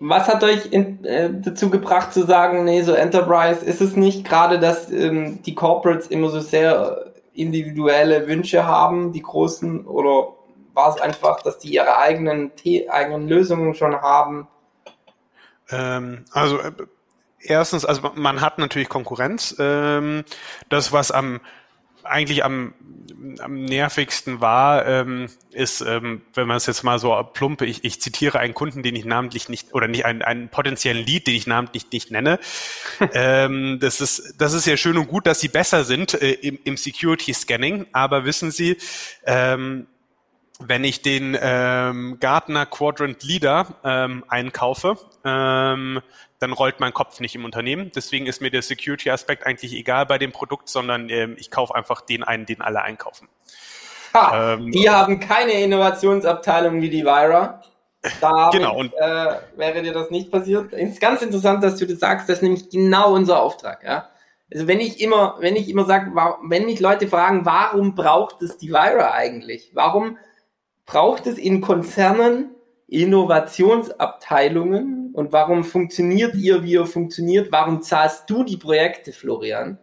Was 0.00 0.28
hat 0.28 0.44
euch 0.44 0.66
in, 0.72 1.04
äh, 1.04 1.30
dazu 1.32 1.70
gebracht 1.70 2.12
zu 2.12 2.24
sagen, 2.24 2.64
nee, 2.64 2.82
so 2.82 2.92
Enterprise 2.92 3.64
ist 3.64 3.80
es 3.80 3.96
nicht, 3.96 4.24
gerade 4.24 4.58
dass 4.58 4.90
ähm, 4.90 5.42
die 5.42 5.54
Corporates 5.54 6.06
immer 6.06 6.30
so 6.30 6.40
sehr 6.40 7.12
individuelle 7.34 8.26
Wünsche 8.26 8.64
haben, 8.64 9.12
die 9.12 9.22
großen, 9.22 9.86
oder 9.86 10.34
war 10.72 10.94
es 10.94 11.00
einfach, 11.00 11.42
dass 11.42 11.58
die 11.58 11.74
ihre 11.74 11.98
eigenen, 11.98 12.52
eigenen 12.88 13.28
Lösungen 13.28 13.74
schon 13.74 13.94
haben? 14.00 14.46
Ähm, 15.70 16.24
also 16.32 16.58
äh, 16.58 16.72
erstens, 17.40 17.84
also 17.84 18.12
man 18.14 18.40
hat 18.40 18.58
natürlich 18.58 18.88
Konkurrenz. 18.88 19.56
Ähm, 19.58 20.24
das, 20.68 20.92
was 20.92 21.10
am 21.10 21.40
eigentlich 22.08 22.44
am, 22.44 22.74
am 23.40 23.64
nervigsten 23.64 24.40
war, 24.40 24.86
ähm, 24.86 25.28
ist, 25.52 25.80
ähm, 25.80 26.22
wenn 26.34 26.46
man 26.46 26.56
es 26.56 26.66
jetzt 26.66 26.82
mal 26.82 26.98
so 26.98 27.14
plumpe, 27.32 27.66
ich, 27.66 27.84
ich 27.84 28.00
zitiere 28.00 28.38
einen 28.38 28.54
Kunden, 28.54 28.82
den 28.82 28.96
ich 28.96 29.04
namentlich 29.04 29.48
nicht, 29.48 29.74
oder 29.74 29.88
nicht 29.88 30.04
einen, 30.04 30.22
einen 30.22 30.48
potenziellen 30.48 31.04
Lead, 31.04 31.26
den 31.26 31.34
ich 31.34 31.46
namentlich 31.46 31.86
nicht 31.92 32.10
nenne. 32.10 32.38
ähm, 33.12 33.78
das 33.80 34.00
ist, 34.00 34.34
das 34.38 34.54
ist 34.54 34.66
ja 34.66 34.76
schön 34.76 34.96
und 34.96 35.08
gut, 35.08 35.26
dass 35.26 35.40
sie 35.40 35.48
besser 35.48 35.84
sind 35.84 36.14
äh, 36.14 36.32
im, 36.32 36.58
im 36.64 36.76
Security 36.76 37.32
Scanning, 37.32 37.86
aber 37.92 38.24
wissen 38.24 38.50
Sie, 38.50 38.76
ähm, 39.26 39.86
wenn 40.60 40.82
ich 40.82 41.02
den 41.02 41.36
ähm, 41.40 42.16
Gartner 42.18 42.66
Quadrant 42.66 43.22
Leader 43.22 43.76
ähm, 43.84 44.24
einkaufe, 44.26 44.98
ähm, 45.24 46.00
dann 46.38 46.52
rollt 46.52 46.80
mein 46.80 46.92
Kopf 46.92 47.20
nicht 47.20 47.34
im 47.34 47.44
Unternehmen. 47.44 47.90
Deswegen 47.94 48.26
ist 48.26 48.40
mir 48.40 48.50
der 48.50 48.62
Security-Aspekt 48.62 49.46
eigentlich 49.46 49.72
egal 49.74 50.06
bei 50.06 50.18
dem 50.18 50.32
Produkt, 50.32 50.68
sondern 50.68 51.08
ähm, 51.10 51.36
ich 51.38 51.50
kaufe 51.50 51.74
einfach 51.74 52.00
den 52.00 52.22
einen, 52.24 52.46
den 52.46 52.60
alle 52.60 52.82
einkaufen. 52.82 53.28
Ha, 54.14 54.54
Ähm, 54.54 54.70
die 54.70 54.88
haben 54.88 55.20
keine 55.20 55.52
Innovationsabteilung 55.52 56.80
wie 56.80 56.90
die 56.90 57.04
Vira. 57.04 57.60
Da 58.20 58.50
Genau, 58.52 58.72
ich, 58.74 58.78
und- 58.78 58.94
äh, 58.94 59.34
wäre 59.56 59.82
dir 59.82 59.92
das 59.92 60.10
nicht 60.10 60.30
passiert. 60.30 60.72
Es 60.72 60.90
ist 60.92 61.00
ganz 61.00 61.20
interessant, 61.22 61.62
dass 61.64 61.76
du 61.76 61.86
das 61.86 61.98
sagst. 61.98 62.28
Das 62.28 62.36
ist 62.38 62.42
nämlich 62.42 62.70
genau 62.70 63.12
unser 63.14 63.42
Auftrag. 63.42 63.82
Ja? 63.84 64.08
Also 64.52 64.66
wenn 64.68 64.78
ich 64.80 65.00
immer, 65.00 65.36
wenn 65.40 65.56
ich 65.56 65.68
immer 65.68 65.84
sage, 65.84 66.12
wenn 66.48 66.64
mich 66.66 66.78
Leute 66.80 67.08
fragen, 67.08 67.44
warum 67.44 67.94
braucht 67.96 68.40
es 68.42 68.56
die 68.56 68.70
Vira 68.70 69.10
eigentlich? 69.12 69.72
Warum 69.74 70.16
braucht 70.86 71.26
es 71.26 71.36
in 71.36 71.60
Konzernen 71.60 72.54
Innovationsabteilungen 72.86 74.97
und 75.18 75.32
warum 75.32 75.64
funktioniert 75.64 76.36
ihr, 76.36 76.62
wie 76.62 76.72
ihr 76.72 76.86
funktioniert? 76.86 77.50
Warum 77.50 77.82
zahlst 77.82 78.30
du 78.30 78.44
die 78.44 78.56
Projekte, 78.56 79.12
Florian? 79.12 79.76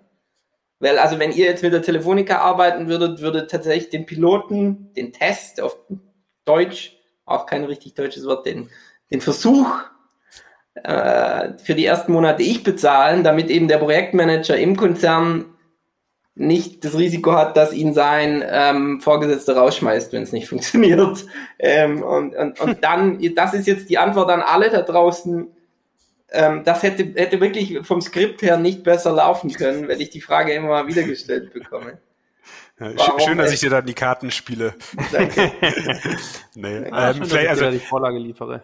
Weil, 0.79 0.97
also 0.97 1.19
wenn 1.19 1.33
ihr 1.33 1.43
jetzt 1.43 1.61
mit 1.61 1.73
der 1.73 1.81
Telefonica 1.81 2.37
arbeiten 2.37 2.87
würdet, 2.87 3.19
würde 3.19 3.45
tatsächlich 3.45 3.89
den 3.89 4.05
Piloten, 4.05 4.93
den 4.93 5.11
Test 5.11 5.59
auf 5.59 5.77
Deutsch, 6.45 6.97
auch 7.25 7.47
kein 7.47 7.65
richtig 7.65 7.95
deutsches 7.95 8.25
Wort, 8.25 8.45
den, 8.45 8.69
den 9.11 9.19
Versuch 9.19 9.67
äh, 10.75 11.57
für 11.57 11.75
die 11.75 11.85
ersten 11.85 12.13
Monate 12.13 12.41
ich 12.41 12.63
bezahlen, 12.63 13.25
damit 13.25 13.49
eben 13.49 13.67
der 13.67 13.79
Projektmanager 13.79 14.57
im 14.57 14.77
Konzern 14.77 15.54
nicht 16.35 16.83
das 16.83 16.97
Risiko 16.97 17.33
hat, 17.33 17.55
dass 17.55 17.73
ihn 17.73 17.93
sein 17.93 18.43
ähm, 18.45 18.99
Vorgesetzter 18.99 19.55
rausschmeißt, 19.55 20.11
wenn 20.13 20.23
es 20.23 20.33
nicht 20.33 20.47
funktioniert. 20.49 21.25
Ähm, 21.57 22.03
und, 22.03 22.35
und, 22.35 22.59
und 22.59 22.77
dann, 22.83 23.19
das 23.35 23.53
ist 23.53 23.67
jetzt 23.67 23.89
die 23.89 23.97
Antwort 23.97 24.29
an 24.29 24.41
alle 24.41 24.69
da 24.69 24.81
draußen. 24.81 25.47
Ähm, 26.31 26.63
das 26.65 26.83
hätte, 26.83 27.13
hätte 27.15 27.39
wirklich 27.39 27.79
vom 27.83 28.01
Skript 28.01 28.41
her 28.41 28.57
nicht 28.57 28.83
besser 28.83 29.13
laufen 29.13 29.53
können, 29.53 29.87
wenn 29.87 30.01
ich 30.01 30.09
die 30.09 30.21
Frage 30.21 30.53
immer 30.53 30.67
mal 30.67 30.87
wieder 30.87 31.03
gestellt 31.03 31.53
bekomme. 31.53 31.99
Ja, 32.77 33.19
schön, 33.19 33.37
dass 33.37 33.53
ich 33.53 33.61
dir 33.61 33.69
dann 33.69 33.85
die 33.85 33.93
Karten 33.93 34.31
spiele. 34.31 34.73
Danke. 35.13 35.49
nee, 36.55 36.89
ja, 36.89 37.11
ähm, 37.11 37.17
schön, 37.17 37.25
vielleicht, 37.25 37.49
also, 37.49 37.71
die 37.71 37.79
Vorlage 37.79 38.17
liefere. 38.17 38.63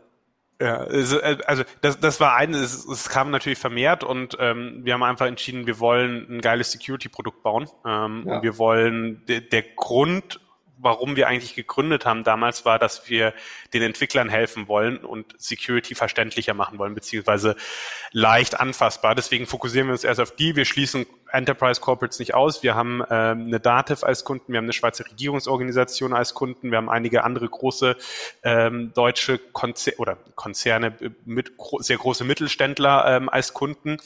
Ja, 0.62 0.78
also, 0.78 1.20
also 1.22 1.64
das, 1.82 2.00
das 2.00 2.20
war 2.20 2.36
ein, 2.36 2.54
es, 2.54 2.86
es 2.86 3.10
kam 3.10 3.32
natürlich 3.32 3.58
vermehrt 3.58 4.04
und 4.04 4.38
ähm, 4.40 4.82
wir 4.84 4.94
haben 4.94 5.02
einfach 5.02 5.26
entschieden, 5.26 5.66
wir 5.66 5.80
wollen 5.80 6.28
ein 6.30 6.42
geiles 6.42 6.72
Security-Produkt 6.72 7.42
bauen. 7.42 7.68
Ähm, 7.86 8.26
ja. 8.28 8.36
Und 8.36 8.44
wir 8.44 8.58
wollen, 8.60 9.26
de, 9.26 9.42
der 9.42 9.64
Grund 9.76 10.40
warum 10.82 11.16
wir 11.16 11.28
eigentlich 11.28 11.56
gegründet 11.56 12.06
haben 12.06 12.24
damals, 12.24 12.66
war, 12.66 12.80
dass 12.80 13.10
wir 13.10 13.34
den 13.74 13.84
Entwicklern 13.84 14.30
helfen 14.30 14.68
wollen 14.68 14.98
und 14.98 15.34
Security 15.38 15.96
verständlicher 15.96 16.54
machen 16.54 16.80
wollen, 16.80 16.96
beziehungsweise 16.96 17.56
leicht 18.12 18.60
anfassbar. 18.60 19.16
Deswegen 19.16 19.46
fokussieren 19.46 19.88
wir 19.88 19.94
uns 19.94 20.04
erst 20.04 20.20
auf 20.20 20.36
die. 20.36 20.56
Wir 20.56 20.66
schließen 20.66 21.06
Enterprise 21.32 21.80
Corporates 21.80 22.20
nicht 22.20 22.34
aus. 22.34 22.64
Wir 22.64 22.76
haben 22.76 23.02
ähm, 23.10 23.48
eine 23.48 23.60
Dativ 23.60 24.04
als 24.04 24.24
Kunden, 24.26 24.52
wir 24.52 24.58
haben 24.58 24.66
eine 24.66 24.74
Schweizer 24.74 25.06
Regierungsorganisation 25.06 26.14
als 26.14 26.34
Kunden, 26.34 26.72
wir 26.72 26.78
haben 26.78 26.90
einige 26.90 27.24
andere 27.24 27.48
große 27.48 27.96
ähm, 28.44 28.92
deutsche 28.94 29.38
Konzer 29.38 29.94
oder 29.98 30.18
Konzerne 30.36 30.96
mit 31.26 31.58
gro 31.58 31.80
sehr 31.82 31.98
große 31.98 32.24
Mittelständler 32.24 33.06
ähm, 33.08 33.30
als 33.30 33.54
Kunden. 33.54 33.98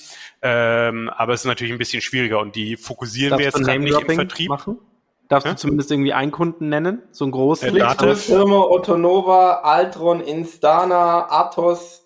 Ähm, 0.42 1.10
aber 1.10 1.34
es 1.34 1.42
ist 1.42 1.48
natürlich 1.48 1.74
ein 1.74 1.80
bisschen 1.80 2.02
schwieriger 2.02 2.40
und 2.40 2.56
die 2.56 2.78
fokussieren 2.78 3.32
Darfst 3.40 3.60
wir 3.60 3.74
jetzt 3.74 3.82
nicht 3.82 4.10
im 4.10 4.16
Vertrieb. 4.16 4.50
Machen? 4.50 4.80
Darfst 5.28 5.46
ja? 5.46 5.54
du 5.54 5.58
zumindest 5.58 5.92
irgendwie 5.92 6.14
einen 6.14 6.32
Kunden 6.32 6.70
nennen? 6.70 7.02
So 7.12 7.26
einen 7.26 7.32
großen? 7.32 7.76
Äh, 7.76 8.16
Firma 8.16 8.58
Ottonova, 8.58 9.62
Altron, 9.62 10.22
Instana, 10.22 11.28
Atos. 11.30 12.06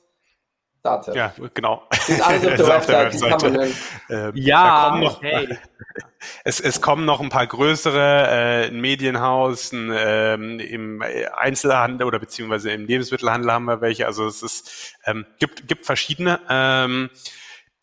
Dativ. 0.82 1.13
Ja, 1.13 1.34
genau. 1.53 1.84
Sind 1.91 2.26
alles 2.26 2.45
auf 2.45 2.55
der 2.55 2.67
Website. 2.67 3.13
Die 3.13 3.20
kann 3.20 3.53
man 3.53 3.74
ähm, 4.09 4.32
ja, 4.36 4.97
noch, 4.97 5.22
hey. 5.22 5.57
es, 6.45 6.61
es 6.61 6.82
kommen 6.82 7.03
noch 7.03 7.20
ein 7.20 7.28
paar 7.28 7.47
größere, 7.47 8.28
äh, 8.28 8.67
ein 8.67 8.80
Medienhaus, 8.80 9.74
ein, 9.74 9.91
ähm, 9.93 10.59
im 10.59 11.03
Einzelhandel 11.36 12.07
oder 12.07 12.20
beziehungsweise 12.20 12.72
im 12.72 12.86
Lebensmittelhandel 12.86 13.51
haben 13.51 13.65
wir 13.65 13.82
welche. 13.82 14.05
Also 14.05 14.26
es 14.26 14.41
ist, 14.41 14.95
ähm, 15.05 15.26
gibt, 15.39 15.67
gibt 15.67 15.86
verschiedene, 15.86 16.39
ähm, 16.49 17.09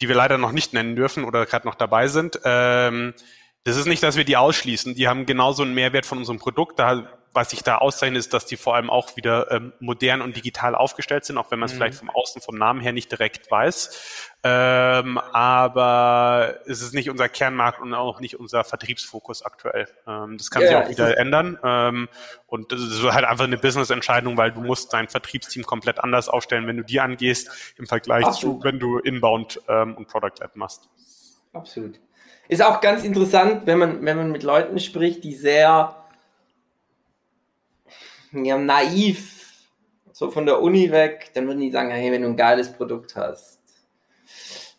die 0.00 0.08
wir 0.08 0.14
leider 0.14 0.38
noch 0.38 0.52
nicht 0.52 0.72
nennen 0.72 0.96
dürfen 0.96 1.24
oder 1.24 1.44
gerade 1.44 1.66
noch 1.66 1.74
dabei 1.74 2.08
sind. 2.08 2.40
Ähm, 2.44 3.12
das 3.66 3.76
ist 3.76 3.86
nicht, 3.86 4.00
dass 4.04 4.16
wir 4.16 4.22
die 4.22 4.36
ausschließen. 4.36 4.94
Die 4.94 5.08
haben 5.08 5.26
genauso 5.26 5.64
einen 5.64 5.74
Mehrwert 5.74 6.06
von 6.06 6.18
unserem 6.18 6.38
Produkt. 6.38 6.78
Da, 6.78 7.08
was 7.32 7.50
sich 7.50 7.64
da 7.64 7.78
auszeichnet, 7.78 8.20
ist, 8.20 8.32
dass 8.32 8.46
die 8.46 8.56
vor 8.56 8.76
allem 8.76 8.90
auch 8.90 9.16
wieder 9.16 9.50
ähm, 9.50 9.72
modern 9.80 10.22
und 10.22 10.36
digital 10.36 10.76
aufgestellt 10.76 11.24
sind, 11.24 11.36
auch 11.36 11.50
wenn 11.50 11.58
man 11.58 11.66
es 11.66 11.72
mhm. 11.72 11.78
vielleicht 11.78 11.98
vom 11.98 12.08
Außen, 12.08 12.40
vom 12.40 12.56
Namen 12.56 12.80
her 12.80 12.92
nicht 12.92 13.10
direkt 13.10 13.50
weiß. 13.50 14.30
Ähm, 14.44 15.18
aber 15.18 16.60
es 16.66 16.80
ist 16.80 16.94
nicht 16.94 17.10
unser 17.10 17.28
Kernmarkt 17.28 17.80
und 17.80 17.92
auch 17.92 18.20
nicht 18.20 18.38
unser 18.38 18.62
Vertriebsfokus 18.62 19.42
aktuell. 19.42 19.88
Ähm, 20.06 20.38
das 20.38 20.52
kann 20.52 20.62
ja, 20.62 20.68
sich 20.68 20.76
auch 20.76 20.88
wieder 20.88 21.18
ändern. 21.18 21.58
Ähm, 21.64 22.08
und 22.46 22.70
das 22.70 22.80
ist 22.80 23.02
halt 23.02 23.24
einfach 23.24 23.46
eine 23.46 23.58
Business-Entscheidung, 23.58 24.36
weil 24.36 24.52
du 24.52 24.60
musst 24.60 24.92
dein 24.92 25.08
Vertriebsteam 25.08 25.64
komplett 25.64 25.98
anders 25.98 26.28
aufstellen, 26.28 26.68
wenn 26.68 26.76
du 26.76 26.84
die 26.84 27.00
angehst, 27.00 27.74
im 27.78 27.88
Vergleich 27.88 28.26
Absolut. 28.26 28.60
zu, 28.60 28.64
wenn 28.64 28.78
du 28.78 28.98
Inbound 28.98 29.60
ähm, 29.66 29.96
und 29.96 30.06
Product 30.06 30.40
App 30.40 30.54
machst. 30.54 30.88
Absolut. 31.52 31.98
Ist 32.48 32.62
auch 32.62 32.80
ganz 32.80 33.04
interessant, 33.04 33.62
wenn 33.66 33.78
man, 33.78 34.04
wenn 34.04 34.16
man 34.16 34.30
mit 34.30 34.42
Leuten 34.42 34.78
spricht, 34.78 35.24
die 35.24 35.34
sehr 35.34 35.96
ja, 38.32 38.58
naiv, 38.58 39.64
so 40.12 40.30
von 40.30 40.46
der 40.46 40.62
Uni 40.62 40.90
weg, 40.90 41.30
dann 41.34 41.46
würden 41.46 41.60
die 41.60 41.70
sagen, 41.70 41.90
hey, 41.90 42.12
wenn 42.12 42.22
du 42.22 42.28
ein 42.28 42.36
geiles 42.36 42.72
Produkt 42.72 43.16
hast, 43.16 43.60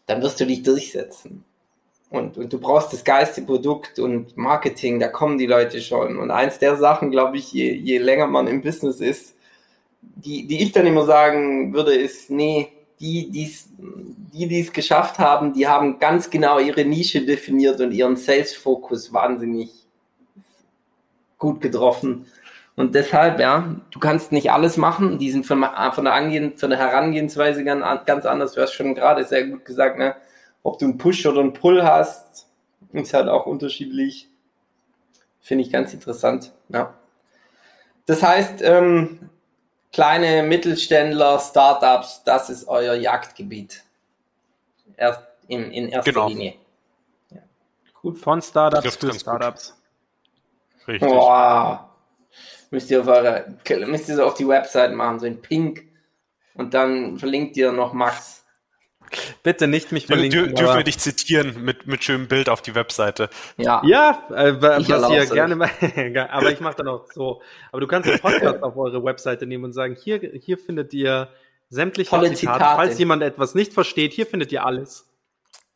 dann 0.05 0.21
wirst 0.21 0.39
du 0.39 0.45
dich 0.45 0.63
durchsetzen. 0.63 1.43
Und, 2.09 2.37
und 2.37 2.53
du 2.53 2.59
brauchst 2.59 2.93
das 2.93 3.03
geilste 3.03 3.41
Produkt 3.41 3.99
und 3.99 4.37
Marketing, 4.37 4.99
da 4.99 5.09
kommen 5.09 5.37
die 5.37 5.45
Leute 5.45 5.81
schon. 5.81 6.17
Und 6.17 6.31
eins 6.31 6.57
der 6.57 6.77
Sachen, 6.77 7.11
glaube 7.11 7.37
ich, 7.37 7.51
je, 7.51 7.73
je 7.73 7.97
länger 7.97 8.27
man 8.27 8.47
im 8.47 8.61
Business 8.61 9.01
ist, 9.01 9.35
die, 10.01 10.47
die 10.47 10.63
ich 10.63 10.71
dann 10.71 10.87
immer 10.87 11.05
sagen 11.05 11.73
würde, 11.73 11.93
ist, 11.93 12.29
nee, 12.29 12.69
die, 12.99 13.29
die's, 13.29 13.69
die, 13.77 14.47
die 14.47 14.61
es 14.61 14.73
geschafft 14.73 15.19
haben, 15.19 15.53
die 15.53 15.67
haben 15.67 15.99
ganz 15.99 16.29
genau 16.29 16.59
ihre 16.59 16.85
Nische 16.85 17.25
definiert 17.25 17.79
und 17.79 17.91
ihren 17.91 18.15
Sales-Fokus 18.15 19.13
wahnsinnig 19.13 19.69
gut 21.37 21.61
getroffen. 21.61 22.25
Und 22.75 22.93
deshalb, 22.93 23.39
ja, 23.39 23.75
du 23.91 23.99
kannst 23.99 24.31
nicht 24.31 24.51
alles 24.51 24.77
machen. 24.77 25.17
Die 25.17 25.31
sind 25.31 25.45
von, 25.45 25.65
von, 25.93 26.05
der, 26.05 26.13
Angehen, 26.13 26.57
von 26.57 26.69
der 26.69 26.79
Herangehensweise 26.79 27.63
ganz, 27.63 28.05
ganz 28.05 28.25
anders. 28.25 28.53
Du 28.53 28.61
hast 28.61 28.73
schon 28.73 28.93
gerade 28.93 29.23
sehr 29.23 29.47
gut 29.47 29.65
gesagt, 29.65 29.97
ne? 29.97 30.15
ob 30.67 30.79
du 30.79 30.85
einen 30.85 30.97
Push 30.97 31.25
oder 31.25 31.39
einen 31.39 31.53
Pull 31.53 31.83
hast, 31.83 32.47
ist 32.91 33.13
halt 33.13 33.29
auch 33.29 33.45
unterschiedlich. 33.45 34.29
Finde 35.39 35.63
ich 35.63 35.71
ganz 35.71 35.93
interessant. 35.93 36.51
Ja. 36.69 36.93
Das 38.05 38.21
heißt, 38.21 38.61
ähm, 38.63 39.29
kleine 39.91 40.43
Mittelständler, 40.43 41.39
Startups, 41.39 42.23
das 42.23 42.49
ist 42.49 42.67
euer 42.67 42.95
Jagdgebiet. 42.95 43.83
Erst 44.95 45.21
in, 45.47 45.71
in 45.71 45.89
erster 45.89 46.11
genau. 46.11 46.27
Linie. 46.27 46.55
Ja. 47.29 47.41
Gut. 48.01 48.17
Von 48.19 48.41
Startups 48.41 48.95
für 48.95 49.13
Startups. 49.13 49.69
Gut. 50.79 50.87
Richtig. 50.87 51.09
Boah. 51.09 51.89
Müsst 52.69 52.91
ihr 52.91 53.01
auf 53.01 53.07
eure, 53.07 53.55
müsst 53.85 54.09
ihr 54.09 54.15
so 54.15 54.25
auf 54.25 54.33
die 54.33 54.47
Website 54.47 54.93
machen, 54.93 55.19
so 55.19 55.25
in 55.25 55.41
Pink. 55.41 55.83
Und 56.53 56.73
dann 56.73 57.17
verlinkt 57.17 57.55
ihr 57.55 57.71
noch 57.71 57.93
Max. 57.93 58.43
Bitte 59.43 59.67
nicht 59.67 59.91
mich 59.91 60.07
verlinken. 60.07 60.45
Dür 60.45 60.53
dürfen 60.53 60.77
wir 60.77 60.83
dich 60.83 60.99
zitieren 60.99 61.63
mit, 61.63 61.87
mit 61.87 62.03
schönem 62.03 62.27
Bild 62.27 62.49
auf 62.49 62.61
die 62.61 62.75
Webseite. 62.75 63.29
Ja, 63.57 63.81
ja 63.85 64.23
äh, 64.33 64.61
was 64.61 64.87
ihr 65.09 65.25
gerne 65.25 65.55
mal, 65.55 65.69
aber 66.29 66.51
ich 66.51 66.59
mache 66.59 66.77
dann 66.77 66.87
auch 66.87 67.05
so. 67.11 67.41
Aber 67.71 67.81
du 67.81 67.87
kannst 67.87 68.09
den 68.09 68.19
Podcast 68.19 68.63
auf 68.63 68.77
eure 68.77 69.03
Webseite 69.03 69.45
nehmen 69.45 69.65
und 69.65 69.73
sagen, 69.73 69.95
hier, 69.95 70.19
hier 70.19 70.57
findet 70.57 70.93
ihr 70.93 71.29
sämtliche 71.69 72.09
Zitate. 72.09 72.35
Zitate. 72.35 72.75
Falls 72.75 72.99
jemand 72.99 73.23
etwas 73.23 73.55
nicht 73.55 73.73
versteht, 73.73 74.13
hier 74.13 74.25
findet 74.25 74.51
ihr 74.51 74.65
alles. 74.65 75.09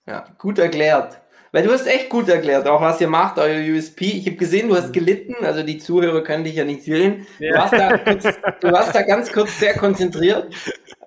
Ja, 0.06 0.26
gut 0.38 0.60
erklärt. 0.60 1.22
Weil 1.54 1.64
du 1.64 1.72
hast 1.72 1.86
echt 1.86 2.10
gut 2.10 2.30
erklärt, 2.30 2.66
auch 2.68 2.80
was 2.80 3.02
ihr 3.02 3.10
macht, 3.10 3.38
euer 3.38 3.60
USP. 3.76 4.06
Ich 4.06 4.26
habe 4.26 4.38
gesehen, 4.38 4.70
du 4.70 4.76
hast 4.76 4.90
mhm. 4.90 4.94
gelitten, 4.94 5.36
also 5.44 5.64
die 5.64 5.80
Zuhörer 5.80 6.24
können 6.24 6.46
dich 6.46 6.56
ja 6.56 6.64
nicht 6.64 6.84
sehen. 6.84 7.28
Ja. 7.40 7.52
Du, 7.52 7.58
warst 7.58 7.74
da 7.74 7.98
kurz, 7.98 8.24
du 8.62 8.72
warst 8.72 8.96
da 8.96 9.02
ganz 9.02 9.32
kurz 9.34 9.60
sehr 9.60 9.74
konzentriert. 9.74 10.54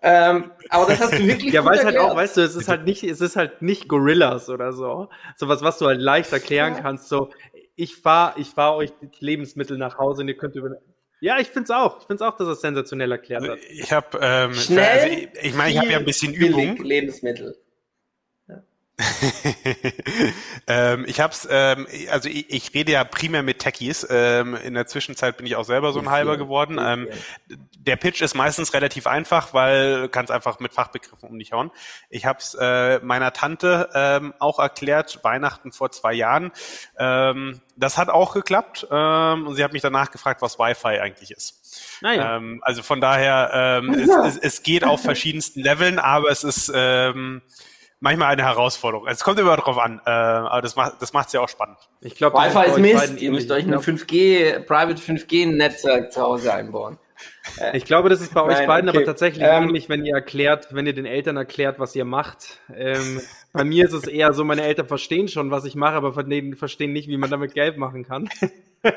Ähm, 0.03 0.51
aber 0.69 0.87
das 0.87 1.01
hast 1.01 1.15
du 1.15 1.27
wirklich 1.27 1.55
Ja, 1.55 1.65
weil 1.65 1.79
es 1.79 1.85
halt 1.85 1.97
auch, 1.97 2.15
weißt 2.15 2.37
du, 2.37 2.43
es 2.43 2.57
ist 2.57 2.69
halt 2.69 2.85
nicht, 2.85 3.05
es 3.05 3.23
ist 3.23 3.37
halt 3.37 3.63
nicht 3.63 3.89
Gorillas 3.89 4.51
oder 4.51 4.75
so. 4.75 5.09
Sowas, 5.37 5.63
was 5.63 5.79
du 5.79 5.87
halt 5.87 6.01
leicht 6.01 6.31
erklären 6.31 6.75
ja. 6.75 6.81
kannst. 6.81 7.09
So, 7.09 7.31
ich 7.75 7.97
fahr, 7.97 8.35
ich 8.37 8.49
fahr 8.49 8.77
euch 8.77 8.93
Lebensmittel 9.21 9.79
nach 9.79 9.97
Hause 9.97 10.23
und 10.23 10.29
ihr 10.29 10.37
könnt 10.37 10.57
über. 10.57 10.77
Ja, 11.21 11.39
ich 11.39 11.49
find's 11.49 11.71
auch. 11.71 12.01
Ich 12.01 12.07
find's 12.07 12.21
auch, 12.21 12.37
dass 12.37 12.49
es 12.49 12.61
sensationell 12.61 13.11
erklärt 13.11 13.49
hat. 13.49 13.59
Ich 13.71 13.93
habe, 13.95 14.19
ähm, 14.21 14.53
Schnell, 14.53 14.85
also 14.85 15.07
ich, 15.07 15.29
ich 15.43 15.55
meine, 15.55 15.71
ich 15.71 15.79
habe 15.79 15.89
ja 15.89 15.99
ein 15.99 16.05
bisschen 16.05 16.35
Übung. 16.35 16.77
Lebensmittel. 16.77 17.57
ähm, 20.69 21.05
ich 21.09 21.21
hab's, 21.21 21.49
ähm, 21.51 21.87
also 22.11 22.29
ich, 22.29 22.49
ich, 22.51 22.75
rede 22.75 22.93
ja 22.93 23.03
primär 23.03 23.43
mit 23.43 23.59
Techies. 23.59 24.07
Ähm, 24.09 24.55
in 24.55 24.75
der 24.75 24.87
Zwischenzeit 24.87 25.37
bin 25.37 25.47
ich 25.47 25.57
auch 25.57 25.65
selber 25.65 25.93
so 25.93 25.99
ein 25.99 26.11
Halber 26.11 26.37
geworden. 26.37 26.79
Ähm, 26.81 27.09
der 27.77 27.97
Pitch 27.97 28.23
ist 28.23 28.35
meistens 28.35 28.73
relativ 28.73 29.09
einfach, 29.09 29.53
weil 29.53 30.03
du 30.03 30.09
kannst 30.09 30.31
einfach 30.31 30.61
mit 30.61 30.73
Fachbegriffen 30.73 31.29
um 31.29 31.39
dich 31.39 31.53
hauen. 31.53 31.73
Ich 32.09 32.25
habe 32.25 32.39
es 32.39 32.57
äh, 32.61 33.01
meiner 33.01 33.33
Tante 33.33 33.91
ähm, 33.95 34.33
auch 34.39 34.61
erklärt, 34.61 35.19
Weihnachten 35.25 35.73
vor 35.73 35.91
zwei 35.91 36.13
Jahren. 36.13 36.53
Ähm, 36.97 37.61
das 37.77 37.99
hat 37.99 38.11
auch 38.11 38.33
geklappt 38.33 38.87
ähm, 38.93 39.49
und 39.49 39.57
sie 39.57 39.65
hat 39.65 39.73
mich 39.73 39.83
danach 39.83 40.13
gefragt, 40.13 40.41
was 40.41 40.61
Wi-Fi 40.61 41.01
eigentlich 41.01 41.33
ist. 41.33 41.99
Naja. 42.01 42.37
Ähm, 42.37 42.61
also 42.63 42.85
von 42.85 43.01
daher, 43.01 43.51
ähm, 43.53 43.93
es, 43.93 44.09
es, 44.09 44.39
es 44.39 44.63
geht 44.63 44.85
auf 44.85 45.03
verschiedensten 45.03 45.61
Leveln, 45.63 45.99
aber 45.99 46.31
es 46.31 46.45
ist 46.45 46.71
ähm, 46.73 47.43
manchmal 48.05 48.29
eine 48.29 48.45
Herausforderung. 48.45 49.09
Es 49.09 49.25
kommt 49.25 49.41
immer 49.41 49.57
drauf 49.57 49.79
an, 49.79 50.01
äh, 50.07 50.11
aber 50.11 50.61
das 50.63 50.77
macht 50.77 51.01
das 51.01 51.13
macht's 51.13 51.33
ja 51.33 51.41
auch 51.41 51.49
spannend. 51.49 51.79
Ich 52.03 52.15
glaube, 52.15 52.39
Wi-Fi 52.39 52.71
ist 52.71 52.79
Mist. 52.79 53.21
Ihr 53.21 53.33
müsst 53.33 53.51
euch 53.51 53.65
ein 53.65 53.75
5G, 53.75 54.61
Private 54.61 55.01
5G 55.01 55.47
Netzwerk 55.47 56.13
zu 56.13 56.21
Hause 56.21 56.53
einbauen. 56.53 56.99
Ich 57.73 57.85
glaube, 57.85 58.11
das 58.11 58.21
ist 58.21 58.35
bei 58.35 58.43
euch 58.43 58.59
Nein, 58.59 58.67
beiden 58.67 58.91
okay. 58.91 58.99
aber 58.99 59.07
tatsächlich 59.07 59.43
Ähm, 59.45 59.65
ähnlich, 59.65 59.89
wenn 59.89 60.05
ihr 60.05 60.15
erklärt, 60.15 60.69
wenn 60.73 60.85
ihr 60.87 60.93
den 60.93 61.07
Eltern 61.07 61.39
erklärt, 61.39 61.79
was 61.79 61.97
ihr 61.97 62.05
macht. 62.05 62.61
Ähm, 62.75 63.23
bei 63.53 63.65
mir 63.65 63.87
ist 63.87 63.95
es 63.95 64.07
eher 64.07 64.35
so, 64.35 64.45
meine 64.45 64.65
Eltern 64.65 64.87
verstehen 64.87 65.29
schon, 65.29 65.51
was 65.51 65.65
ich 65.65 65.75
mache, 65.75 65.95
aber 65.95 66.13
verstehen 66.13 66.93
nicht, 66.93 67.09
wie 67.09 67.17
man 67.17 67.31
damit 67.31 67.55
Geld 67.55 67.79
machen 67.79 68.05
kann. 68.05 68.29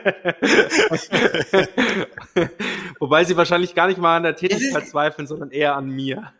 Wobei 2.99 3.24
sie 3.24 3.38
wahrscheinlich 3.38 3.74
gar 3.74 3.88
nicht 3.88 3.99
mal 3.99 4.18
an 4.18 4.24
der 4.24 4.36
Tätigkeit 4.36 4.86
zweifeln, 4.88 5.28
sondern 5.28 5.51
eher 5.51 5.78
an 5.78 5.88
mir. 5.89 6.34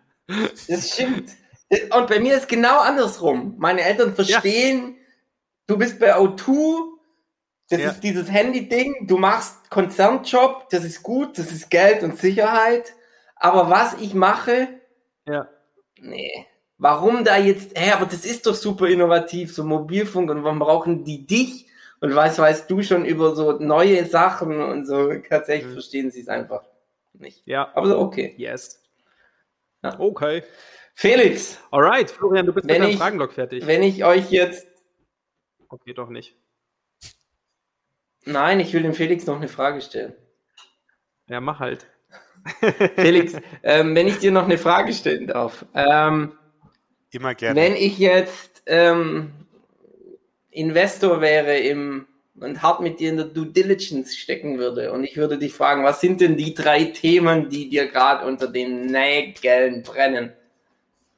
Das 0.68 0.93
stimmt. 0.93 1.30
Und 1.95 2.07
bei 2.07 2.20
mir 2.20 2.36
ist 2.38 2.47
genau 2.47 2.80
andersrum. 2.80 3.55
Meine 3.57 3.82
Eltern 3.82 4.15
verstehen, 4.15 4.97
du 5.68 5.78
bist 5.78 5.99
bei 5.99 6.15
O2, 6.15 6.93
das 7.70 7.82
Ja. 7.82 7.89
ist 7.91 7.99
dieses 8.01 8.32
Handy-Ding, 8.32 9.07
du 9.07 9.18
machst 9.18 9.70
Konzernjob, 9.70 10.70
das 10.70 10.86
ist 10.86 11.03
gut, 11.03 11.38
das 11.38 11.51
ist 11.51 11.70
Geld 11.70 12.03
und 12.03 12.18
Sicherheit. 12.18 12.93
Aber 13.36 13.70
was 13.70 13.95
ich 13.95 14.13
mache, 14.13 14.70
Ja. 15.28 15.49
nee. 15.99 16.45
Warum 16.80 17.24
da 17.24 17.38
jetzt, 17.38 17.78
hä, 17.78 17.91
aber 17.91 18.05
das 18.05 18.24
ist 18.24 18.45
doch 18.45 18.53
super 18.53 18.88
innovativ, 18.88 19.53
so 19.53 19.63
Mobilfunk 19.63 20.30
und 20.30 20.43
warum 20.43 20.59
brauchen 20.59 21.03
die 21.03 21.26
dich? 21.26 21.65
Und 21.99 22.13
was 22.15 22.38
weißt 22.38 22.70
du 22.70 22.84
schon 22.84 23.03
über 23.03 23.36
so 23.36 23.53
neue 23.53 24.05
Sachen 24.05 24.61
und 24.61 24.86
so? 24.86 25.11
Tatsächlich 25.28 25.70
Mhm. 25.70 25.74
verstehen 25.74 26.11
sie 26.11 26.22
es 26.22 26.28
einfach 26.28 26.63
nicht. 27.13 27.45
Ja. 27.47 27.72
Aber 27.74 27.88
so, 27.88 27.97
okay. 27.99 28.36
Yes. 28.38 28.84
Ja. 29.84 29.99
Okay. 29.99 30.43
Felix, 31.00 31.60
Alright, 31.70 32.10
Florian, 32.10 32.48
du 32.48 32.54
bist 32.54 32.68
Wenn 32.68 32.74
mit 32.78 32.82
deinem 32.84 32.89
ich- 32.91 32.98
Fragenblock 32.98 33.32
fertig. 33.34 33.68
wenn 33.68 33.84
ich 33.84 34.04
euch 34.04 34.32
jetzt 34.32 34.66
Okay, 35.70 35.93
doch 35.93 36.10
nicht. 36.10 36.36
Nein, 38.26 38.60
ich 38.62 38.74
will 38.74 38.82
dem 38.82 38.93
Felix 38.93 39.26
noch 39.28 39.36
eine 39.36 39.48
Frage 39.48 39.82
stellen. 39.82 40.14
Ja, 41.30 41.39
mach 41.39 41.60
halt. 41.60 41.86
Felix, 42.95 43.34
ähm, 43.64 43.93
wenn 43.93 44.08
ich 44.08 44.18
dir 44.20 44.32
noch 44.32 44.45
eine 44.45 44.58
Frage 44.58 44.91
stellen 44.93 45.28
darf. 45.28 45.66
Ähm, 45.76 46.38
Immer 47.12 47.36
gerne. 47.36 47.60
wenn 47.60 47.76
ich 47.76 48.00
jetzt 48.00 48.64
ähm, 48.66 49.34
Investor 50.50 51.22
wäre 51.22 51.58
im 51.60 52.08
und 52.39 52.62
hart 52.62 52.82
mit 52.82 53.00
dir 53.00 53.10
in 53.10 53.18
der 53.18 53.26
Due 53.26 53.48
Diligence 53.48 54.16
stecken 54.16 54.58
würde 54.58 54.91
und 54.93 55.04
ich 55.04 55.18
würde 55.18 55.38
dich 55.38 55.54
fragen, 55.54 55.84
was 55.84 56.02
sind 56.02 56.22
denn 56.22 56.38
die 56.38 56.54
drei 56.54 56.86
Themen, 56.86 57.50
die 57.50 57.68
dir 57.70 57.88
gerade 57.88 58.26
unter 58.26 58.48
den 58.48 58.86
Nägeln 58.88 59.84
brennen? 59.84 60.34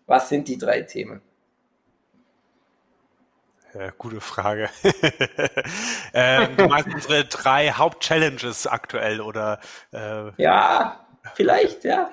Was 0.10 0.28
sind 0.28 0.48
die 0.48 0.58
drei 0.58 0.82
Themen? 0.82 1.22
Ja, 3.76 3.92
gute 3.92 4.20
Frage. 4.20 4.68
ähm, 6.14 6.58
du 6.58 6.66
meinst 6.66 6.92
unsere 6.92 7.26
drei 7.26 7.70
Hauptchallenges 7.70 8.66
aktuell 8.66 9.22
oder 9.22 9.60
äh, 9.94 10.32
Ja, 10.42 11.06
vielleicht, 11.36 11.84
ja. 11.84 12.10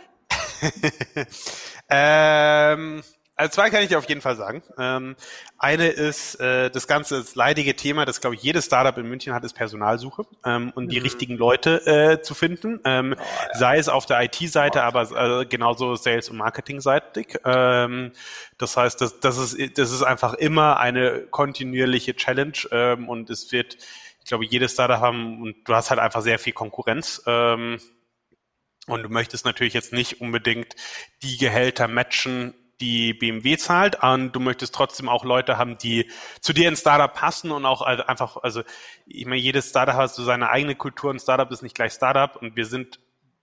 ähm, 1.89 3.03
also 3.37 3.53
zwei 3.53 3.69
kann 3.69 3.83
ich 3.83 3.89
dir 3.89 3.99
auf 3.99 4.09
jeden 4.09 4.23
Fall 4.23 4.35
sagen. 4.35 4.63
Ähm, 4.79 5.15
eine 5.59 5.89
ist 5.89 6.41
äh, 6.41 6.71
das 6.71 6.87
ganze 6.87 7.19
das 7.19 7.35
leidige 7.35 7.77
Thema, 7.77 8.07
das 8.07 8.23
glaube 8.23 8.35
ich 8.35 8.43
jedes 8.43 8.65
Startup 8.65 8.97
in 8.97 9.07
München 9.07 9.35
hat, 9.35 9.45
ist 9.45 9.53
Personalsuche 9.53 10.25
ähm, 10.45 10.73
und 10.75 10.89
die 10.89 10.97
richtigen 10.99 11.37
Leute 11.37 11.87
äh, 11.87 12.23
zu 12.23 12.35
finden. 12.35 12.81
Ähm, 12.85 13.15
Sei 13.53 13.77
es 13.77 13.91
auf 13.91 14.07
der 14.07 14.23
IT-Seite, 14.23 14.83
aber 14.83 15.43
äh, 15.43 15.45
genauso 15.45 15.97
Sales- 15.97 16.31
und 16.31 16.39
Marketing-seitig. 16.39 17.39
Ähm, 17.45 18.13
das 18.57 18.77
heißt, 18.79 19.03
das, 19.03 19.21
das, 19.21 19.37
ist, 19.37 19.79
das 19.79 19.93
ist 19.93 20.03
einfach 20.03 20.33
immer 20.35 20.81
eine 20.81 21.27
kontinuierliche 21.31 22.17
Challenge 22.17 22.57
ähm, 22.71 23.07
und 23.07 23.29
es 23.29 23.53
wird, 23.53 23.77
ich 24.21 24.29
glaube, 24.29 24.47
jedes 24.47 24.73
Startup 24.73 25.01
haben 25.01 25.43
und 25.43 25.57
du 25.69 25.75
hast 25.75 25.91
halt 25.91 26.01
einfach 26.01 26.23
sehr 26.23 26.39
viel 26.39 26.55
Konkurrenz. 26.55 27.23
Ähm, 27.27 27.79
und 28.87 29.03
du 29.03 29.09
möchtest 29.09 29.45
natürlich 29.45 29.75
jetzt 29.75 29.93
nicht 29.93 30.21
unbedingt 30.21 30.75
die 31.23 31.37
Gehälter 31.37 31.89
matchen, 31.89 32.55
die 32.81 33.15
BMW 33.15 33.57
zahlt. 33.57 34.03
Und 34.03 34.33
du 34.33 34.41
möchtest 34.41 34.75
trotzdem 34.75 35.09
auch 35.09 35.25
Leute 35.25 35.59
haben, 35.59 35.79
die 35.79 36.11
zu 36.41 36.53
dir 36.53 36.69
ins 36.69 36.81
Startup 36.81 37.13
passen 37.13 37.51
und 37.51 37.65
auch 37.65 37.83
also 37.83 38.05
einfach, 38.05 38.37
also 38.39 38.63
ich 39.07 39.27
meine, 39.27 39.41
jedes 39.41 39.71
Startup 39.71 39.95
hat 39.95 40.15
so 40.15 40.25
seine 40.25 40.51
eigene 40.51 40.75
Kultur. 40.75 41.13
Ein 41.13 41.19
Startup 41.19 41.51
ist 41.51 41.63
nicht 41.63 41.75
gleich 41.75 41.93
Startup 41.93 42.37
und 42.37 42.57
wir 42.57 42.67
sind, 42.67 43.01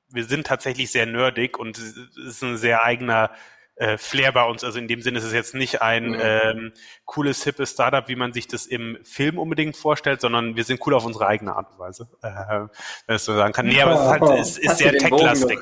wir 0.10 0.26
sind 0.26 0.48
tatsächlich 0.48 0.92
sehr 0.92 1.06
nerdig 1.06 1.58
und 1.58 1.78
es 1.78 1.96
ist 2.18 2.44
ein 2.44 2.58
sehr 2.58 2.84
eigener 2.84 3.32
äh, 3.76 3.98
Flair 3.98 4.32
bei 4.32 4.44
uns. 4.46 4.64
Also 4.64 4.78
in 4.78 4.88
dem 4.88 5.02
Sinne 5.02 5.18
ist 5.18 5.24
es 5.24 5.34
jetzt 5.34 5.56
nicht 5.56 5.82
ein 5.82 6.12
Mhm. 6.12 6.20
ähm, 6.22 6.74
cooles, 7.06 7.44
hippes 7.44 7.72
Startup, 7.72 8.08
wie 8.08 8.16
man 8.16 8.32
sich 8.32 8.48
das 8.48 8.68
im 8.68 9.00
Film 9.04 9.40
unbedingt 9.40 9.76
vorstellt, 9.76 10.22
sondern 10.22 10.56
wir 10.56 10.64
sind 10.64 10.80
cool 10.86 10.94
auf 10.94 11.06
unsere 11.06 11.26
eigene 11.26 11.56
Art 11.56 11.72
und 11.72 11.80
Weise, 11.80 12.08
äh, 12.22 12.68
wenn 13.08 13.16
es 13.16 13.26
so 13.26 13.34
sagen 13.34 13.52
kann. 13.52 13.66
Nee, 13.66 13.82
aber 13.82 13.94
es 13.94 14.00
ist 14.02 14.08
halt, 14.08 14.40
es 14.40 14.58
ist 14.60 14.78
sehr 14.78 14.96
tech-lastig. 14.98 15.60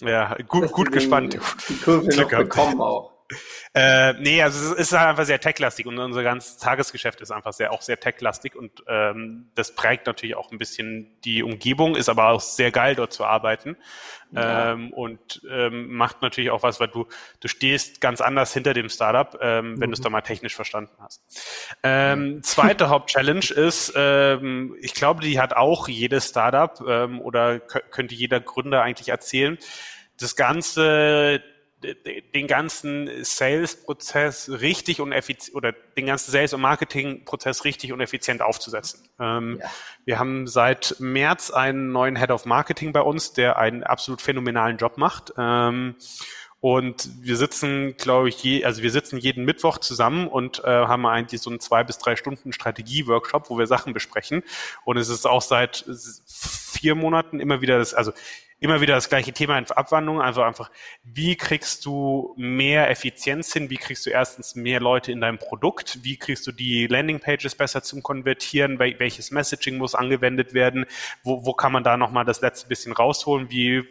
Ja, 0.00 0.34
gut, 0.48 0.64
Hast 0.64 0.72
gut 0.72 0.90
gespannt. 0.90 1.38
Die 1.68 1.76
Kurve 1.76 2.08
Glück 2.08 2.32
noch 2.32 2.38
bekommen 2.40 2.80
auch. 2.80 3.11
Äh, 3.74 4.12
nee, 4.14 4.42
also 4.42 4.72
es 4.74 4.78
ist 4.78 4.92
halt 4.92 5.08
einfach 5.08 5.24
sehr 5.24 5.40
techlastig 5.40 5.86
und 5.86 5.98
unser 5.98 6.22
ganzes 6.22 6.58
Tagesgeschäft 6.58 7.20
ist 7.20 7.30
einfach 7.30 7.52
sehr 7.52 7.72
auch 7.72 7.82
sehr 7.82 7.98
techlastig 7.98 8.54
und 8.56 8.82
ähm, 8.86 9.50
das 9.54 9.74
prägt 9.74 10.06
natürlich 10.06 10.36
auch 10.36 10.50
ein 10.52 10.58
bisschen 10.58 11.10
die 11.24 11.42
Umgebung, 11.42 11.96
ist 11.96 12.08
aber 12.08 12.28
auch 12.28 12.40
sehr 12.40 12.70
geil 12.70 12.94
dort 12.94 13.12
zu 13.12 13.24
arbeiten 13.24 13.76
Ja. 14.30 14.72
ähm, 14.72 14.92
und 14.92 15.42
ähm, 15.50 15.94
macht 15.94 16.22
natürlich 16.22 16.50
auch 16.50 16.62
was, 16.62 16.80
weil 16.80 16.88
du 16.88 17.06
du 17.40 17.48
stehst 17.48 18.00
ganz 18.00 18.20
anders 18.20 18.52
hinter 18.52 18.74
dem 18.74 18.88
Startup, 18.88 19.38
ähm, 19.40 19.80
wenn 19.80 19.90
du 19.90 19.94
es 19.94 20.00
da 20.00 20.10
mal 20.10 20.20
technisch 20.22 20.54
verstanden 20.54 20.94
hast. 21.00 21.22
Ähm, 21.82 22.40
zweite 22.42 22.88
Hauptchallenge 22.88 23.50
ist, 23.54 23.92
ähm, 23.96 24.76
ich 24.80 24.94
glaube, 24.94 25.22
die 25.22 25.40
hat 25.40 25.54
auch 25.54 25.88
jedes 25.88 26.28
Startup 26.28 26.78
ähm, 26.86 27.20
oder 27.20 27.54
kö- 27.56 27.82
könnte 27.90 28.14
jeder 28.14 28.40
Gründer 28.40 28.82
eigentlich 28.82 29.08
erzählen. 29.08 29.58
Das 30.20 30.36
ganze 30.36 31.42
den 31.82 32.46
ganzen 32.46 33.08
Sales-Prozess 33.24 34.50
richtig 34.60 35.00
und 35.00 35.12
effizient 35.12 35.56
oder 35.56 35.72
den 35.72 36.06
ganzen 36.06 36.30
Sales- 36.30 36.54
und 36.54 36.60
Marketing-Prozess 36.60 37.64
richtig 37.64 37.92
und 37.92 38.00
effizient 38.00 38.42
aufzusetzen. 38.42 39.08
Ähm, 39.20 39.58
Ja. 39.60 39.70
Wir 40.04 40.18
haben 40.18 40.46
seit 40.46 40.96
März 40.98 41.50
einen 41.50 41.92
neuen 41.92 42.16
Head 42.16 42.30
of 42.30 42.44
Marketing 42.44 42.92
bei 42.92 43.02
uns, 43.02 43.32
der 43.32 43.58
einen 43.58 43.82
absolut 43.84 44.20
phänomenalen 44.22 44.76
Job 44.76 44.98
macht. 44.98 45.32
Ähm, 45.36 45.96
und 46.60 47.10
wir 47.20 47.36
sitzen, 47.36 47.96
glaube 47.96 48.28
ich, 48.28 48.40
je, 48.40 48.64
also 48.64 48.82
wir 48.84 48.92
sitzen 48.92 49.18
jeden 49.18 49.44
Mittwoch 49.44 49.78
zusammen 49.78 50.28
und 50.28 50.62
äh, 50.62 50.68
haben 50.68 51.04
eigentlich 51.06 51.42
so 51.42 51.50
einen 51.50 51.58
zwei 51.58 51.82
bis 51.82 51.98
drei 51.98 52.14
Stunden 52.14 52.52
Strategie-Workshop, 52.52 53.50
wo 53.50 53.58
wir 53.58 53.66
Sachen 53.66 53.92
besprechen. 53.92 54.44
Und 54.84 54.96
es 54.96 55.08
ist 55.08 55.26
auch 55.26 55.42
seit 55.42 55.84
vier 56.28 56.94
Monaten 56.94 57.40
immer 57.40 57.62
wieder 57.62 57.78
das, 57.78 57.94
also 57.94 58.12
immer 58.62 58.80
wieder 58.80 58.94
das 58.94 59.08
gleiche 59.08 59.32
Thema 59.32 59.58
in 59.58 59.68
Abwandlung, 59.72 60.22
also 60.22 60.40
einfach, 60.40 60.70
wie 61.02 61.34
kriegst 61.34 61.84
du 61.84 62.32
mehr 62.36 62.88
Effizienz 62.90 63.52
hin, 63.52 63.70
wie 63.70 63.76
kriegst 63.76 64.06
du 64.06 64.10
erstens 64.10 64.54
mehr 64.54 64.78
Leute 64.78 65.10
in 65.10 65.20
deinem 65.20 65.38
Produkt, 65.38 65.98
wie 66.02 66.16
kriegst 66.16 66.46
du 66.46 66.52
die 66.52 66.86
Landingpages 66.86 67.56
besser 67.56 67.82
zum 67.82 68.04
Konvertieren, 68.04 68.78
wel 68.78 69.00
welches 69.00 69.32
Messaging 69.32 69.78
muss 69.78 69.96
angewendet 69.96 70.54
werden, 70.54 70.86
wo, 71.24 71.44
wo 71.44 71.54
kann 71.54 71.72
man 71.72 71.82
da 71.82 71.96
nochmal 71.96 72.24
das 72.24 72.40
letzte 72.40 72.68
bisschen 72.68 72.92
rausholen, 72.92 73.50
wie, 73.50 73.82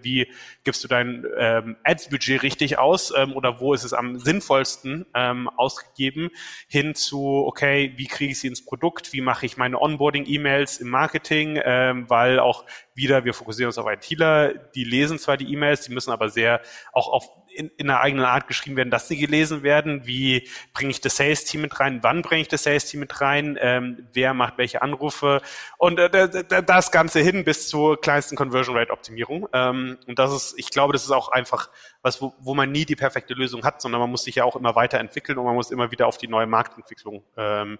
wie 0.00 0.26
gibst 0.64 0.82
du 0.82 0.88
dein 0.88 1.26
ähm, 1.36 1.76
Ads-Budget 1.84 2.42
richtig 2.42 2.78
aus? 2.78 3.12
Ähm, 3.14 3.34
oder 3.34 3.60
wo 3.60 3.74
ist 3.74 3.84
es 3.84 3.92
am 3.92 4.18
sinnvollsten 4.18 5.04
ähm, 5.14 5.50
ausgegeben, 5.50 6.30
hin 6.66 6.94
zu, 6.94 7.44
okay, 7.46 7.92
wie 7.96 8.06
kriege 8.06 8.32
ich 8.32 8.40
sie 8.40 8.48
ins 8.48 8.64
Produkt, 8.64 9.12
wie 9.12 9.20
mache 9.20 9.44
ich 9.44 9.58
meine 9.58 9.78
Onboarding-E-Mails 9.78 10.78
im 10.78 10.88
Marketing, 10.88 11.60
ähm, 11.62 12.08
weil 12.08 12.40
auch 12.40 12.64
wieder, 12.94 13.24
wir 13.24 13.34
fokussieren 13.34 13.68
uns 13.68 13.78
auf 13.78 13.90
ITler, 13.90 14.54
die 14.54 14.84
lesen 14.84 15.18
zwar 15.18 15.36
die 15.36 15.52
E-Mails, 15.52 15.82
die 15.82 15.92
müssen 15.92 16.10
aber 16.12 16.28
sehr 16.28 16.60
auch 16.92 17.08
auf 17.08 17.28
in, 17.56 17.68
in 17.76 17.88
einer 17.88 18.00
eigenen 18.00 18.24
Art 18.24 18.48
geschrieben 18.48 18.76
werden, 18.76 18.90
dass 18.90 19.06
sie 19.06 19.16
gelesen 19.16 19.62
werden. 19.62 20.06
Wie 20.06 20.48
bringe 20.72 20.90
ich 20.90 21.00
das 21.00 21.16
Sales-Team 21.16 21.60
mit 21.62 21.78
rein? 21.78 22.00
Wann 22.02 22.22
bringe 22.22 22.42
ich 22.42 22.48
das 22.48 22.64
Sales-Team 22.64 22.98
mit 22.98 23.20
rein? 23.20 23.56
Ähm, 23.60 24.08
wer 24.12 24.34
macht 24.34 24.58
welche 24.58 24.82
Anrufe? 24.82 25.40
Und 25.78 26.00
äh, 26.00 26.10
da- 26.10 26.26
da- 26.26 26.62
das 26.62 26.90
Ganze 26.90 27.20
hin 27.20 27.44
bis 27.44 27.68
zur 27.68 28.00
kleinsten 28.00 28.34
Conversion 28.34 28.76
Rate 28.76 28.90
Optimierung. 28.92 29.48
Ähm, 29.52 29.98
und 30.08 30.18
das 30.18 30.32
ist, 30.32 30.54
ich 30.58 30.70
glaube, 30.70 30.92
das 30.94 31.04
ist 31.04 31.12
auch 31.12 31.28
einfach 31.28 31.70
was, 32.02 32.20
wo, 32.20 32.34
wo 32.40 32.54
man 32.56 32.72
nie 32.72 32.84
die 32.86 32.96
perfekte 32.96 33.34
Lösung 33.34 33.62
hat, 33.64 33.80
sondern 33.80 34.00
man 34.00 34.10
muss 34.10 34.24
sich 34.24 34.34
ja 34.34 34.42
auch 34.44 34.56
immer 34.56 34.74
weiterentwickeln 34.74 35.38
und 35.38 35.44
man 35.44 35.54
muss 35.54 35.70
immer 35.70 35.92
wieder 35.92 36.08
auf 36.08 36.18
die 36.18 36.26
neue 36.28 36.46
Marktentwicklung 36.48 37.22
ähm, 37.36 37.78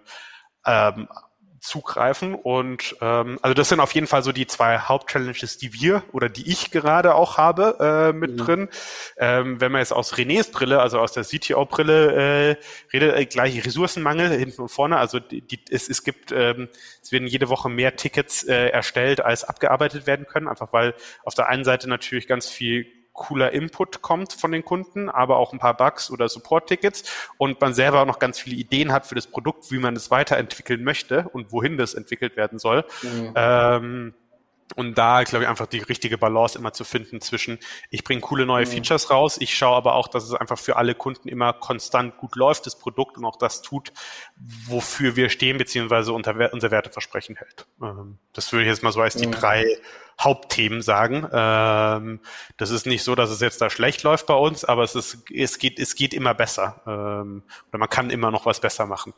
ähm, 0.66 1.08
zugreifen. 1.64 2.34
Und 2.34 2.96
ähm, 3.00 3.38
also 3.42 3.54
das 3.54 3.70
sind 3.70 3.80
auf 3.80 3.92
jeden 3.92 4.06
Fall 4.06 4.22
so 4.22 4.32
die 4.32 4.46
zwei 4.46 4.78
Hauptchallenges, 4.78 5.58
die 5.58 5.72
wir 5.72 6.04
oder 6.12 6.28
die 6.28 6.50
ich 6.50 6.70
gerade 6.70 7.14
auch 7.14 7.38
habe 7.38 7.78
äh, 7.80 8.12
mit 8.12 8.32
Mhm. 8.32 8.36
drin. 8.36 8.68
Ähm, 9.16 9.60
wenn 9.60 9.72
man 9.72 9.80
jetzt 9.80 9.92
aus 9.92 10.14
Renés 10.14 10.52
Brille, 10.52 10.80
also 10.80 10.98
aus 11.00 11.12
der 11.12 11.24
CTO-Brille 11.24 12.12
äh, 12.50 12.56
redet, 12.92 13.16
äh, 13.16 13.26
gleich 13.26 13.64
Ressourcenmangel 13.64 14.30
hinten 14.30 14.62
und 14.62 14.68
vorne. 14.68 14.98
Also 14.98 15.20
die, 15.20 15.40
die, 15.40 15.60
es, 15.70 15.88
es 15.88 16.04
gibt, 16.04 16.32
ähm, 16.32 16.68
es 17.02 17.12
werden 17.12 17.26
jede 17.26 17.48
Woche 17.48 17.68
mehr 17.68 17.96
Tickets 17.96 18.44
äh, 18.44 18.68
erstellt, 18.68 19.20
als 19.20 19.44
abgearbeitet 19.44 20.06
werden 20.06 20.26
können, 20.26 20.48
einfach 20.48 20.72
weil 20.72 20.94
auf 21.24 21.34
der 21.34 21.48
einen 21.48 21.64
Seite 21.64 21.88
natürlich 21.88 22.26
ganz 22.26 22.48
viel 22.48 22.86
cooler 23.14 23.52
Input 23.52 24.02
kommt 24.02 24.32
von 24.34 24.52
den 24.52 24.64
Kunden, 24.64 25.08
aber 25.08 25.38
auch 25.38 25.52
ein 25.52 25.58
paar 25.58 25.76
Bugs 25.76 26.10
oder 26.10 26.28
Support-Tickets 26.28 27.04
und 27.38 27.60
man 27.60 27.72
selber 27.72 28.02
auch 28.02 28.06
noch 28.06 28.18
ganz 28.18 28.38
viele 28.38 28.56
Ideen 28.56 28.92
hat 28.92 29.06
für 29.06 29.14
das 29.14 29.26
Produkt, 29.26 29.70
wie 29.70 29.78
man 29.78 29.96
es 29.96 30.10
weiterentwickeln 30.10 30.84
möchte 30.84 31.28
und 31.32 31.52
wohin 31.52 31.78
das 31.78 31.94
entwickelt 31.94 32.36
werden 32.36 32.58
soll. 32.58 32.84
Mhm. 33.02 33.32
Ähm, 33.34 34.14
und 34.76 34.96
da, 34.96 35.22
glaube 35.24 35.44
ich, 35.44 35.48
einfach 35.48 35.66
die 35.66 35.78
richtige 35.78 36.18
Balance 36.18 36.58
immer 36.58 36.72
zu 36.72 36.84
finden 36.84 37.20
zwischen, 37.20 37.58
ich 37.90 38.02
bringe 38.02 38.20
coole 38.20 38.46
neue 38.46 38.64
mhm. 38.66 38.70
Features 38.70 39.10
raus, 39.10 39.36
ich 39.38 39.56
schaue 39.56 39.76
aber 39.76 39.94
auch, 39.94 40.08
dass 40.08 40.24
es 40.24 40.34
einfach 40.34 40.58
für 40.58 40.76
alle 40.76 40.94
Kunden 40.94 41.28
immer 41.28 41.52
konstant 41.52 42.16
gut 42.16 42.34
läuft, 42.34 42.66
das 42.66 42.78
Produkt 42.78 43.16
und 43.18 43.24
auch 43.24 43.36
das 43.36 43.62
tut, 43.62 43.92
wofür 44.66 45.16
wir 45.16 45.28
stehen, 45.28 45.58
beziehungsweise 45.58 46.12
unser, 46.12 46.52
unser 46.52 46.70
Werteversprechen 46.70 47.36
hält. 47.36 47.66
Ähm, 47.82 48.18
das 48.32 48.52
würde 48.52 48.64
ich 48.64 48.70
jetzt 48.70 48.82
mal 48.82 48.92
so 48.92 49.00
als 49.00 49.14
die 49.14 49.26
mhm. 49.26 49.32
drei 49.32 49.78
Hauptthemen 50.20 50.82
sagen. 50.82 51.28
Ähm, 51.32 52.20
das 52.56 52.70
ist 52.70 52.86
nicht 52.86 53.02
so, 53.02 53.14
dass 53.14 53.30
es 53.30 53.40
jetzt 53.40 53.60
da 53.60 53.70
schlecht 53.70 54.02
läuft 54.02 54.26
bei 54.26 54.34
uns, 54.34 54.64
aber 54.64 54.82
es 54.82 54.94
ist, 54.94 55.24
es 55.32 55.58
geht, 55.58 55.78
es 55.78 55.94
geht 55.94 56.14
immer 56.14 56.34
besser. 56.34 56.80
Ähm, 56.86 57.42
oder 57.68 57.78
man 57.78 57.88
kann 57.88 58.10
immer 58.10 58.30
noch 58.30 58.46
was 58.46 58.60
besser 58.60 58.86
machen. 58.86 59.12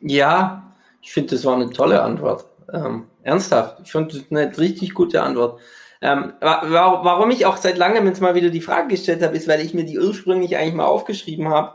Ja, 0.00 0.70
ich 1.00 1.12
finde, 1.12 1.34
das 1.34 1.44
war 1.44 1.54
eine 1.54 1.70
tolle 1.70 2.02
Antwort. 2.02 2.46
Ähm, 2.74 3.06
ernsthaft, 3.22 3.78
ich 3.84 3.92
fand 3.92 4.12
das 4.12 4.22
eine 4.30 4.56
richtig 4.58 4.94
gute 4.94 5.22
Antwort. 5.22 5.60
Ähm, 6.02 6.34
warum 6.40 7.30
ich 7.30 7.46
auch 7.46 7.56
seit 7.56 7.78
langem 7.78 8.06
jetzt 8.06 8.20
mal 8.20 8.34
wieder 8.34 8.50
die 8.50 8.60
Frage 8.60 8.88
gestellt 8.88 9.22
habe, 9.22 9.36
ist, 9.36 9.48
weil 9.48 9.60
ich 9.60 9.72
mir 9.72 9.84
die 9.84 9.98
ursprünglich 9.98 10.56
eigentlich 10.56 10.74
mal 10.74 10.84
aufgeschrieben 10.84 11.48
habe 11.48 11.72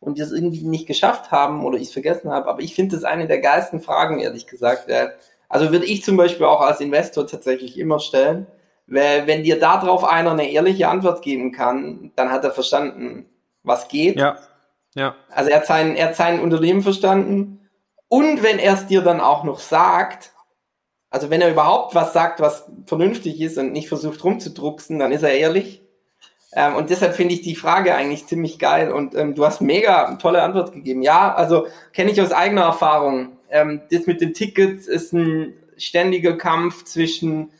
und 0.00 0.18
das 0.18 0.32
irgendwie 0.32 0.62
nicht 0.62 0.86
geschafft 0.86 1.30
haben 1.30 1.64
oder 1.64 1.76
ich 1.76 1.88
es 1.88 1.92
vergessen 1.92 2.32
habe. 2.32 2.48
Aber 2.48 2.60
ich 2.60 2.74
finde 2.74 2.96
das 2.96 3.04
eine 3.04 3.28
der 3.28 3.40
geilsten 3.40 3.80
Fragen, 3.80 4.18
ehrlich 4.18 4.46
gesagt. 4.46 4.88
Also 5.48 5.70
würde 5.70 5.84
ich 5.84 6.02
zum 6.02 6.16
Beispiel 6.16 6.46
auch 6.46 6.62
als 6.62 6.80
Investor 6.80 7.26
tatsächlich 7.26 7.78
immer 7.78 8.00
stellen, 8.00 8.46
weil 8.88 9.28
wenn 9.28 9.44
dir 9.44 9.60
darauf 9.60 10.02
einer 10.02 10.32
eine 10.32 10.50
ehrliche 10.50 10.88
Antwort 10.88 11.22
geben 11.22 11.52
kann, 11.52 12.10
dann 12.16 12.32
hat 12.32 12.42
er 12.42 12.50
verstanden, 12.50 13.26
was 13.62 13.86
geht. 13.86 14.16
Ja. 14.16 14.38
Ja. 14.94 15.14
Also 15.30 15.50
er 15.50 15.58
hat 15.58 15.66
sein, 15.66 15.94
er 15.94 16.08
hat 16.08 16.16
sein 16.16 16.40
Unternehmen 16.40 16.82
verstanden 16.82 17.61
und 18.12 18.42
wenn 18.42 18.58
er 18.58 18.74
es 18.74 18.86
dir 18.86 19.00
dann 19.00 19.22
auch 19.22 19.42
noch 19.42 19.58
sagt, 19.58 20.34
also 21.08 21.30
wenn 21.30 21.40
er 21.40 21.50
überhaupt 21.50 21.94
was 21.94 22.12
sagt, 22.12 22.40
was 22.40 22.70
vernünftig 22.84 23.40
ist 23.40 23.56
und 23.56 23.72
nicht 23.72 23.88
versucht 23.88 24.22
rumzudrucksen, 24.22 24.98
dann 24.98 25.12
ist 25.12 25.22
er 25.22 25.32
ehrlich. 25.32 25.80
Ähm, 26.52 26.76
und 26.76 26.90
deshalb 26.90 27.14
finde 27.14 27.32
ich 27.32 27.40
die 27.40 27.56
Frage 27.56 27.94
eigentlich 27.94 28.26
ziemlich 28.26 28.58
geil 28.58 28.92
und 28.92 29.14
ähm, 29.14 29.34
du 29.34 29.46
hast 29.46 29.62
mega 29.62 30.16
tolle 30.16 30.42
Antwort 30.42 30.72
gegeben. 30.72 31.00
Ja, 31.00 31.34
also 31.34 31.68
kenne 31.94 32.10
ich 32.10 32.20
aus 32.20 32.32
eigener 32.32 32.64
Erfahrung. 32.64 33.38
Ähm, 33.48 33.80
das 33.90 34.06
mit 34.06 34.20
den 34.20 34.34
Tickets 34.34 34.88
ist 34.88 35.14
ein 35.14 35.54
ständiger 35.78 36.36
Kampf 36.36 36.84
zwischen, 36.84 37.50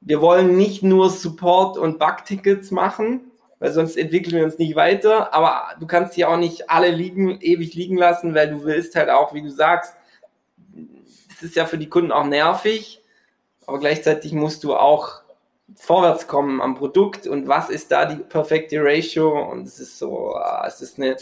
wir 0.00 0.20
wollen 0.20 0.56
nicht 0.56 0.82
nur 0.82 1.08
Support 1.08 1.78
und 1.78 2.00
Bug-Tickets 2.00 2.72
machen, 2.72 3.30
weil 3.60 3.70
sonst 3.70 3.96
entwickeln 3.96 4.34
wir 4.34 4.44
uns 4.44 4.58
nicht 4.58 4.74
weiter, 4.74 5.32
aber 5.32 5.76
du 5.78 5.86
kannst 5.86 6.16
die 6.16 6.24
auch 6.24 6.36
nicht 6.36 6.68
alle 6.68 6.90
liegen, 6.90 7.38
ewig 7.40 7.74
liegen 7.74 7.96
lassen, 7.96 8.34
weil 8.34 8.50
du 8.50 8.64
willst 8.64 8.96
halt 8.96 9.08
auch, 9.08 9.34
wie 9.34 9.42
du 9.42 9.50
sagst, 9.50 9.94
ist 11.42 11.56
ja 11.56 11.66
für 11.66 11.78
die 11.78 11.88
Kunden 11.88 12.12
auch 12.12 12.26
nervig, 12.26 13.00
aber 13.66 13.78
gleichzeitig 13.78 14.32
musst 14.32 14.64
du 14.64 14.76
auch 14.76 15.22
vorwärts 15.76 16.26
kommen 16.26 16.60
am 16.60 16.74
Produkt 16.74 17.26
und 17.26 17.48
was 17.48 17.70
ist 17.70 17.92
da 17.92 18.04
die 18.04 18.16
perfekte 18.16 18.78
Ratio 18.82 19.50
und 19.50 19.66
es 19.66 19.78
ist 19.78 19.98
so, 19.98 20.34
ah, 20.34 20.64
es 20.66 20.80
ist 20.80 20.98
eine, 20.98 21.16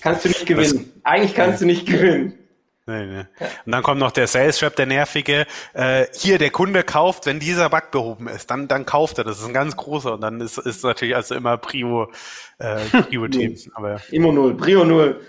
kannst 0.00 0.24
du 0.24 0.28
nicht 0.28 0.46
gewinnen. 0.46 0.92
Eigentlich 1.04 1.34
kannst 1.34 1.60
du 1.60 1.66
nicht 1.66 1.86
gewinnen. 1.86 2.38
Nee, 2.86 3.06
nee. 3.06 3.24
Und 3.64 3.72
dann 3.72 3.82
kommt 3.82 3.98
noch 3.98 4.10
der 4.10 4.26
Sales 4.26 4.60
Rep, 4.62 4.76
der 4.76 4.84
nervige. 4.84 5.46
Äh, 5.72 6.06
hier, 6.12 6.36
der 6.36 6.50
Kunde 6.50 6.82
kauft, 6.82 7.24
wenn 7.24 7.40
dieser 7.40 7.70
Bug 7.70 7.90
behoben 7.90 8.28
ist, 8.28 8.50
dann, 8.50 8.68
dann 8.68 8.84
kauft 8.84 9.16
er. 9.16 9.24
Das 9.24 9.38
ist 9.38 9.46
ein 9.46 9.54
ganz 9.54 9.74
großer. 9.74 10.12
Und 10.12 10.20
dann 10.20 10.42
ist, 10.42 10.58
ist 10.58 10.84
natürlich 10.84 11.16
also 11.16 11.34
immer 11.34 11.56
Prio, 11.56 12.12
äh, 12.58 12.84
Prio-Themen. 12.84 13.58
Aber 13.74 14.02
immer 14.10 14.32
null, 14.32 14.54
Prio 14.54 14.84
null. 14.84 15.22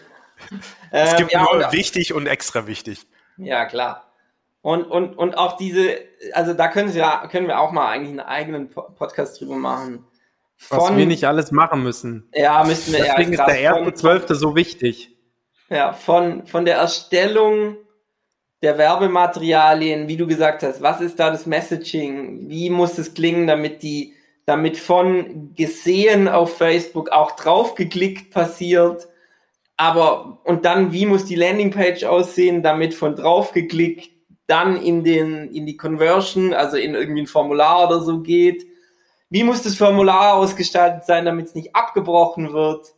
Es 0.92 1.16
gibt 1.16 1.34
ähm, 1.34 1.40
ja, 1.40 1.48
nur 1.50 1.72
wichtig 1.72 2.14
und 2.14 2.28
extra 2.28 2.68
wichtig. 2.68 3.08
Ja, 3.38 3.64
klar. 3.66 4.12
Und, 4.66 4.86
und, 4.86 5.16
und 5.16 5.38
auch 5.38 5.58
diese, 5.58 5.96
also 6.34 6.56
da 6.56 6.68
können, 6.70 6.92
wir, 6.96 7.28
können 7.30 7.46
wir 7.46 7.60
auch 7.60 7.72
mal 7.72 7.88
eigentlich 7.88 8.10
einen 8.10 8.20
eigenen 8.20 8.72
Podcast 8.72 9.40
drüber 9.40 9.58
machen. 9.58 10.08
Von, 10.58 10.80
Was 10.80 10.98
wir 10.98 11.06
nicht 11.06 11.26
alles 11.26 11.52
machen 11.52 11.84
müssen. 11.84 12.28
Ja, 12.34 12.64
müssen 12.64 12.92
wir 12.92 13.04
Deswegen 13.04 13.34
ja, 13.34 13.42
ist 13.42 13.48
der 13.48 13.60
erste 13.60 13.94
Zwölfte 13.94 14.34
so 14.34 14.56
wichtig. 14.56 15.12
Ja, 15.70 15.94
von, 15.94 16.48
von 16.48 16.66
der 16.66 16.78
Erstellung 16.78 17.78
der 18.64 18.80
Werbematerialien, 18.80 20.08
wie 20.08 20.18
du 20.18 20.26
gesagt 20.26 20.64
hast, 20.64 20.82
was 20.82 21.00
ist 21.00 21.20
da 21.20 21.30
das 21.30 21.46
Messaging? 21.46 22.50
Wie 22.50 22.72
muss 22.72 22.98
es 22.98 23.14
klingen, 23.14 23.46
damit 23.46 23.84
die, 23.84 24.16
damit 24.48 24.78
von 24.78 25.54
gesehen 25.54 26.28
auf 26.28 26.58
Facebook 26.58 27.10
auch 27.10 27.34
draufgeklickt 27.34 28.34
passiert? 28.34 29.10
Aber, 29.78 30.40
und 30.44 30.66
dann, 30.66 30.92
wie 30.92 31.06
muss 31.06 31.26
die 31.26 31.36
Landingpage 31.36 32.06
aussehen, 32.06 32.64
damit 32.64 32.96
von 32.96 33.16
draufgeklickt 33.16 34.15
dann 34.48 34.78
in 34.78 35.04
den, 35.04 35.52
in 35.52 35.66
die 35.66 35.78
Conversion, 35.78 36.54
also 36.54 36.78
in 36.78 36.94
irgendwie 36.94 37.24
ein 37.24 37.28
Formular 37.28 37.88
oder 37.88 38.02
so 38.02 38.20
geht. 38.20 38.66
Wie 39.30 39.44
muss 39.44 39.64
das 39.64 39.76
Formular 39.76 40.36
ausgestaltet 40.36 41.06
sein, 41.06 41.26
damit 41.26 41.48
es 41.48 41.56
nicht 41.56 41.76
abgebrochen 41.76 42.54
wird? 42.54 42.94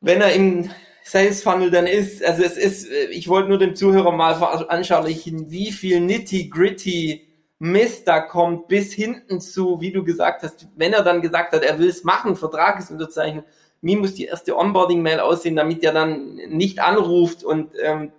Wenn 0.00 0.20
er 0.20 0.32
im 0.32 0.70
Sales 1.04 1.42
Funnel 1.42 1.70
dann 1.70 1.86
ist, 1.86 2.24
also 2.24 2.42
es 2.42 2.56
ist, 2.56 2.88
ich 3.10 3.28
wollte 3.28 3.48
nur 3.48 3.58
dem 3.58 3.76
Zuhörer 3.76 4.12
mal 4.12 4.36
veranschaulichen, 4.36 5.50
wie 5.50 5.72
viel 5.72 6.00
nitty 6.00 6.48
gritty 6.48 7.28
Mist 7.58 8.08
da 8.08 8.18
kommt 8.18 8.66
bis 8.66 8.92
hinten 8.92 9.40
zu, 9.40 9.80
wie 9.80 9.92
du 9.92 10.02
gesagt 10.02 10.42
hast, 10.42 10.66
wenn 10.74 10.92
er 10.92 11.04
dann 11.04 11.22
gesagt 11.22 11.52
hat, 11.52 11.62
er 11.62 11.78
will 11.78 11.88
es 11.88 12.02
machen, 12.02 12.34
Vertrag 12.34 12.80
ist 12.80 12.90
unterzeichnet, 12.90 13.44
wie 13.80 13.94
muss 13.94 14.14
die 14.14 14.24
erste 14.24 14.56
Onboarding-Mail 14.56 15.20
aussehen, 15.20 15.54
damit 15.54 15.84
er 15.84 15.92
dann 15.92 16.34
nicht 16.48 16.80
anruft 16.80 17.44
und 17.44 17.70
ähm, 17.80 18.12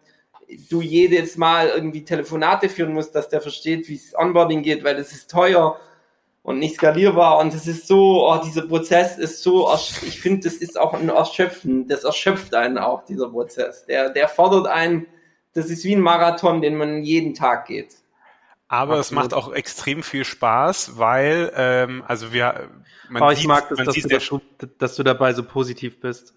du 0.69 0.81
jedes 0.81 1.37
Mal 1.37 1.69
irgendwie 1.69 2.03
Telefonate 2.03 2.69
führen 2.69 2.93
musst, 2.93 3.15
dass 3.15 3.29
der 3.29 3.41
versteht, 3.41 3.87
wie 3.89 3.95
es 3.95 4.15
Onboarding 4.17 4.63
geht, 4.63 4.83
weil 4.83 4.95
das 4.95 5.11
ist 5.11 5.29
teuer 5.29 5.79
und 6.43 6.59
nicht 6.59 6.75
skalierbar 6.75 7.39
und 7.39 7.53
es 7.53 7.67
ist 7.67 7.87
so, 7.87 8.29
oh, 8.29 8.37
dieser 8.43 8.67
Prozess 8.67 9.17
ist 9.17 9.41
so, 9.41 9.73
ich 10.01 10.19
finde, 10.19 10.41
das 10.47 10.55
ist 10.55 10.79
auch 10.79 10.93
ein 10.93 11.09
Erschöpfen, 11.09 11.87
das 11.87 12.03
erschöpft 12.03 12.53
einen 12.53 12.77
auch, 12.77 13.05
dieser 13.05 13.29
Prozess. 13.29 13.85
Der, 13.85 14.09
der 14.09 14.27
fordert 14.27 14.67
einen, 14.67 15.07
das 15.53 15.69
ist 15.69 15.85
wie 15.85 15.95
ein 15.95 16.01
Marathon, 16.01 16.61
den 16.61 16.75
man 16.75 17.03
jeden 17.03 17.33
Tag 17.33 17.67
geht. 17.67 17.95
Aber 18.67 18.97
Absolut. 18.97 19.05
es 19.05 19.11
macht 19.11 19.33
auch 19.33 19.53
extrem 19.53 20.03
viel 20.03 20.25
Spaß, 20.25 20.97
weil, 20.97 21.51
ähm, 21.55 22.03
also 22.07 22.33
wir, 22.33 22.69
man 23.09 23.23
oh, 23.23 23.29
ich 23.31 23.39
sieht, 23.39 23.47
mag 23.47 23.69
das, 23.69 23.85
dass 23.85 23.95
du, 23.95 24.41
da, 24.57 24.67
dass 24.77 24.95
du, 24.95 25.03
dabei 25.03 25.33
so 25.33 25.43
positiv 25.43 25.99
bist. 25.99 26.33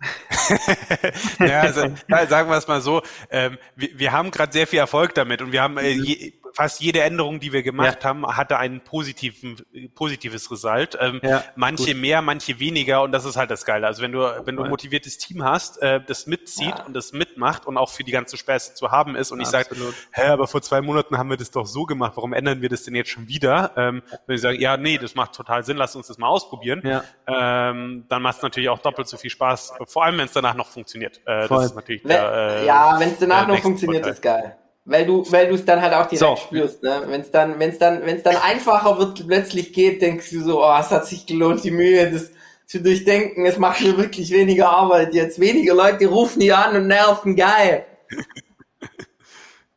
ja, 1.38 1.60
also, 1.60 1.82
sagen 2.28 2.50
wir 2.50 2.56
es 2.56 2.68
mal 2.68 2.80
so, 2.80 3.02
ähm, 3.30 3.58
wir, 3.76 3.98
wir 3.98 4.12
haben 4.12 4.30
gerade 4.30 4.52
sehr 4.52 4.66
viel 4.66 4.78
Erfolg 4.78 5.14
damit 5.14 5.42
und 5.42 5.52
wir 5.52 5.62
haben 5.62 5.78
äh, 5.78 5.90
je, 5.90 6.32
fast 6.56 6.80
jede 6.80 7.02
Änderung, 7.02 7.38
die 7.38 7.52
wir 7.52 7.62
gemacht 7.62 7.98
ja. 8.02 8.08
haben, 8.08 8.26
hatte 8.26 8.56
ein 8.56 8.80
positiven, 8.80 9.56
positives 9.94 10.50
Result. 10.50 10.96
Ähm, 10.98 11.20
ja, 11.22 11.44
manche 11.54 11.92
gut. 11.92 12.00
mehr, 12.00 12.22
manche 12.22 12.58
weniger 12.58 13.02
und 13.02 13.12
das 13.12 13.26
ist 13.26 13.36
halt 13.36 13.50
das 13.50 13.66
Geile. 13.66 13.86
Also 13.86 14.02
wenn 14.02 14.12
du, 14.12 14.20
wenn 14.46 14.56
du 14.56 14.62
ein 14.62 14.70
motiviertes 14.70 15.18
Team 15.18 15.44
hast, 15.44 15.82
äh, 15.82 16.00
das 16.00 16.26
mitzieht 16.26 16.78
ja. 16.78 16.84
und 16.84 16.94
das 16.94 17.12
mitmacht 17.12 17.66
und 17.66 17.76
auch 17.76 17.90
für 17.90 18.04
die 18.04 18.10
ganze 18.10 18.38
Späße 18.38 18.72
zu 18.72 18.90
haben 18.90 19.16
ist 19.16 19.32
und 19.32 19.40
ich 19.40 19.48
sage, 19.48 19.68
hä, 20.12 20.28
aber 20.28 20.46
vor 20.46 20.62
zwei 20.62 20.80
Monaten 20.80 21.18
haben 21.18 21.28
wir 21.28 21.36
das 21.36 21.50
doch 21.50 21.66
so 21.66 21.84
gemacht, 21.84 22.12
warum 22.16 22.32
ändern 22.32 22.62
wir 22.62 22.70
das 22.70 22.84
denn 22.84 22.94
jetzt 22.94 23.10
schon 23.10 23.28
wieder? 23.28 23.72
Ähm, 23.76 24.02
wenn 24.26 24.36
ich 24.36 24.40
sage, 24.40 24.58
ja, 24.58 24.78
nee, 24.78 24.96
das 24.96 25.14
macht 25.14 25.34
total 25.34 25.62
Sinn, 25.62 25.76
lass 25.76 25.94
uns 25.94 26.06
das 26.06 26.16
mal 26.16 26.28
ausprobieren, 26.28 26.80
ja. 26.84 27.04
ähm, 27.26 28.06
dann 28.08 28.22
macht 28.22 28.38
es 28.38 28.42
natürlich 28.42 28.70
auch 28.70 28.78
doppelt 28.78 29.08
so 29.08 29.18
viel 29.18 29.30
Spaß, 29.30 29.74
vor 29.84 30.04
allem 30.04 30.16
wenn 30.16 30.24
es 30.24 30.32
danach 30.32 30.54
noch 30.54 30.68
funktioniert. 30.68 31.20
Äh, 31.26 31.48
das 31.48 31.66
ist 31.66 31.74
natürlich 31.74 32.02
der, 32.02 32.32
äh, 32.32 32.66
ja, 32.66 32.96
wenn 32.98 33.10
es 33.10 33.18
danach 33.18 33.46
noch 33.46 33.58
funktioniert, 33.58 34.04
Vorteil. 34.04 34.14
ist 34.14 34.22
geil. 34.22 34.56
Weil 34.88 35.04
du, 35.04 35.24
weil 35.32 35.48
du 35.48 35.56
es 35.56 35.64
dann 35.64 35.82
halt 35.82 35.92
auch 35.92 36.06
direkt 36.06 36.20
so. 36.20 36.36
spürst, 36.36 36.82
ne? 36.84 37.02
Wenn 37.06 37.20
es 37.20 37.32
dann, 37.32 37.58
wenn 37.58 37.70
es 37.70 37.78
dann, 37.78 38.06
wenn 38.06 38.16
es 38.16 38.22
dann 38.22 38.36
einfacher 38.36 38.98
wird, 38.98 39.26
plötzlich 39.26 39.72
geht, 39.72 40.00
denkst 40.00 40.30
du 40.30 40.40
so, 40.42 40.64
oh, 40.64 40.76
es 40.78 40.92
hat 40.92 41.06
sich 41.06 41.26
gelohnt, 41.26 41.64
die 41.64 41.72
Mühe, 41.72 42.08
das 42.08 42.30
zu 42.66 42.80
durchdenken. 42.80 43.44
Es 43.46 43.58
macht 43.58 43.80
mir 43.80 43.96
wirklich 43.96 44.30
weniger 44.30 44.70
Arbeit 44.70 45.12
jetzt. 45.12 45.40
Weniger 45.40 45.74
Leute 45.74 46.06
rufen 46.06 46.38
die 46.38 46.52
an 46.52 46.76
und 46.76 46.86
nerven, 46.86 47.34
geil. 47.34 47.84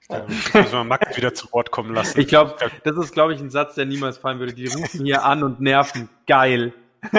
Ja, 0.09 0.25
müssen 0.27 0.71
wir 0.71 0.83
Max 0.83 1.17
wieder 1.17 1.33
zu 1.33 1.51
Wort 1.53 1.71
kommen 1.71 1.93
lassen. 1.93 2.19
Ich 2.19 2.27
glaube, 2.27 2.55
das 2.83 2.97
ist, 2.97 3.13
glaube 3.13 3.33
ich, 3.33 3.39
ein 3.39 3.49
Satz, 3.49 3.75
der 3.75 3.85
niemals 3.85 4.17
fallen 4.17 4.39
würde. 4.39 4.53
Die 4.53 4.67
rufen 4.67 5.05
hier 5.05 5.23
an 5.23 5.43
und 5.43 5.59
nerven. 5.59 6.09
Geil. 6.27 6.73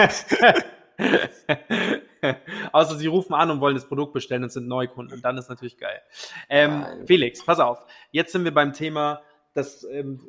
Außer 2.72 2.96
sie 2.96 3.06
rufen 3.06 3.34
an 3.34 3.50
und 3.50 3.60
wollen 3.60 3.74
das 3.74 3.86
Produkt 3.86 4.12
bestellen 4.12 4.42
und 4.42 4.52
sind 4.52 4.68
Neukunden. 4.68 5.14
Und 5.14 5.24
dann 5.24 5.38
ist 5.38 5.48
natürlich 5.48 5.78
geil. 5.78 6.00
Ähm, 6.48 6.84
Felix, 7.06 7.44
pass 7.44 7.60
auf. 7.60 7.84
Jetzt 8.10 8.32
sind 8.32 8.44
wir 8.44 8.54
beim 8.54 8.72
Thema, 8.72 9.22
das 9.54 9.84
ähm, 9.84 10.20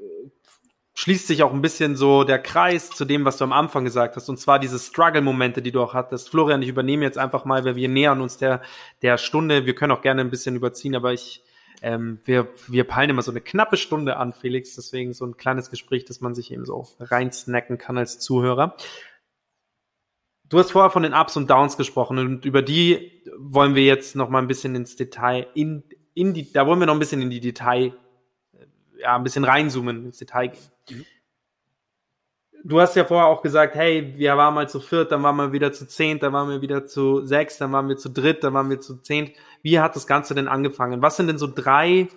schließt 0.94 1.28
sich 1.28 1.44
auch 1.44 1.54
ein 1.54 1.62
bisschen 1.62 1.96
so 1.96 2.24
der 2.24 2.40
Kreis 2.40 2.90
zu 2.90 3.06
dem, 3.06 3.26
was 3.26 3.38
du 3.38 3.44
am 3.44 3.54
Anfang 3.54 3.86
gesagt 3.86 4.16
hast. 4.16 4.30
Und 4.30 4.38
zwar 4.38 4.60
diese 4.60 4.78
Struggle-Momente, 4.78 5.62
die 5.62 5.72
du 5.72 5.82
auch 5.82 5.94
hattest. 5.94 6.30
Florian, 6.30 6.62
ich 6.62 6.70
übernehme 6.70 7.04
jetzt 7.04 7.18
einfach 7.18 7.46
mal, 7.46 7.64
weil 7.66 7.76
wir 7.76 7.90
nähern 7.90 8.22
uns 8.22 8.38
der, 8.38 8.62
der 9.02 9.18
Stunde. 9.18 9.66
Wir 9.66 9.76
können 9.76 9.92
auch 9.92 10.02
gerne 10.02 10.22
ein 10.22 10.30
bisschen 10.30 10.56
überziehen, 10.56 10.96
aber 10.96 11.14
ich, 11.14 11.44
ähm, 11.82 12.20
wir, 12.26 12.50
wir 12.68 12.84
peilen 12.84 13.10
immer 13.10 13.22
so 13.22 13.32
eine 13.32 13.42
knappe 13.42 13.78
Stunde 13.78 14.18
an, 14.18 14.34
Felix. 14.34 14.76
Deswegen 14.76 15.14
so 15.14 15.26
ein 15.26 15.38
kleines 15.38 15.70
Gespräch, 15.70 16.06
dass 16.06 16.22
man 16.22 16.36
sich 16.36 16.52
eben 16.52 16.66
so 16.66 16.88
reinsnacken 17.00 17.78
kann 17.78 17.98
als 17.98 18.20
Zuhörer. 18.20 18.76
Du 20.52 20.60
hast 20.60 20.72
vorher 20.72 20.92
von 20.92 21.04
den 21.04 21.14
Ups 21.14 21.38
und 21.38 21.50
Downs 21.50 21.78
gesprochen 21.78 22.18
und 22.18 22.44
über 22.44 22.62
die 22.62 23.24
wollen 23.38 23.74
wir 23.74 23.84
jetzt 23.84 24.18
noch 24.18 24.28
mal 24.28 24.40
ein 24.40 24.50
bisschen 24.50 24.76
ins 24.76 24.98
Detail, 24.98 25.48
in, 25.56 25.82
in 26.14 26.34
die, 26.34 26.52
da 26.52 26.68
wollen 26.68 26.78
wir 26.78 26.88
noch 26.88 26.94
ein 26.94 27.00
bisschen 27.00 27.22
in 27.22 27.30
die 27.30 27.40
Detail, 27.40 27.94
ja, 29.00 29.16
ein 29.16 29.24
bisschen 29.24 29.46
reinzoomen, 29.46 30.08
ins 30.08 30.18
Detail 30.18 30.50
gehen. 30.50 30.60
Mhm. 30.90 31.06
Du 32.66 32.82
hast 32.82 32.98
ja 32.98 33.06
vorher 33.06 33.28
auch 33.28 33.42
gesagt, 33.42 33.76
hey, 33.76 34.14
wir 34.18 34.36
waren 34.36 34.54
mal 34.54 34.68
zu 34.68 34.82
viert, 34.82 35.14
dann 35.14 35.24
waren 35.24 35.38
wir 35.38 35.54
wieder 35.54 35.72
zu 35.72 35.88
zehnt, 35.88 36.22
dann 36.22 36.34
waren 36.34 36.50
wir 36.50 36.62
wieder 36.62 36.86
zu 36.86 37.26
sechs, 37.26 37.58
dann 37.58 37.72
waren 37.72 37.88
wir 37.88 37.96
zu 37.96 38.10
dritt, 38.10 38.44
dann 38.44 38.54
waren 38.54 38.70
wir 38.70 38.82
zu 38.82 38.98
zehnt. 38.98 39.32
Wie 39.62 39.80
hat 39.80 39.96
das 39.96 40.06
Ganze 40.06 40.36
denn 40.36 40.50
angefangen? 40.50 41.02
Was 41.02 41.16
sind 41.16 41.28
denn 41.28 41.38
so 41.38 41.48
drei, 41.48 42.10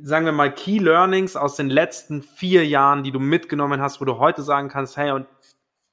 sagen 0.00 0.24
wir 0.24 0.32
mal, 0.32 0.52
Key 0.52 0.78
Learnings 0.78 1.36
aus 1.36 1.54
den 1.54 1.68
letzten 1.68 2.22
vier 2.22 2.66
Jahren, 2.66 3.04
die 3.04 3.12
du 3.12 3.20
mitgenommen 3.20 3.82
hast, 3.82 4.00
wo 4.00 4.06
du 4.06 4.18
heute 4.18 4.42
sagen 4.42 4.70
kannst, 4.70 4.96
hey, 4.96 5.10
und 5.10 5.26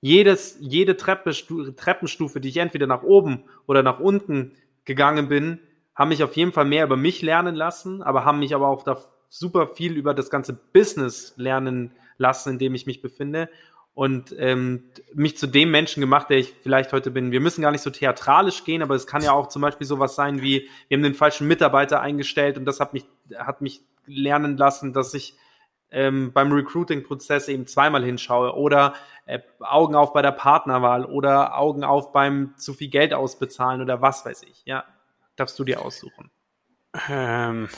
jedes, 0.01 0.57
jede 0.59 0.97
Treppe, 0.97 1.31
Treppenstufe, 1.75 2.41
die 2.41 2.49
ich 2.49 2.57
entweder 2.57 2.87
nach 2.87 3.03
oben 3.03 3.43
oder 3.67 3.83
nach 3.83 3.99
unten 3.99 4.53
gegangen 4.83 5.29
bin, 5.29 5.59
haben 5.95 6.09
mich 6.09 6.23
auf 6.23 6.35
jeden 6.35 6.51
Fall 6.51 6.65
mehr 6.65 6.85
über 6.85 6.97
mich 6.97 7.21
lernen 7.21 7.55
lassen, 7.55 8.01
aber 8.01 8.25
haben 8.25 8.39
mich 8.39 8.55
aber 8.55 8.67
auch 8.67 8.83
da 8.83 8.97
super 9.29 9.67
viel 9.67 9.95
über 9.95 10.13
das 10.13 10.29
ganze 10.29 10.53
Business 10.53 11.33
lernen 11.37 11.91
lassen, 12.17 12.53
in 12.53 12.59
dem 12.59 12.75
ich 12.75 12.85
mich 12.87 13.01
befinde 13.01 13.49
und 13.93 14.33
ähm, 14.37 14.85
mich 15.13 15.37
zu 15.37 15.47
dem 15.47 15.69
Menschen 15.69 16.01
gemacht, 16.01 16.29
der 16.29 16.37
ich 16.37 16.53
vielleicht 16.63 16.93
heute 16.93 17.11
bin. 17.11 17.31
Wir 17.31 17.41
müssen 17.41 17.61
gar 17.61 17.71
nicht 17.71 17.81
so 17.81 17.89
theatralisch 17.89 18.63
gehen, 18.63 18.81
aber 18.81 18.95
es 18.95 19.05
kann 19.05 19.21
ja 19.21 19.33
auch 19.33 19.47
zum 19.47 19.61
Beispiel 19.61 19.85
sowas 19.85 20.15
sein 20.15 20.41
wie, 20.41 20.69
wir 20.87 20.97
haben 20.97 21.03
den 21.03 21.13
falschen 21.13 21.47
Mitarbeiter 21.47 22.01
eingestellt 22.01 22.57
und 22.57 22.65
das 22.65 22.79
hat 22.79 22.93
mich, 22.93 23.05
hat 23.37 23.61
mich 23.61 23.81
lernen 24.07 24.57
lassen, 24.57 24.93
dass 24.93 25.13
ich 25.13 25.35
ähm, 25.91 26.31
beim 26.33 26.51
Recruiting-Prozess 26.51 27.47
eben 27.47 27.67
zweimal 27.67 28.03
hinschaue 28.03 28.55
oder 28.55 28.93
äh, 29.25 29.39
Augen 29.59 29.95
auf 29.95 30.13
bei 30.13 30.21
der 30.21 30.31
Partnerwahl 30.31 31.05
oder 31.05 31.57
Augen 31.57 31.83
auf 31.83 32.11
beim 32.11 32.53
zu 32.57 32.73
viel 32.73 32.89
Geld 32.89 33.13
ausbezahlen 33.13 33.81
oder 33.81 34.01
was 34.01 34.25
weiß 34.25 34.43
ich. 34.43 34.63
Ja, 34.65 34.85
darfst 35.35 35.59
du 35.59 35.63
dir 35.63 35.81
aussuchen. 35.81 36.31
Ähm, 37.09 37.69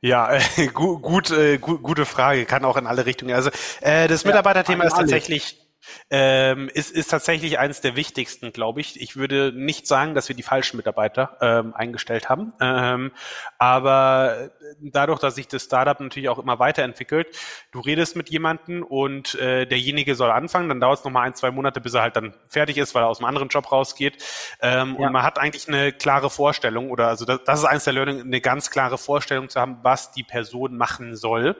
ja, 0.00 0.32
äh, 0.56 0.66
gut, 0.68 1.02
gut, 1.02 1.30
äh, 1.30 1.58
gute 1.58 2.04
Frage, 2.04 2.44
kann 2.44 2.64
auch 2.64 2.76
in 2.76 2.86
alle 2.86 3.06
Richtungen. 3.06 3.34
Also 3.34 3.50
äh, 3.80 4.08
das 4.08 4.24
Mitarbeiterthema 4.24 4.84
ja, 4.84 4.88
ist 4.88 4.96
tatsächlich 4.96 5.61
ähm, 6.10 6.68
ist, 6.72 6.90
ist 6.90 7.10
tatsächlich 7.10 7.58
eines 7.58 7.80
der 7.80 7.96
wichtigsten, 7.96 8.52
glaube 8.52 8.80
ich. 8.80 9.00
Ich 9.00 9.16
würde 9.16 9.52
nicht 9.54 9.86
sagen, 9.86 10.14
dass 10.14 10.28
wir 10.28 10.36
die 10.36 10.42
falschen 10.42 10.76
Mitarbeiter 10.76 11.36
ähm, 11.40 11.74
eingestellt 11.74 12.28
haben, 12.28 12.52
ähm, 12.60 13.12
aber 13.58 14.50
dadurch, 14.80 15.20
dass 15.20 15.34
sich 15.34 15.48
das 15.48 15.64
Startup 15.64 15.98
natürlich 15.98 16.28
auch 16.28 16.38
immer 16.38 16.58
weiterentwickelt, 16.58 17.36
du 17.70 17.80
redest 17.80 18.16
mit 18.16 18.30
jemandem 18.30 18.82
und 18.82 19.34
äh, 19.36 19.66
derjenige 19.66 20.14
soll 20.14 20.30
anfangen, 20.30 20.68
dann 20.68 20.80
dauert 20.80 20.98
es 20.98 21.04
nochmal 21.04 21.26
ein, 21.26 21.34
zwei 21.34 21.50
Monate, 21.50 21.80
bis 21.80 21.94
er 21.94 22.02
halt 22.02 22.16
dann 22.16 22.34
fertig 22.48 22.78
ist, 22.78 22.94
weil 22.94 23.02
er 23.02 23.08
aus 23.08 23.18
einem 23.18 23.26
anderen 23.26 23.48
Job 23.48 23.70
rausgeht. 23.70 24.22
Ähm, 24.60 24.96
ja. 24.98 25.06
Und 25.06 25.12
man 25.12 25.22
hat 25.22 25.38
eigentlich 25.38 25.68
eine 25.68 25.92
klare 25.92 26.30
Vorstellung, 26.30 26.90
oder 26.90 27.08
also 27.08 27.24
das, 27.24 27.40
das 27.44 27.60
ist 27.60 27.64
eines 27.64 27.84
der 27.84 27.92
Learning, 27.92 28.20
eine 28.20 28.40
ganz 28.40 28.70
klare 28.70 28.98
Vorstellung 28.98 29.48
zu 29.48 29.60
haben, 29.60 29.78
was 29.82 30.12
die 30.12 30.24
Person 30.24 30.76
machen 30.76 31.16
soll 31.16 31.56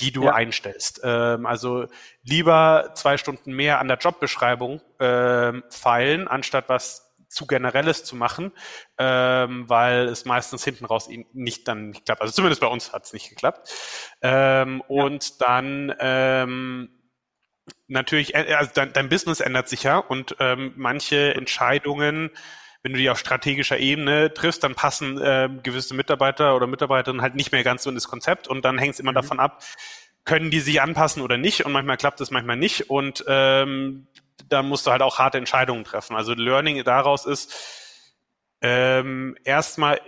die 0.00 0.12
du 0.12 0.24
ja. 0.24 0.34
einstellst. 0.34 1.00
Ähm, 1.02 1.46
also 1.46 1.86
lieber 2.22 2.92
zwei 2.94 3.16
Stunden 3.16 3.52
mehr 3.52 3.80
an 3.80 3.88
der 3.88 3.98
Jobbeschreibung 3.98 4.80
ähm, 5.00 5.64
feilen, 5.70 6.28
anstatt 6.28 6.68
was 6.68 7.08
zu 7.28 7.46
generelles 7.46 8.04
zu 8.04 8.16
machen, 8.16 8.52
ähm, 8.96 9.68
weil 9.68 10.08
es 10.08 10.24
meistens 10.24 10.64
hinten 10.64 10.86
raus 10.86 11.08
nicht 11.32 11.68
dann 11.68 11.90
nicht 11.90 12.06
klappt. 12.06 12.22
Also 12.22 12.32
zumindest 12.32 12.60
bei 12.60 12.66
uns 12.66 12.92
hat 12.92 13.04
es 13.04 13.12
nicht 13.12 13.28
geklappt. 13.28 13.70
Ähm, 14.22 14.78
ja. 14.78 14.84
Und 14.88 15.40
dann 15.42 15.94
ähm, 16.00 16.90
natürlich, 17.86 18.34
äh, 18.34 18.54
also 18.54 18.70
dein, 18.74 18.92
dein 18.92 19.08
Business 19.08 19.40
ändert 19.40 19.68
sich 19.68 19.82
ja 19.82 19.98
und 19.98 20.36
ähm, 20.40 20.72
manche 20.76 21.34
Entscheidungen 21.34 22.30
wenn 22.82 22.92
du 22.92 22.98
die 22.98 23.10
auf 23.10 23.18
strategischer 23.18 23.78
Ebene 23.78 24.32
triffst, 24.32 24.62
dann 24.62 24.74
passen 24.74 25.20
äh, 25.20 25.48
gewisse 25.62 25.94
Mitarbeiter 25.94 26.54
oder 26.54 26.66
Mitarbeiterinnen 26.66 27.22
halt 27.22 27.34
nicht 27.34 27.52
mehr 27.52 27.64
ganz 27.64 27.82
so 27.82 27.90
in 27.90 27.96
das 27.96 28.08
Konzept 28.08 28.48
und 28.48 28.64
dann 28.64 28.78
hängt 28.78 28.94
es 28.94 29.00
immer 29.00 29.12
mhm. 29.12 29.16
davon 29.16 29.40
ab, 29.40 29.62
können 30.24 30.50
die 30.50 30.60
sich 30.60 30.80
anpassen 30.80 31.22
oder 31.22 31.38
nicht 31.38 31.64
und 31.64 31.72
manchmal 31.72 31.96
klappt 31.96 32.20
es, 32.20 32.30
manchmal 32.30 32.56
nicht 32.56 32.90
und 32.90 33.24
ähm, 33.26 34.06
da 34.48 34.62
musst 34.62 34.86
du 34.86 34.90
halt 34.90 35.02
auch 35.02 35.18
harte 35.18 35.38
Entscheidungen 35.38 35.84
treffen. 35.84 36.16
Also 36.16 36.34
Learning 36.34 36.82
daraus 36.84 37.26
ist 37.26 37.54
ähm, 38.60 39.36
erstmal 39.44 40.00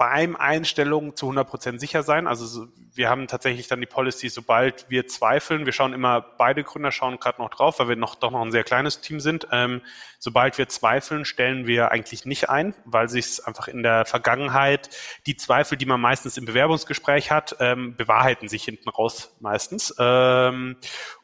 beim 0.00 0.34
Einstellung 0.34 1.14
zu 1.14 1.30
100% 1.30 1.78
sicher 1.78 2.02
sein. 2.02 2.26
Also 2.26 2.68
wir 2.94 3.10
haben 3.10 3.26
tatsächlich 3.26 3.68
dann 3.68 3.80
die 3.80 3.86
Policy, 3.86 4.30
sobald 4.30 4.88
wir 4.88 5.06
zweifeln, 5.06 5.66
wir 5.66 5.74
schauen 5.74 5.92
immer, 5.92 6.22
beide 6.22 6.64
Gründer 6.64 6.90
schauen 6.90 7.20
gerade 7.20 7.42
noch 7.42 7.50
drauf, 7.50 7.80
weil 7.80 7.90
wir 7.90 7.96
noch 7.96 8.14
doch 8.14 8.30
noch 8.30 8.40
ein 8.40 8.50
sehr 8.50 8.64
kleines 8.64 9.02
Team 9.02 9.20
sind. 9.20 9.48
Ähm, 9.52 9.82
sobald 10.18 10.56
wir 10.56 10.70
zweifeln, 10.70 11.26
stellen 11.26 11.66
wir 11.66 11.90
eigentlich 11.90 12.24
nicht 12.24 12.48
ein, 12.48 12.74
weil 12.86 13.10
sich 13.10 13.46
einfach 13.46 13.68
in 13.68 13.82
der 13.82 14.06
Vergangenheit 14.06 14.88
die 15.26 15.36
Zweifel, 15.36 15.76
die 15.76 15.84
man 15.84 16.00
meistens 16.00 16.38
im 16.38 16.46
Bewerbungsgespräch 16.46 17.30
hat, 17.30 17.56
ähm, 17.60 17.94
bewahrheiten 17.94 18.48
sich 18.48 18.64
hinten 18.64 18.88
raus 18.88 19.36
meistens. 19.40 19.94
Ähm, 19.98 20.78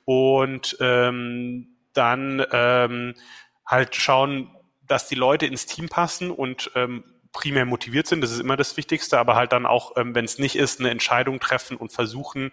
und 0.05 0.77
ähm, 0.81 1.79
dann 1.95 2.45
ähm, 2.53 3.15
halt 3.65 3.97
schauen, 3.97 4.51
dass 4.87 5.09
die 5.09 5.15
Leute 5.15 5.47
ins 5.47 5.65
Team 5.65 5.89
passen 5.89 6.31
und 6.31 6.71
ähm, 6.75 7.05
primär 7.37 7.67
motiviert 7.67 8.07
sind, 8.07 8.23
das 8.23 8.33
ist 8.33 8.41
immer 8.41 8.57
das 8.57 8.79
Wichtigste, 8.79 9.19
aber 9.19 9.37
halt 9.37 9.53
dann 9.53 9.67
auch, 9.67 9.97
ähm, 9.99 10.15
wenn 10.15 10.25
es 10.25 10.39
nicht 10.39 10.57
ist, 10.57 10.81
eine 10.81 10.89
Entscheidung 10.89 11.39
treffen 11.39 11.77
und 11.77 11.93
versuchen, 11.93 12.51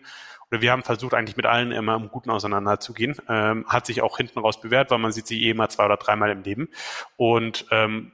oder 0.52 0.62
wir 0.62 0.72
haben 0.74 0.84
versucht, 0.84 1.14
eigentlich 1.14 1.38
mit 1.38 1.46
allen 1.46 1.72
immer 1.72 1.96
im 1.96 2.10
Guten 2.10 2.30
auseinanderzugehen. 2.30 3.16
Ähm, 3.30 3.66
hat 3.68 3.86
sich 3.86 4.02
auch 4.02 4.18
hinten 4.18 4.40
raus 4.40 4.60
bewährt, 4.60 4.92
weil 4.92 5.00
man 5.00 5.14
sieht 5.14 5.26
sie 5.26 5.42
eh 5.42 5.52
immer 5.52 5.70
zwei 5.70 5.86
oder 5.86 5.96
dreimal 5.96 6.30
im 6.32 6.44
Leben. 6.44 6.68
Und 7.16 7.66
ähm, 7.72 8.12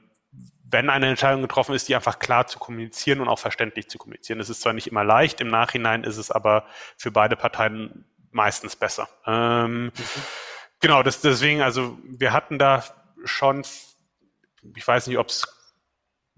wenn 0.62 0.88
eine 0.90 1.08
Entscheidung 1.08 1.42
getroffen 1.42 1.74
ist, 1.74 1.88
die 1.88 1.96
einfach 1.96 2.20
klar 2.20 2.46
zu 2.46 2.60
kommunizieren 2.60 3.20
und 3.20 3.28
auch 3.28 3.40
verständlich 3.40 3.88
zu 3.88 3.98
kommunizieren. 3.98 4.38
Das 4.38 4.48
ist 4.48 4.60
zwar 4.60 4.72
nicht 4.72 4.86
immer 4.86 5.02
leicht, 5.02 5.40
im 5.40 5.48
Nachhinein 5.48 6.04
ist 6.04 6.16
es 6.18 6.30
aber 6.30 6.64
für 6.96 7.10
beide 7.10 7.34
Parteien 7.34 8.04
meistens 8.30 8.76
besser. 8.76 9.08
Ähm, 9.26 9.86
mhm. 9.86 9.92
Genau, 10.80 11.02
das, 11.02 11.20
deswegen, 11.20 11.62
also 11.62 11.98
wir 12.04 12.32
hatten 12.32 12.58
da 12.58 12.84
schon, 13.24 13.64
ich 14.76 14.86
weiß 14.86 15.08
nicht, 15.08 15.18
ob 15.18 15.28
es 15.28 15.59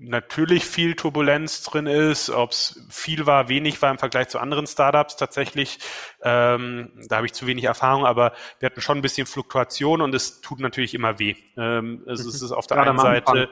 natürlich 0.03 0.65
viel 0.65 0.95
Turbulenz 0.95 1.63
drin 1.63 1.87
ist, 1.87 2.31
ob 2.31 2.51
es 2.51 2.87
viel 2.91 3.27
war, 3.27 3.49
wenig 3.49 3.81
war 3.83 3.91
im 3.91 3.99
Vergleich 3.99 4.29
zu 4.29 4.39
anderen 4.39 4.67
Startups 4.67 5.17
tatsächlich. 5.17 5.79
Ähm, 6.23 6.91
da 7.09 7.17
habe 7.17 7.27
ich 7.27 7.33
zu 7.33 7.47
wenig 7.47 7.65
Erfahrung, 7.65 8.05
aber 8.05 8.33
wir 8.59 8.67
hatten 8.67 8.81
schon 8.81 8.99
ein 8.99 9.03
bisschen 9.03 9.27
Fluktuation 9.27 10.01
und 10.01 10.15
es 10.15 10.41
tut 10.41 10.61
natürlich 10.61 10.95
immer 10.95 11.19
weh. 11.19 11.37
Ähm, 11.57 12.03
es, 12.07 12.21
es 12.21 12.43
ist 12.43 12.53
auf 12.53 12.67
der 12.67 12.79
Gerade 12.79 12.91
einen 12.91 12.99
Seite. 12.99 13.49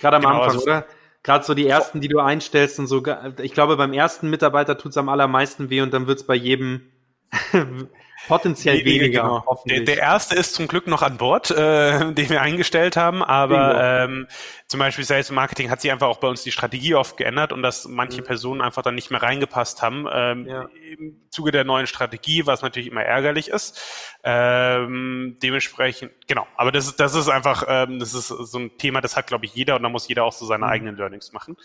Gerade 0.00 0.16
am 0.16 0.22
genau, 0.22 0.34
Anfang, 0.34 0.54
also, 0.56 0.62
oder? 0.62 0.86
Gerade 1.22 1.44
so 1.44 1.54
die 1.54 1.66
ersten, 1.66 2.00
die 2.00 2.08
du 2.08 2.18
einstellst 2.18 2.78
und 2.78 2.86
so. 2.86 3.02
Ich 3.42 3.52
glaube, 3.52 3.76
beim 3.76 3.92
ersten 3.92 4.30
Mitarbeiter 4.30 4.78
tut 4.78 4.92
es 4.92 4.96
am 4.96 5.10
allermeisten 5.10 5.68
weh 5.68 5.82
und 5.82 5.92
dann 5.92 6.06
wird 6.06 6.18
es 6.18 6.26
bei 6.26 6.34
jedem 6.34 6.90
Potenziell 8.28 8.78
nee, 8.78 8.84
weniger. 8.84 9.22
Genau. 9.22 9.62
Der, 9.66 9.80
der, 9.80 9.98
erste 9.98 10.34
ist 10.34 10.54
zum 10.54 10.68
Glück 10.68 10.86
noch 10.86 11.02
an 11.02 11.16
Bord, 11.16 11.50
äh, 11.50 12.12
den 12.12 12.28
wir 12.28 12.42
eingestellt 12.42 12.96
haben, 12.96 13.22
aber 13.22 14.04
ähm, 14.04 14.26
zum 14.66 14.78
Beispiel 14.78 15.04
Sales 15.04 15.30
und 15.30 15.36
Marketing 15.36 15.70
hat 15.70 15.80
sich 15.80 15.90
einfach 15.90 16.08
auch 16.08 16.18
bei 16.18 16.28
uns 16.28 16.42
die 16.42 16.52
Strategie 16.52 16.94
oft 16.94 17.16
geändert 17.16 17.52
und 17.52 17.62
dass 17.62 17.86
manche 17.88 18.20
mhm. 18.20 18.26
Personen 18.26 18.60
einfach 18.60 18.82
dann 18.82 18.94
nicht 18.94 19.10
mehr 19.10 19.22
reingepasst 19.22 19.82
haben 19.82 20.06
ähm, 20.12 20.46
ja. 20.46 20.68
im 20.92 21.20
Zuge 21.30 21.50
der 21.50 21.64
neuen 21.64 21.86
Strategie, 21.86 22.46
was 22.46 22.62
natürlich 22.62 22.90
immer 22.90 23.02
ärgerlich 23.02 23.48
ist. 23.48 23.80
Ähm, 24.22 25.38
dementsprechend, 25.42 26.12
genau, 26.26 26.46
aber 26.56 26.72
das 26.72 26.86
ist, 26.86 27.00
das 27.00 27.14
ist 27.14 27.30
einfach, 27.30 27.64
ähm, 27.66 27.98
das 27.98 28.12
ist 28.12 28.28
so 28.28 28.58
ein 28.58 28.76
Thema, 28.76 29.00
das 29.00 29.16
hat, 29.16 29.26
glaube 29.26 29.46
ich, 29.46 29.54
jeder 29.54 29.76
und 29.76 29.82
da 29.82 29.88
muss 29.88 30.08
jeder 30.08 30.24
auch 30.24 30.32
so 30.32 30.44
seine 30.44 30.66
mhm. 30.66 30.70
eigenen 30.70 30.96
Learnings 30.96 31.32
machen. 31.32 31.56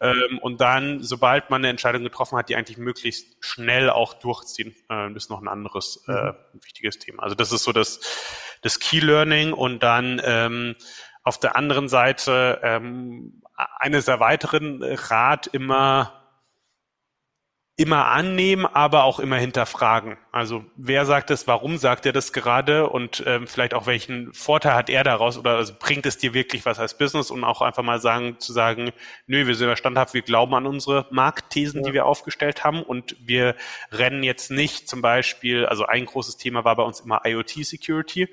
Ähm, 0.00 0.38
und 0.38 0.60
dann, 0.60 1.02
sobald 1.02 1.50
man 1.50 1.60
eine 1.60 1.70
Entscheidung 1.70 2.04
getroffen 2.04 2.38
hat, 2.38 2.48
die 2.48 2.56
eigentlich 2.56 2.78
möglichst 2.78 3.44
schnell 3.44 3.90
auch 3.90 4.14
durchziehen, 4.14 4.76
äh, 4.88 5.12
das 5.12 5.24
ist 5.24 5.30
noch 5.30 5.42
ein 5.42 5.48
anderes 5.48 6.04
äh, 6.06 6.12
mhm. 6.12 6.34
wichtiges 6.62 7.00
Thema. 7.00 7.24
Also 7.24 7.34
das 7.34 7.50
ist 7.50 7.64
so 7.64 7.72
das, 7.72 8.00
das 8.62 8.78
Key 8.78 9.00
Learning 9.00 9.52
und 9.52 9.82
dann 9.82 10.20
ähm, 10.24 10.76
auf 11.24 11.40
der 11.40 11.56
anderen 11.56 11.88
Seite 11.88 12.60
ähm, 12.62 13.42
eines 13.56 14.04
der 14.04 14.20
weiteren 14.20 14.84
Rat 14.84 15.48
immer 15.48 16.18
immer 17.78 18.06
annehmen, 18.08 18.66
aber 18.66 19.04
auch 19.04 19.20
immer 19.20 19.36
hinterfragen. 19.36 20.18
Also 20.38 20.64
wer 20.76 21.04
sagt 21.04 21.30
es, 21.30 21.46
warum 21.48 21.78
sagt 21.78 22.06
er 22.06 22.12
das 22.12 22.32
gerade 22.32 22.88
und 22.88 23.24
ähm, 23.26 23.48
vielleicht 23.48 23.74
auch 23.74 23.86
welchen 23.86 24.32
Vorteil 24.32 24.74
hat 24.74 24.88
er 24.88 25.02
daraus 25.02 25.36
oder 25.36 25.56
also 25.56 25.74
bringt 25.78 26.06
es 26.06 26.16
dir 26.16 26.32
wirklich 26.32 26.64
was 26.64 26.78
als 26.78 26.96
Business 26.96 27.30
und 27.32 27.42
auch 27.42 27.60
einfach 27.60 27.82
mal 27.82 28.00
sagen 28.00 28.36
zu 28.38 28.52
sagen, 28.52 28.92
nö, 29.26 29.46
wir 29.48 29.56
sind 29.56 29.68
ja 29.68 29.76
standhaft, 29.76 30.14
wir 30.14 30.22
glauben 30.22 30.54
an 30.54 30.66
unsere 30.66 31.06
Marktthesen, 31.10 31.80
ja. 31.80 31.88
die 31.88 31.92
wir 31.92 32.06
aufgestellt 32.06 32.62
haben 32.62 32.82
und 32.84 33.16
wir 33.20 33.56
rennen 33.90 34.22
jetzt 34.22 34.50
nicht 34.50 34.88
zum 34.88 35.02
Beispiel, 35.02 35.66
also 35.66 35.86
ein 35.86 36.04
großes 36.04 36.36
Thema 36.36 36.64
war 36.64 36.76
bei 36.76 36.84
uns 36.84 37.00
immer 37.00 37.22
IoT 37.24 37.64
Security 37.64 38.28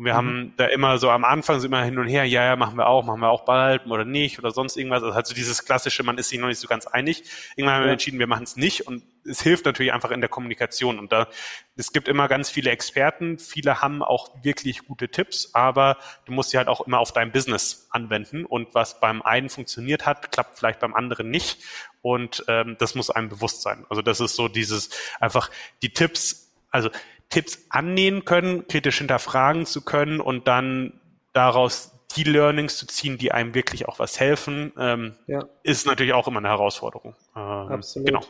und 0.00 0.06
wir 0.06 0.14
mhm. 0.14 0.16
haben 0.16 0.54
da 0.56 0.66
immer 0.66 0.96
so 0.96 1.10
am 1.10 1.24
Anfang 1.24 1.60
so 1.60 1.66
immer 1.66 1.84
hin 1.84 1.98
und 1.98 2.06
her, 2.06 2.24
ja, 2.24 2.44
ja, 2.44 2.56
machen 2.56 2.78
wir 2.78 2.86
auch, 2.86 3.04
machen 3.04 3.20
wir 3.20 3.28
auch 3.28 3.44
bald 3.44 3.86
oder 3.86 4.06
nicht 4.06 4.38
oder 4.38 4.50
sonst 4.50 4.78
irgendwas. 4.78 5.02
Also 5.02 5.14
halt 5.14 5.26
so 5.26 5.34
dieses 5.34 5.64
klassische, 5.66 6.02
man 6.02 6.16
ist 6.16 6.30
sich 6.30 6.38
noch 6.38 6.48
nicht 6.48 6.58
so 6.58 6.68
ganz 6.68 6.86
einig. 6.86 7.24
Irgendwann 7.54 7.76
haben 7.76 7.84
wir 7.84 7.92
entschieden, 7.92 8.18
wir 8.18 8.26
machen 8.26 8.44
es 8.44 8.56
nicht 8.56 8.86
und 8.86 9.02
es 9.24 9.42
hilft 9.42 9.64
natürlich 9.64 9.92
einfach 9.92 10.10
in 10.10 10.20
der 10.20 10.30
Kommunikation. 10.30 10.98
Und 10.98 11.12
da, 11.12 11.28
es 11.76 11.92
gibt 11.92 12.08
immer 12.08 12.28
ganz 12.28 12.50
viele 12.50 12.70
Experten, 12.70 13.38
viele 13.38 13.80
haben 13.80 14.02
auch 14.02 14.30
wirklich 14.42 14.86
gute 14.86 15.08
Tipps, 15.08 15.50
aber 15.54 15.98
du 16.24 16.32
musst 16.32 16.50
sie 16.50 16.58
halt 16.58 16.68
auch 16.68 16.86
immer 16.86 16.98
auf 16.98 17.12
dein 17.12 17.32
Business 17.32 17.88
anwenden. 17.90 18.44
Und 18.44 18.74
was 18.74 19.00
beim 19.00 19.22
einen 19.22 19.48
funktioniert 19.48 20.06
hat, 20.06 20.32
klappt 20.32 20.58
vielleicht 20.58 20.80
beim 20.80 20.94
anderen 20.94 21.30
nicht. 21.30 21.62
Und 22.02 22.44
ähm, 22.48 22.76
das 22.78 22.94
muss 22.94 23.10
einem 23.10 23.28
bewusst 23.28 23.62
sein. 23.62 23.84
Also 23.88 24.02
das 24.02 24.20
ist 24.20 24.36
so 24.36 24.48
dieses 24.48 24.90
einfach 25.20 25.50
die 25.82 25.92
Tipps, 25.92 26.52
also 26.70 26.90
Tipps 27.28 27.66
annehmen 27.68 28.24
können, 28.24 28.66
kritisch 28.66 28.98
hinterfragen 28.98 29.66
zu 29.66 29.82
können 29.84 30.20
und 30.20 30.48
dann 30.48 31.00
daraus 31.32 31.92
die 32.16 32.24
Learnings 32.24 32.76
zu 32.76 32.86
ziehen, 32.86 33.18
die 33.18 33.32
einem 33.32 33.54
wirklich 33.54 33.86
auch 33.86 33.98
was 33.98 34.18
helfen, 34.18 34.72
ähm, 34.76 35.14
ja. 35.26 35.44
ist 35.62 35.86
natürlich 35.86 36.12
auch 36.12 36.26
immer 36.26 36.38
eine 36.38 36.48
Herausforderung. 36.48 37.14
Ähm, 37.36 37.42
Absolut. 37.42 38.06
Genau. 38.06 38.20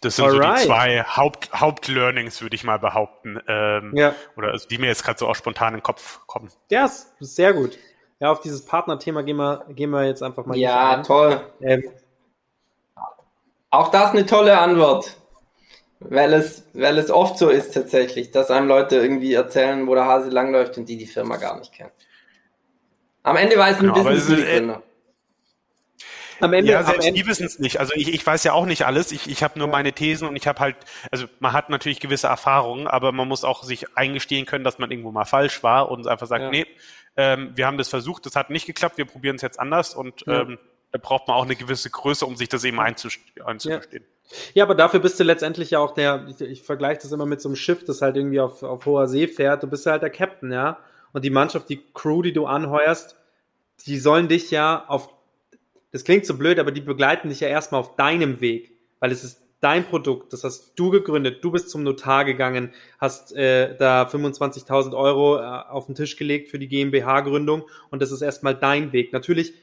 Das 0.00 0.16
sind 0.16 0.26
Alright. 0.26 0.58
so 0.58 0.64
die 0.64 0.68
zwei 0.68 1.02
Haupt, 1.02 1.50
Hauptlearnings, 1.52 2.42
würde 2.42 2.54
ich 2.54 2.64
mal 2.64 2.78
behaupten. 2.78 3.40
Ähm, 3.48 3.92
ja. 3.96 4.14
Oder 4.36 4.52
also 4.52 4.68
die 4.68 4.78
mir 4.78 4.86
jetzt 4.86 5.04
gerade 5.04 5.18
so 5.18 5.26
auch 5.26 5.34
spontan 5.34 5.74
in 5.74 5.78
den 5.78 5.82
Kopf 5.82 6.20
kommen. 6.26 6.50
Ja, 6.70 6.84
ist 6.84 7.16
sehr 7.18 7.52
gut. 7.52 7.78
Ja, 8.20 8.30
auf 8.30 8.40
dieses 8.40 8.64
Partnerthema 8.64 9.22
gehen 9.22 9.36
wir, 9.36 9.66
gehen 9.70 9.90
wir 9.90 10.04
jetzt 10.04 10.22
einfach 10.22 10.46
mal. 10.46 10.56
Ja, 10.56 11.02
toll. 11.02 11.40
Ähm, 11.60 11.84
auch 13.70 13.90
das 13.90 14.12
eine 14.12 14.26
tolle 14.26 14.58
Antwort. 14.58 15.16
Weil 15.98 16.34
es, 16.34 16.64
weil 16.74 16.98
es 16.98 17.10
oft 17.10 17.38
so 17.38 17.48
ist 17.48 17.72
tatsächlich, 17.72 18.30
dass 18.30 18.50
einem 18.50 18.68
Leute 18.68 18.96
irgendwie 18.96 19.32
erzählen, 19.32 19.86
wo 19.86 19.94
der 19.94 20.04
Hase 20.04 20.28
langläuft 20.28 20.76
und 20.76 20.88
die 20.88 20.98
die 20.98 21.06
Firma 21.06 21.36
gar 21.38 21.58
nicht 21.58 21.72
kennen. 21.72 21.90
Am 23.22 23.36
Ende 23.36 23.56
weiß 23.56 23.78
ein 23.78 23.92
genau, 23.92 24.04
Business 24.04 24.26
die 24.26 24.44
Gründer. 24.44 24.82
Am 26.40 26.52
Ende, 26.52 26.72
ja, 26.72 26.82
selbst 26.82 27.08
die 27.14 27.26
wissen 27.26 27.46
es 27.46 27.58
nicht. 27.58 27.80
Also 27.80 27.92
ich, 27.94 28.12
ich 28.12 28.26
weiß 28.26 28.44
ja 28.44 28.52
auch 28.52 28.66
nicht 28.66 28.84
alles. 28.86 29.12
Ich, 29.12 29.28
ich 29.28 29.42
habe 29.42 29.58
nur 29.58 29.68
ja. 29.68 29.72
meine 29.72 29.92
Thesen 29.92 30.28
und 30.28 30.36
ich 30.36 30.46
habe 30.46 30.60
halt, 30.60 30.76
also 31.10 31.26
man 31.40 31.52
hat 31.52 31.70
natürlich 31.70 32.00
gewisse 32.00 32.26
Erfahrungen, 32.26 32.86
aber 32.86 33.12
man 33.12 33.28
muss 33.28 33.44
auch 33.44 33.62
sich 33.62 33.96
eingestehen 33.96 34.46
können, 34.46 34.64
dass 34.64 34.78
man 34.78 34.90
irgendwo 34.90 35.12
mal 35.12 35.24
falsch 35.24 35.62
war 35.62 35.90
und 35.90 36.06
einfach 36.06 36.26
sagt, 36.26 36.44
ja. 36.44 36.50
nee, 36.50 36.66
ähm, 37.16 37.52
wir 37.54 37.66
haben 37.66 37.78
das 37.78 37.88
versucht, 37.88 38.26
das 38.26 38.36
hat 38.36 38.50
nicht 38.50 38.66
geklappt, 38.66 38.98
wir 38.98 39.06
probieren 39.06 39.36
es 39.36 39.42
jetzt 39.42 39.58
anders 39.58 39.94
und 39.94 40.24
ja. 40.26 40.42
ähm, 40.42 40.58
da 40.92 40.98
braucht 40.98 41.28
man 41.28 41.36
auch 41.36 41.44
eine 41.44 41.56
gewisse 41.56 41.90
Größe, 41.90 42.24
um 42.26 42.36
sich 42.36 42.48
das 42.48 42.64
eben 42.64 42.80
einzugestehen. 42.80 44.04
Ja, 44.54 44.64
aber 44.64 44.74
dafür 44.74 45.00
bist 45.00 45.20
du 45.20 45.24
letztendlich 45.24 45.70
ja 45.70 45.78
auch 45.78 45.94
der, 45.94 46.26
ich, 46.28 46.40
ich 46.40 46.62
vergleiche 46.62 47.00
das 47.02 47.12
immer 47.12 47.26
mit 47.26 47.40
so 47.40 47.48
einem 47.48 47.56
Schiff, 47.56 47.84
das 47.84 48.02
halt 48.02 48.16
irgendwie 48.16 48.40
auf, 48.40 48.62
auf 48.62 48.86
hoher 48.86 49.06
See 49.06 49.28
fährt. 49.28 49.62
Du 49.62 49.66
bist 49.66 49.86
ja 49.86 49.92
halt 49.92 50.02
der 50.02 50.10
Captain, 50.10 50.52
ja. 50.52 50.78
Und 51.12 51.24
die 51.24 51.30
Mannschaft, 51.30 51.68
die 51.68 51.82
Crew, 51.94 52.22
die 52.22 52.32
du 52.32 52.46
anheuerst, 52.46 53.16
die 53.86 53.98
sollen 53.98 54.28
dich 54.28 54.50
ja 54.50 54.84
auf, 54.88 55.08
das 55.96 56.04
klingt 56.04 56.26
so 56.26 56.36
blöd, 56.36 56.58
aber 56.58 56.72
die 56.72 56.82
begleiten 56.82 57.30
dich 57.30 57.40
ja 57.40 57.48
erstmal 57.48 57.80
auf 57.80 57.96
deinem 57.96 58.42
Weg, 58.42 58.70
weil 59.00 59.12
es 59.12 59.24
ist 59.24 59.40
dein 59.60 59.86
Produkt, 59.86 60.30
das 60.34 60.44
hast 60.44 60.74
du 60.76 60.90
gegründet, 60.90 61.42
du 61.42 61.50
bist 61.50 61.70
zum 61.70 61.84
Notar 61.84 62.26
gegangen, 62.26 62.74
hast 62.98 63.34
äh, 63.34 63.74
da 63.78 64.02
25.000 64.02 64.94
Euro 64.94 65.38
äh, 65.38 65.40
auf 65.40 65.86
den 65.86 65.94
Tisch 65.94 66.16
gelegt 66.16 66.50
für 66.50 66.58
die 66.58 66.68
GmbH-Gründung 66.68 67.64
und 67.88 68.02
das 68.02 68.12
ist 68.12 68.20
erstmal 68.20 68.54
dein 68.54 68.92
Weg. 68.92 69.14
Natürlich 69.14 69.54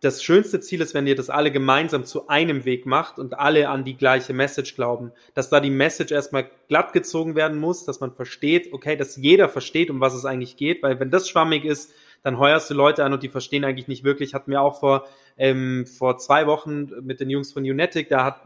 das 0.00 0.20
schönste 0.20 0.58
Ziel 0.58 0.80
ist, 0.80 0.94
wenn 0.94 1.06
ihr 1.06 1.14
das 1.14 1.30
alle 1.30 1.52
gemeinsam 1.52 2.04
zu 2.04 2.26
einem 2.26 2.64
Weg 2.64 2.84
macht 2.84 3.20
und 3.20 3.38
alle 3.38 3.68
an 3.68 3.84
die 3.84 3.96
gleiche 3.96 4.32
Message 4.32 4.74
glauben. 4.74 5.12
Dass 5.34 5.48
da 5.48 5.60
die 5.60 5.70
Message 5.70 6.10
erstmal 6.10 6.50
glatt 6.66 6.92
gezogen 6.92 7.36
werden 7.36 7.58
muss, 7.58 7.84
dass 7.84 8.00
man 8.00 8.12
versteht, 8.12 8.72
okay, 8.72 8.96
dass 8.96 9.16
jeder 9.16 9.48
versteht, 9.48 9.90
um 9.90 10.00
was 10.00 10.14
es 10.14 10.24
eigentlich 10.24 10.56
geht, 10.56 10.82
weil 10.82 10.98
wenn 10.98 11.12
das 11.12 11.28
schwammig 11.28 11.64
ist, 11.64 11.92
dann 12.22 12.38
heuerst 12.38 12.68
du 12.70 12.74
Leute 12.74 13.04
an 13.04 13.12
und 13.12 13.22
die 13.22 13.28
verstehen 13.28 13.64
eigentlich 13.64 13.88
nicht 13.88 14.04
wirklich. 14.04 14.34
Hatten 14.34 14.50
wir 14.50 14.60
auch 14.60 14.80
vor, 14.80 15.06
ähm, 15.36 15.86
vor 15.86 16.18
zwei 16.18 16.46
Wochen 16.46 16.90
mit 17.02 17.20
den 17.20 17.30
Jungs 17.30 17.52
von 17.52 17.62
Unetic, 17.62 18.08
da 18.08 18.24
hat, 18.24 18.42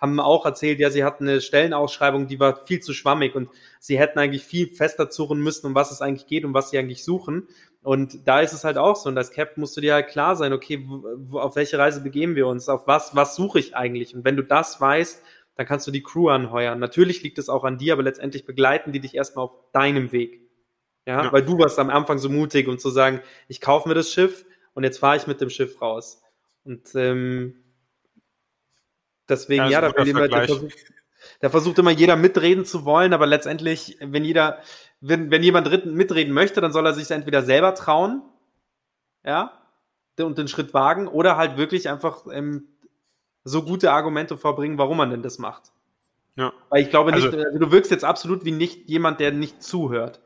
haben 0.00 0.20
auch 0.20 0.46
erzählt, 0.46 0.78
ja, 0.78 0.90
sie 0.90 1.04
hatten 1.04 1.28
eine 1.28 1.40
Stellenausschreibung, 1.40 2.26
die 2.26 2.40
war 2.40 2.64
viel 2.66 2.80
zu 2.80 2.92
schwammig 2.92 3.34
und 3.34 3.48
sie 3.80 3.98
hätten 3.98 4.18
eigentlich 4.18 4.44
viel 4.44 4.68
fester 4.68 5.10
suchen 5.10 5.40
müssen, 5.40 5.66
um 5.66 5.74
was 5.74 5.90
es 5.90 6.00
eigentlich 6.00 6.26
geht, 6.26 6.44
um 6.44 6.54
was 6.54 6.70
sie 6.70 6.78
eigentlich 6.78 7.04
suchen. 7.04 7.48
Und 7.82 8.26
da 8.26 8.40
ist 8.40 8.52
es 8.52 8.64
halt 8.64 8.76
auch 8.76 8.96
so. 8.96 9.08
Und 9.08 9.16
als 9.16 9.30
Cap 9.30 9.56
musst 9.56 9.76
du 9.76 9.80
dir 9.80 9.94
halt 9.94 10.08
klar 10.08 10.36
sein, 10.36 10.52
okay, 10.52 10.86
auf 11.32 11.56
welche 11.56 11.78
Reise 11.78 12.02
begeben 12.02 12.34
wir 12.34 12.46
uns? 12.46 12.68
Auf 12.68 12.86
was, 12.86 13.14
was 13.14 13.36
suche 13.36 13.58
ich 13.58 13.76
eigentlich? 13.76 14.14
Und 14.14 14.24
wenn 14.24 14.36
du 14.36 14.42
das 14.42 14.80
weißt, 14.80 15.22
dann 15.56 15.66
kannst 15.66 15.86
du 15.86 15.90
die 15.90 16.02
Crew 16.02 16.28
anheuern. 16.28 16.78
Natürlich 16.78 17.22
liegt 17.22 17.38
es 17.38 17.48
auch 17.48 17.64
an 17.64 17.78
dir, 17.78 17.94
aber 17.94 18.02
letztendlich 18.02 18.46
begleiten 18.46 18.92
die 18.92 19.00
dich 19.00 19.14
erstmal 19.14 19.46
auf 19.46 19.56
deinem 19.72 20.12
Weg. 20.12 20.47
Ja, 21.08 21.24
ja. 21.24 21.32
weil 21.32 21.42
du 21.42 21.58
warst 21.58 21.78
am 21.78 21.88
Anfang 21.88 22.18
so 22.18 22.28
mutig, 22.28 22.68
um 22.68 22.78
zu 22.78 22.90
sagen, 22.90 23.22
ich 23.48 23.62
kaufe 23.62 23.88
mir 23.88 23.94
das 23.94 24.12
Schiff 24.12 24.44
und 24.74 24.84
jetzt 24.84 24.98
fahre 24.98 25.16
ich 25.16 25.26
mit 25.26 25.40
dem 25.40 25.48
Schiff 25.48 25.80
raus. 25.80 26.20
Und 26.66 26.94
ähm, 26.94 27.64
deswegen, 29.26 29.64
ja, 29.64 29.70
ja 29.70 29.90
da, 29.90 30.04
jemand, 30.04 30.30
der, 30.30 30.44
versucht, 30.44 30.74
da 31.40 31.48
versucht 31.48 31.78
immer 31.78 31.92
jeder 31.92 32.16
mitreden 32.16 32.66
zu 32.66 32.84
wollen, 32.84 33.14
aber 33.14 33.26
letztendlich, 33.26 33.96
wenn 34.02 34.22
jeder, 34.22 34.58
wenn, 35.00 35.30
wenn 35.30 35.42
jemand 35.42 35.68
dritten 35.68 35.94
mitreden 35.94 36.34
möchte, 36.34 36.60
dann 36.60 36.74
soll 36.74 36.84
er 36.84 36.92
sich 36.92 37.10
entweder 37.10 37.42
selber 37.42 37.74
trauen, 37.74 38.20
ja, 39.24 39.52
und 40.20 40.36
den 40.36 40.48
Schritt 40.48 40.74
wagen, 40.74 41.08
oder 41.08 41.38
halt 41.38 41.56
wirklich 41.56 41.88
einfach 41.88 42.26
ähm, 42.30 42.68
so 43.44 43.62
gute 43.62 43.92
Argumente 43.92 44.36
vorbringen, 44.36 44.76
warum 44.76 44.98
man 44.98 45.08
denn 45.08 45.22
das 45.22 45.38
macht. 45.38 45.72
Ja. 46.36 46.52
Weil 46.68 46.82
ich 46.82 46.90
glaube 46.90 47.12
nicht, 47.12 47.24
also, 47.24 47.38
äh, 47.38 47.58
du 47.58 47.72
wirkst 47.72 47.90
jetzt 47.90 48.04
absolut 48.04 48.44
wie 48.44 48.50
nicht 48.50 48.90
jemand, 48.90 49.20
der 49.20 49.32
nicht 49.32 49.62
zuhört. 49.62 50.20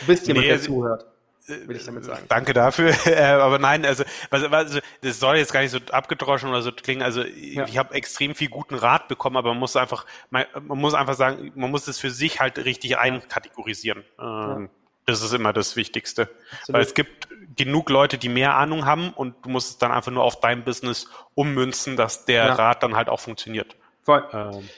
Du 0.00 0.06
bist 0.06 0.26
jemand, 0.26 0.46
nee, 0.46 0.52
der 0.52 0.60
zuhört 0.60 1.06
will 1.46 1.76
ich 1.76 1.84
damit 1.84 2.04
sagen. 2.04 2.24
Danke 2.28 2.52
dafür. 2.52 2.94
Äh, 3.04 3.22
aber 3.22 3.58
nein, 3.58 3.84
also, 3.84 4.02
also 4.30 4.80
das 5.02 5.20
soll 5.20 5.36
jetzt 5.36 5.52
gar 5.52 5.60
nicht 5.60 5.70
so 5.70 5.78
abgedroschen 5.92 6.48
oder 6.48 6.62
so 6.62 6.72
klingen. 6.72 7.02
Also 7.02 7.22
ja. 7.22 7.66
ich 7.66 7.78
habe 7.78 7.94
extrem 7.94 8.34
viel 8.34 8.48
guten 8.48 8.74
Rat 8.74 9.08
bekommen, 9.08 9.36
aber 9.36 9.50
man 9.50 9.58
muss 9.58 9.76
einfach, 9.76 10.06
man, 10.30 10.46
muss 10.62 10.94
einfach 10.94 11.14
sagen, 11.14 11.52
man 11.54 11.70
muss 11.70 11.86
es 11.86 11.98
für 11.98 12.10
sich 12.10 12.40
halt 12.40 12.58
richtig 12.58 12.98
einkategorisieren. 12.98 14.04
Ja. 14.18 14.56
Ähm, 14.56 14.70
das 15.06 15.22
ist 15.22 15.34
immer 15.34 15.52
das 15.52 15.76
Wichtigste. 15.76 16.22
Absolut. 16.22 16.68
Weil 16.68 16.82
es 16.82 16.94
gibt 16.94 17.28
genug 17.56 17.90
Leute, 17.90 18.16
die 18.16 18.30
mehr 18.30 18.56
Ahnung 18.56 18.86
haben 18.86 19.10
und 19.10 19.34
du 19.44 19.50
musst 19.50 19.70
es 19.70 19.78
dann 19.78 19.92
einfach 19.92 20.10
nur 20.10 20.24
auf 20.24 20.40
dein 20.40 20.64
Business 20.64 21.08
ummünzen, 21.34 21.96
dass 21.96 22.24
der 22.24 22.46
ja. 22.46 22.54
Rat 22.54 22.82
dann 22.82 22.96
halt 22.96 23.08
auch 23.08 23.20
funktioniert. 23.20 23.76
Voll. 24.02 24.24
Ähm, 24.32 24.68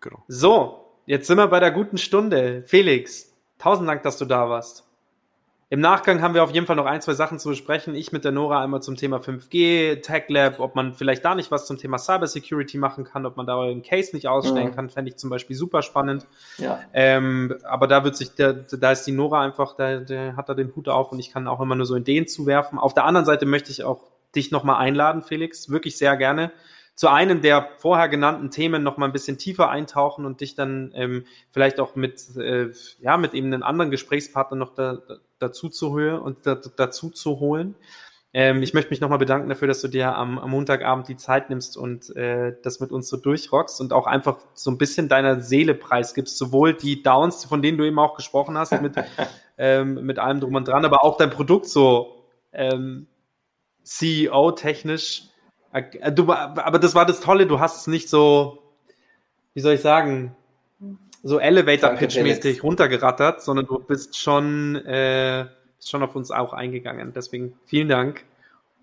genau. 0.00 0.22
So, 0.28 0.92
jetzt 1.06 1.26
sind 1.26 1.38
wir 1.38 1.48
bei 1.48 1.58
der 1.58 1.70
guten 1.70 1.96
Stunde. 1.96 2.64
Felix, 2.66 3.31
tausend 3.62 3.88
Dank, 3.88 4.02
dass 4.02 4.18
du 4.18 4.24
da 4.24 4.48
warst. 4.48 4.84
Im 5.70 5.80
Nachgang 5.80 6.20
haben 6.20 6.34
wir 6.34 6.44
auf 6.44 6.50
jeden 6.50 6.66
Fall 6.66 6.76
noch 6.76 6.84
ein, 6.84 7.00
zwei 7.00 7.14
Sachen 7.14 7.38
zu 7.38 7.48
besprechen. 7.48 7.94
Ich 7.94 8.12
mit 8.12 8.26
der 8.26 8.32
Nora 8.32 8.62
einmal 8.62 8.82
zum 8.82 8.96
Thema 8.96 9.20
5G, 9.20 10.02
Tech 10.02 10.24
Lab, 10.28 10.60
ob 10.60 10.74
man 10.74 10.92
vielleicht 10.92 11.24
da 11.24 11.34
nicht 11.34 11.50
was 11.50 11.64
zum 11.64 11.78
Thema 11.78 11.96
Cyber 11.96 12.26
Security 12.26 12.76
machen 12.76 13.04
kann, 13.04 13.24
ob 13.24 13.38
man 13.38 13.46
da 13.46 13.56
euren 13.56 13.80
Case 13.80 14.14
nicht 14.14 14.28
ausstellen 14.28 14.68
mhm. 14.68 14.74
kann, 14.74 14.90
fände 14.90 15.10
ich 15.10 15.16
zum 15.16 15.30
Beispiel 15.30 15.56
super 15.56 15.80
spannend. 15.80 16.26
Ja. 16.58 16.80
Ähm, 16.92 17.56
aber 17.64 17.86
da 17.86 18.04
wird 18.04 18.16
sich, 18.16 18.34
der, 18.34 18.52
da 18.52 18.92
ist 18.92 19.04
die 19.04 19.12
Nora 19.12 19.40
einfach, 19.40 19.74
der, 19.74 20.00
der 20.00 20.36
hat 20.36 20.50
da 20.50 20.54
den 20.54 20.76
Hut 20.76 20.90
auf 20.90 21.10
und 21.10 21.18
ich 21.18 21.32
kann 21.32 21.48
auch 21.48 21.60
immer 21.60 21.74
nur 21.74 21.86
so 21.86 21.96
Ideen 21.96 22.26
zuwerfen. 22.26 22.78
Auf 22.78 22.92
der 22.92 23.06
anderen 23.06 23.24
Seite 23.24 23.46
möchte 23.46 23.70
ich 23.70 23.82
auch 23.82 24.02
dich 24.34 24.50
nochmal 24.50 24.76
einladen, 24.76 25.22
Felix, 25.22 25.70
wirklich 25.70 25.96
sehr 25.96 26.18
gerne 26.18 26.52
zu 26.94 27.08
einem 27.08 27.40
der 27.40 27.68
vorher 27.78 28.08
genannten 28.08 28.50
Themen 28.50 28.82
noch 28.82 28.96
mal 28.96 29.06
ein 29.06 29.12
bisschen 29.12 29.38
tiefer 29.38 29.70
eintauchen 29.70 30.24
und 30.24 30.40
dich 30.40 30.54
dann 30.54 30.92
ähm, 30.94 31.24
vielleicht 31.50 31.80
auch 31.80 31.96
mit 31.96 32.36
äh, 32.36 32.70
ja 33.00 33.16
mit 33.16 33.34
eben 33.34 33.46
einen 33.46 33.62
anderen 33.62 33.90
Gesprächspartner 33.90 34.56
noch 34.56 34.74
da, 34.74 34.98
da, 35.06 35.16
dazu 35.38 35.68
zu 35.68 35.98
hören 35.98 36.20
und 36.20 36.46
da, 36.46 36.54
dazu 36.54 37.10
zu 37.10 37.40
holen. 37.40 37.74
Ähm, 38.34 38.62
ich 38.62 38.72
möchte 38.72 38.90
mich 38.90 39.00
nochmal 39.00 39.18
bedanken 39.18 39.48
dafür, 39.48 39.68
dass 39.68 39.82
du 39.82 39.88
dir 39.88 40.16
am, 40.16 40.38
am 40.38 40.50
Montagabend 40.50 41.06
die 41.08 41.16
Zeit 41.16 41.50
nimmst 41.50 41.76
und 41.76 42.14
äh, 42.16 42.54
das 42.62 42.80
mit 42.80 42.90
uns 42.90 43.08
so 43.08 43.18
durchrockst 43.18 43.80
und 43.80 43.92
auch 43.92 44.06
einfach 44.06 44.38
so 44.54 44.70
ein 44.70 44.78
bisschen 44.78 45.08
deiner 45.08 45.40
Seele 45.40 45.74
preisgibst, 45.74 46.38
sowohl 46.38 46.72
die 46.72 47.02
Downs, 47.02 47.44
von 47.44 47.60
denen 47.60 47.76
du 47.76 47.84
eben 47.84 47.98
auch 47.98 48.16
gesprochen 48.16 48.56
hast, 48.56 48.80
mit, 48.80 48.94
ähm, 49.58 50.06
mit 50.06 50.18
allem 50.18 50.40
drum 50.40 50.54
und 50.54 50.66
dran, 50.66 50.84
aber 50.84 51.04
auch 51.04 51.18
dein 51.18 51.28
Produkt 51.28 51.66
so 51.66 52.24
ähm, 52.52 53.06
CEO-technisch 53.82 55.24
du, 55.72 56.32
aber 56.32 56.78
das 56.78 56.94
war 56.94 57.06
das 57.06 57.20
Tolle, 57.20 57.46
du 57.46 57.60
hast 57.60 57.80
es 57.82 57.86
nicht 57.86 58.08
so, 58.08 58.62
wie 59.54 59.60
soll 59.60 59.74
ich 59.74 59.80
sagen, 59.80 60.34
so 61.22 61.38
Elevator-Pitch-mäßig 61.38 62.62
runtergerattert, 62.62 63.42
sondern 63.42 63.66
du 63.66 63.78
bist 63.78 64.18
schon, 64.18 64.76
äh, 64.86 65.46
schon 65.80 66.02
auf 66.02 66.16
uns 66.16 66.30
auch 66.30 66.52
eingegangen. 66.52 67.12
Deswegen 67.14 67.54
vielen 67.64 67.88
Dank. 67.88 68.24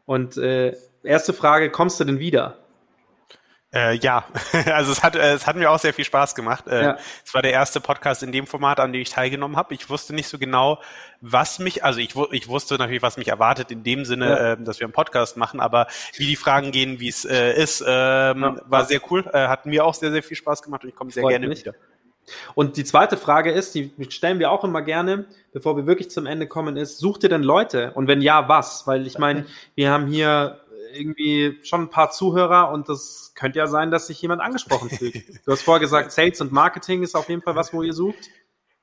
Und 0.06 0.38
äh, 0.38 0.76
erste 1.04 1.34
Frage, 1.34 1.70
kommst 1.70 2.00
du 2.00 2.06
denn 2.06 2.20
wieder? 2.20 2.58
Äh, 3.72 3.98
ja, 3.98 4.26
also 4.74 4.92
es 4.92 5.04
hat, 5.04 5.16
äh, 5.16 5.34
es 5.34 5.46
hat 5.46 5.56
mir 5.56 5.70
auch 5.70 5.78
sehr 5.78 5.94
viel 5.94 6.06
Spaß 6.06 6.34
gemacht. 6.34 6.68
Äh, 6.68 6.84
ja. 6.84 6.98
Es 7.24 7.34
war 7.36 7.44
der 7.44 7.52
erste 7.52 7.80
Podcast 7.80 8.24
in 8.24 8.32
dem 8.32 8.48
Format, 8.48 8.80
an 8.80 8.92
dem 8.92 9.02
ich 9.02 9.12
teilgenommen 9.12 9.58
habe. 9.58 9.76
Ich 9.76 9.90
wusste 9.90 10.16
nicht 10.16 10.28
so 10.28 10.40
genau, 10.40 10.80
was 11.22 11.60
mich, 11.60 11.84
also 11.84 12.00
ich, 12.00 12.16
ich 12.32 12.48
wusste 12.48 12.76
natürlich, 12.78 13.04
was 13.04 13.18
mich 13.18 13.28
erwartet 13.28 13.70
in 13.70 13.84
dem 13.84 14.06
Sinne, 14.06 14.30
ja. 14.30 14.54
äh, 14.54 14.58
dass 14.60 14.80
wir 14.80 14.86
einen 14.86 14.94
Podcast 14.94 15.38
machen, 15.38 15.60
aber 15.60 15.88
wie 16.16 16.26
die 16.26 16.36
Fragen 16.36 16.72
gehen, 16.72 17.00
wie 17.00 17.10
es 17.10 17.26
äh, 17.26 17.54
ist, 17.62 17.82
ähm, 17.82 18.42
ja. 18.42 18.56
war 18.66 18.86
sehr 18.86 19.02
cool. 19.12 19.30
Äh, 19.32 19.48
hat 19.48 19.68
mir 19.68 19.86
auch 19.86 19.94
sehr, 19.94 20.12
sehr 20.12 20.24
viel 20.24 20.38
Spaß 20.38 20.64
gemacht 20.64 20.84
und 20.84 20.90
ich 20.90 20.96
komme 20.96 21.12
sehr 21.12 21.22
Freut 21.22 21.34
gerne 21.34 21.48
mich. 21.48 21.62
wieder. 21.62 21.76
Und 22.56 22.78
die 22.78 22.84
zweite 22.84 23.18
Frage 23.18 23.52
ist, 23.52 23.76
die 23.76 23.92
stellen 24.10 24.40
wir 24.40 24.52
auch 24.52 24.64
immer 24.64 24.82
gerne, 24.82 25.26
bevor 25.52 25.78
wir 25.78 25.86
wirklich 25.88 26.10
zum 26.12 26.26
Ende 26.26 26.48
kommen, 26.48 26.78
ist, 26.78 27.00
sucht 27.00 27.24
ihr 27.24 27.30
denn 27.30 27.44
Leute? 27.44 27.92
Und 27.94 28.08
wenn 28.08 28.22
ja, 28.22 28.48
was? 28.48 28.86
Weil 28.88 29.08
ich 29.08 29.18
meine, 29.18 29.46
wir 29.76 29.90
haben 29.92 30.08
hier 30.08 30.60
irgendwie 30.94 31.60
schon 31.64 31.84
ein 31.84 31.90
paar 31.90 32.12
Zuhörer 32.12 32.72
und 32.72 32.90
das 32.90 33.34
könnte 33.36 33.60
ja 33.60 33.68
sein, 33.68 33.92
dass 33.92 34.08
sich 34.08 34.22
jemand 34.22 34.42
angesprochen 34.42 34.90
fühlt. 34.90 35.46
Du 35.46 35.52
hast 35.52 35.62
vorher 35.62 35.80
gesagt, 35.80 36.12
Sales 36.14 36.42
und 36.42 36.52
Marketing 36.52 37.04
ist 37.04 37.16
auf 37.16 37.30
jeden 37.30 37.42
Fall 37.42 37.56
was, 37.56 37.74
wo 37.74 37.84
ihr 37.84 37.94
sucht. 37.94 38.30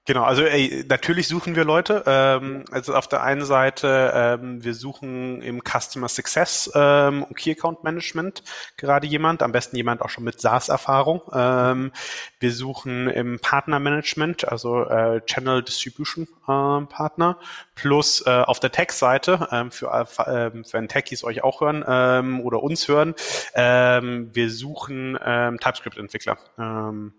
Genau, 0.07 0.23
also 0.23 0.43
ey, 0.45 0.85
natürlich 0.89 1.27
suchen 1.27 1.57
wir 1.57 1.65
Leute. 1.65 2.05
Ähm, 2.07 2.65
also 2.71 2.95
auf 2.95 3.09
der 3.09 3.25
einen 3.25 3.45
Seite, 3.45 4.13
ähm, 4.15 4.63
wir 4.63 4.75
suchen 4.75 5.43
im 5.43 5.63
Customer 5.65 6.09
Success 6.09 6.71
ähm, 6.77 7.25
und 7.25 7.37
Key 7.37 7.51
Account 7.51 7.83
Management 7.83 8.45
gerade 8.77 9.09
jemand, 9.09 9.43
am 9.43 9.51
besten 9.51 9.75
jemand 9.75 10.03
auch 10.03 10.09
schon 10.09 10.23
mit 10.23 10.41
SaaS-Erfahrung. 10.41 11.23
Ähm, 11.33 11.91
wir 12.39 12.53
suchen 12.53 13.09
im 13.09 13.41
Partner 13.41 13.81
Management, 13.81 14.47
also 14.47 14.85
äh, 14.85 15.23
Channel 15.27 15.65
Distribution 15.65 16.29
äh, 16.47 16.87
Partner, 16.87 17.41
plus 17.75 18.25
äh, 18.27 18.31
auf 18.31 18.61
der 18.61 18.71
Tech-Seite, 18.71 19.49
ähm, 19.51 19.73
für, 19.73 19.89
äh, 19.89 20.51
wenn 20.73 20.87
Techies 20.87 21.25
euch 21.25 21.43
auch 21.43 21.61
hören 21.61 21.85
ähm, 21.87 22.41
oder 22.43 22.63
uns 22.63 22.87
hören, 22.87 23.17
ähm, 23.55 24.31
wir 24.33 24.53
suchen 24.53 25.19
ähm, 25.21 25.59
TypeScript-Entwickler. 25.59 26.39
Ähm, 26.61 27.13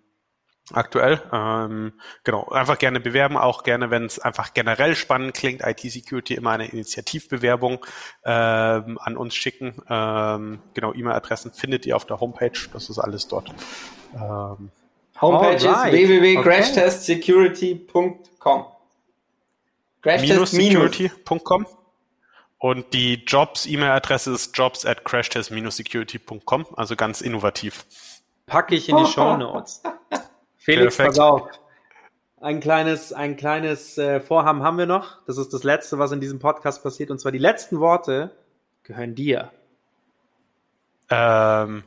aktuell. 0.73 1.21
Ähm, 1.31 1.93
genau, 2.23 2.49
einfach 2.49 2.77
gerne 2.77 2.99
bewerben, 2.99 3.37
auch 3.37 3.63
gerne, 3.63 3.89
wenn 3.89 4.05
es 4.05 4.19
einfach 4.19 4.53
generell 4.53 4.95
spannend 4.95 5.33
klingt, 5.33 5.61
IT-Security 5.65 6.35
immer 6.35 6.51
eine 6.51 6.67
Initiativbewerbung 6.67 7.83
ähm, 8.25 8.99
an 9.01 9.17
uns 9.17 9.33
schicken. 9.35 9.81
Ähm, 9.89 10.59
genau, 10.73 10.93
E-Mail-Adressen 10.93 11.53
findet 11.53 11.85
ihr 11.85 11.95
auf 11.95 12.03
der 12.05 12.19
Homepage, 12.19 12.51
das 12.73 12.89
ist 12.89 12.99
alles 12.99 13.27
dort. 13.27 13.49
Ähm, 14.13 14.71
Homepage 15.21 15.55
ist 15.55 15.65
www.crashtestsecurity.com 15.65 18.65
Crashtest-security.com 20.01 21.65
und 22.59 22.93
die 22.93 23.23
Jobs-E-Mail-Adresse 23.25 24.33
ist 24.33 24.57
jobs 24.57 24.85
at 24.85 25.05
crashtest-security.com, 25.05 26.65
also 26.75 26.95
ganz 26.95 27.21
innovativ. 27.21 27.85
Packe 28.45 28.75
ich 28.75 28.89
in 28.89 28.97
die 28.97 29.05
Show 29.05 29.37
Notes. 29.37 29.81
Felix, 30.67 30.97
Perfekt. 30.97 31.15
pass 31.15 31.19
auf. 31.19 31.49
Ein 32.41 32.59
kleines, 32.59 33.13
ein 33.13 33.37
kleines 33.37 33.97
äh, 33.97 34.19
Vorhaben 34.19 34.63
haben 34.63 34.77
wir 34.77 34.85
noch. 34.85 35.23
Das 35.25 35.37
ist 35.37 35.53
das 35.53 35.63
Letzte, 35.63 35.97
was 35.97 36.11
in 36.11 36.19
diesem 36.19 36.39
Podcast 36.39 36.83
passiert. 36.83 37.09
Und 37.09 37.19
zwar 37.19 37.31
die 37.31 37.37
letzten 37.37 37.79
Worte 37.79 38.35
gehören 38.83 39.15
dir. 39.15 39.49
Ähm, 41.09 41.85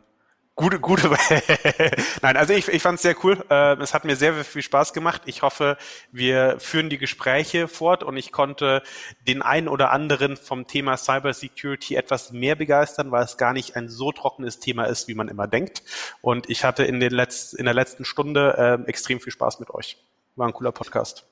gute, 0.61 0.81
gute. 0.81 1.11
Nein, 2.23 2.37
also 2.37 2.53
ich, 2.53 2.69
ich 2.69 2.83
fand 2.83 2.97
es 2.97 3.03
sehr 3.03 3.17
cool. 3.25 3.45
Äh, 3.51 3.77
es 3.77 3.95
hat 3.95 4.05
mir 4.05 4.17
sehr 4.17 4.35
viel 4.45 4.63
Spaß 4.63 4.93
gemacht. 4.93 5.23
Ich 5.25 5.43
hoffe, 5.43 5.77
wir 6.13 6.57
führen 6.59 6.91
die 6.91 6.99
Gespräche 6.99 7.69
fort 7.69 8.03
und 8.03 8.17
ich 8.17 8.33
konnte 8.33 8.83
den 9.27 9.43
einen 9.43 9.69
oder 9.69 9.91
anderen 9.91 10.37
vom 10.37 10.67
Thema 10.67 10.97
Cybersecurity 10.97 11.97
etwas 11.97 12.33
mehr 12.33 12.57
begeistern, 12.57 13.11
weil 13.11 13.25
es 13.25 13.37
gar 13.37 13.53
nicht 13.53 13.77
ein 13.77 13.89
so 13.89 14.13
trockenes 14.13 14.61
Thema 14.61 14.85
ist, 14.85 15.09
wie 15.09 15.15
man 15.15 15.29
immer 15.29 15.47
denkt. 15.47 15.83
Und 16.21 16.51
ich 16.51 16.65
hatte 16.65 16.85
in, 16.85 17.01
den 17.01 17.13
Letz-, 17.13 17.55
in 17.55 17.65
der 17.65 17.75
letzten 17.75 18.05
Stunde 18.05 18.81
äh, 18.87 18.89
extrem 18.89 19.21
viel 19.21 19.33
Spaß 19.33 19.61
mit 19.61 19.71
euch. 19.71 19.97
War 20.37 20.47
ein 20.47 20.53
cooler 20.53 20.73
Podcast. 20.73 21.27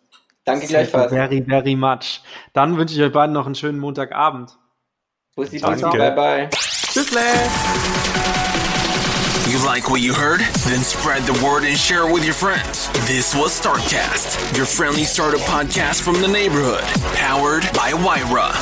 Danke 0.45 0.67
gleichfalls. 0.67 1.13
Very, 1.13 1.45
very 1.47 1.77
much. 1.77 2.23
Dann 2.55 2.79
wünsche 2.79 2.95
ich 2.95 3.03
euch 3.03 3.13
beiden 3.13 3.35
noch 3.35 3.47
einen 3.47 3.55
schönen 3.55 3.79
Montagabend. 3.79 4.59
Bussi, 5.37 5.61
Danke. 5.61 5.97
Bye, 5.97 6.13
bye. 6.13 6.51
Tschüssle. 6.51 7.21
You 9.49 9.65
like 9.65 9.89
what 9.89 10.03
you 10.03 10.13
heard? 10.13 10.41
Then 10.41 10.81
spread 10.81 11.23
the 11.23 11.33
word 11.43 11.65
and 11.65 11.75
share 11.75 12.07
it 12.07 12.13
with 12.13 12.23
your 12.23 12.35
friends. 12.35 12.87
This 13.09 13.35
was 13.35 13.59
StartCast, 13.59 14.55
your 14.55 14.67
friendly 14.67 15.05
startup 15.05 15.41
podcast 15.41 16.03
from 16.03 16.21
the 16.21 16.29
neighborhood, 16.29 16.83
powered 17.15 17.63
by 17.73 17.95
Wyra. 17.95 18.53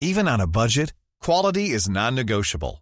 Even 0.00 0.26
on 0.26 0.40
a 0.40 0.46
budget, 0.46 0.94
quality 1.20 1.70
is 1.70 1.90
non-negotiable. 1.90 2.81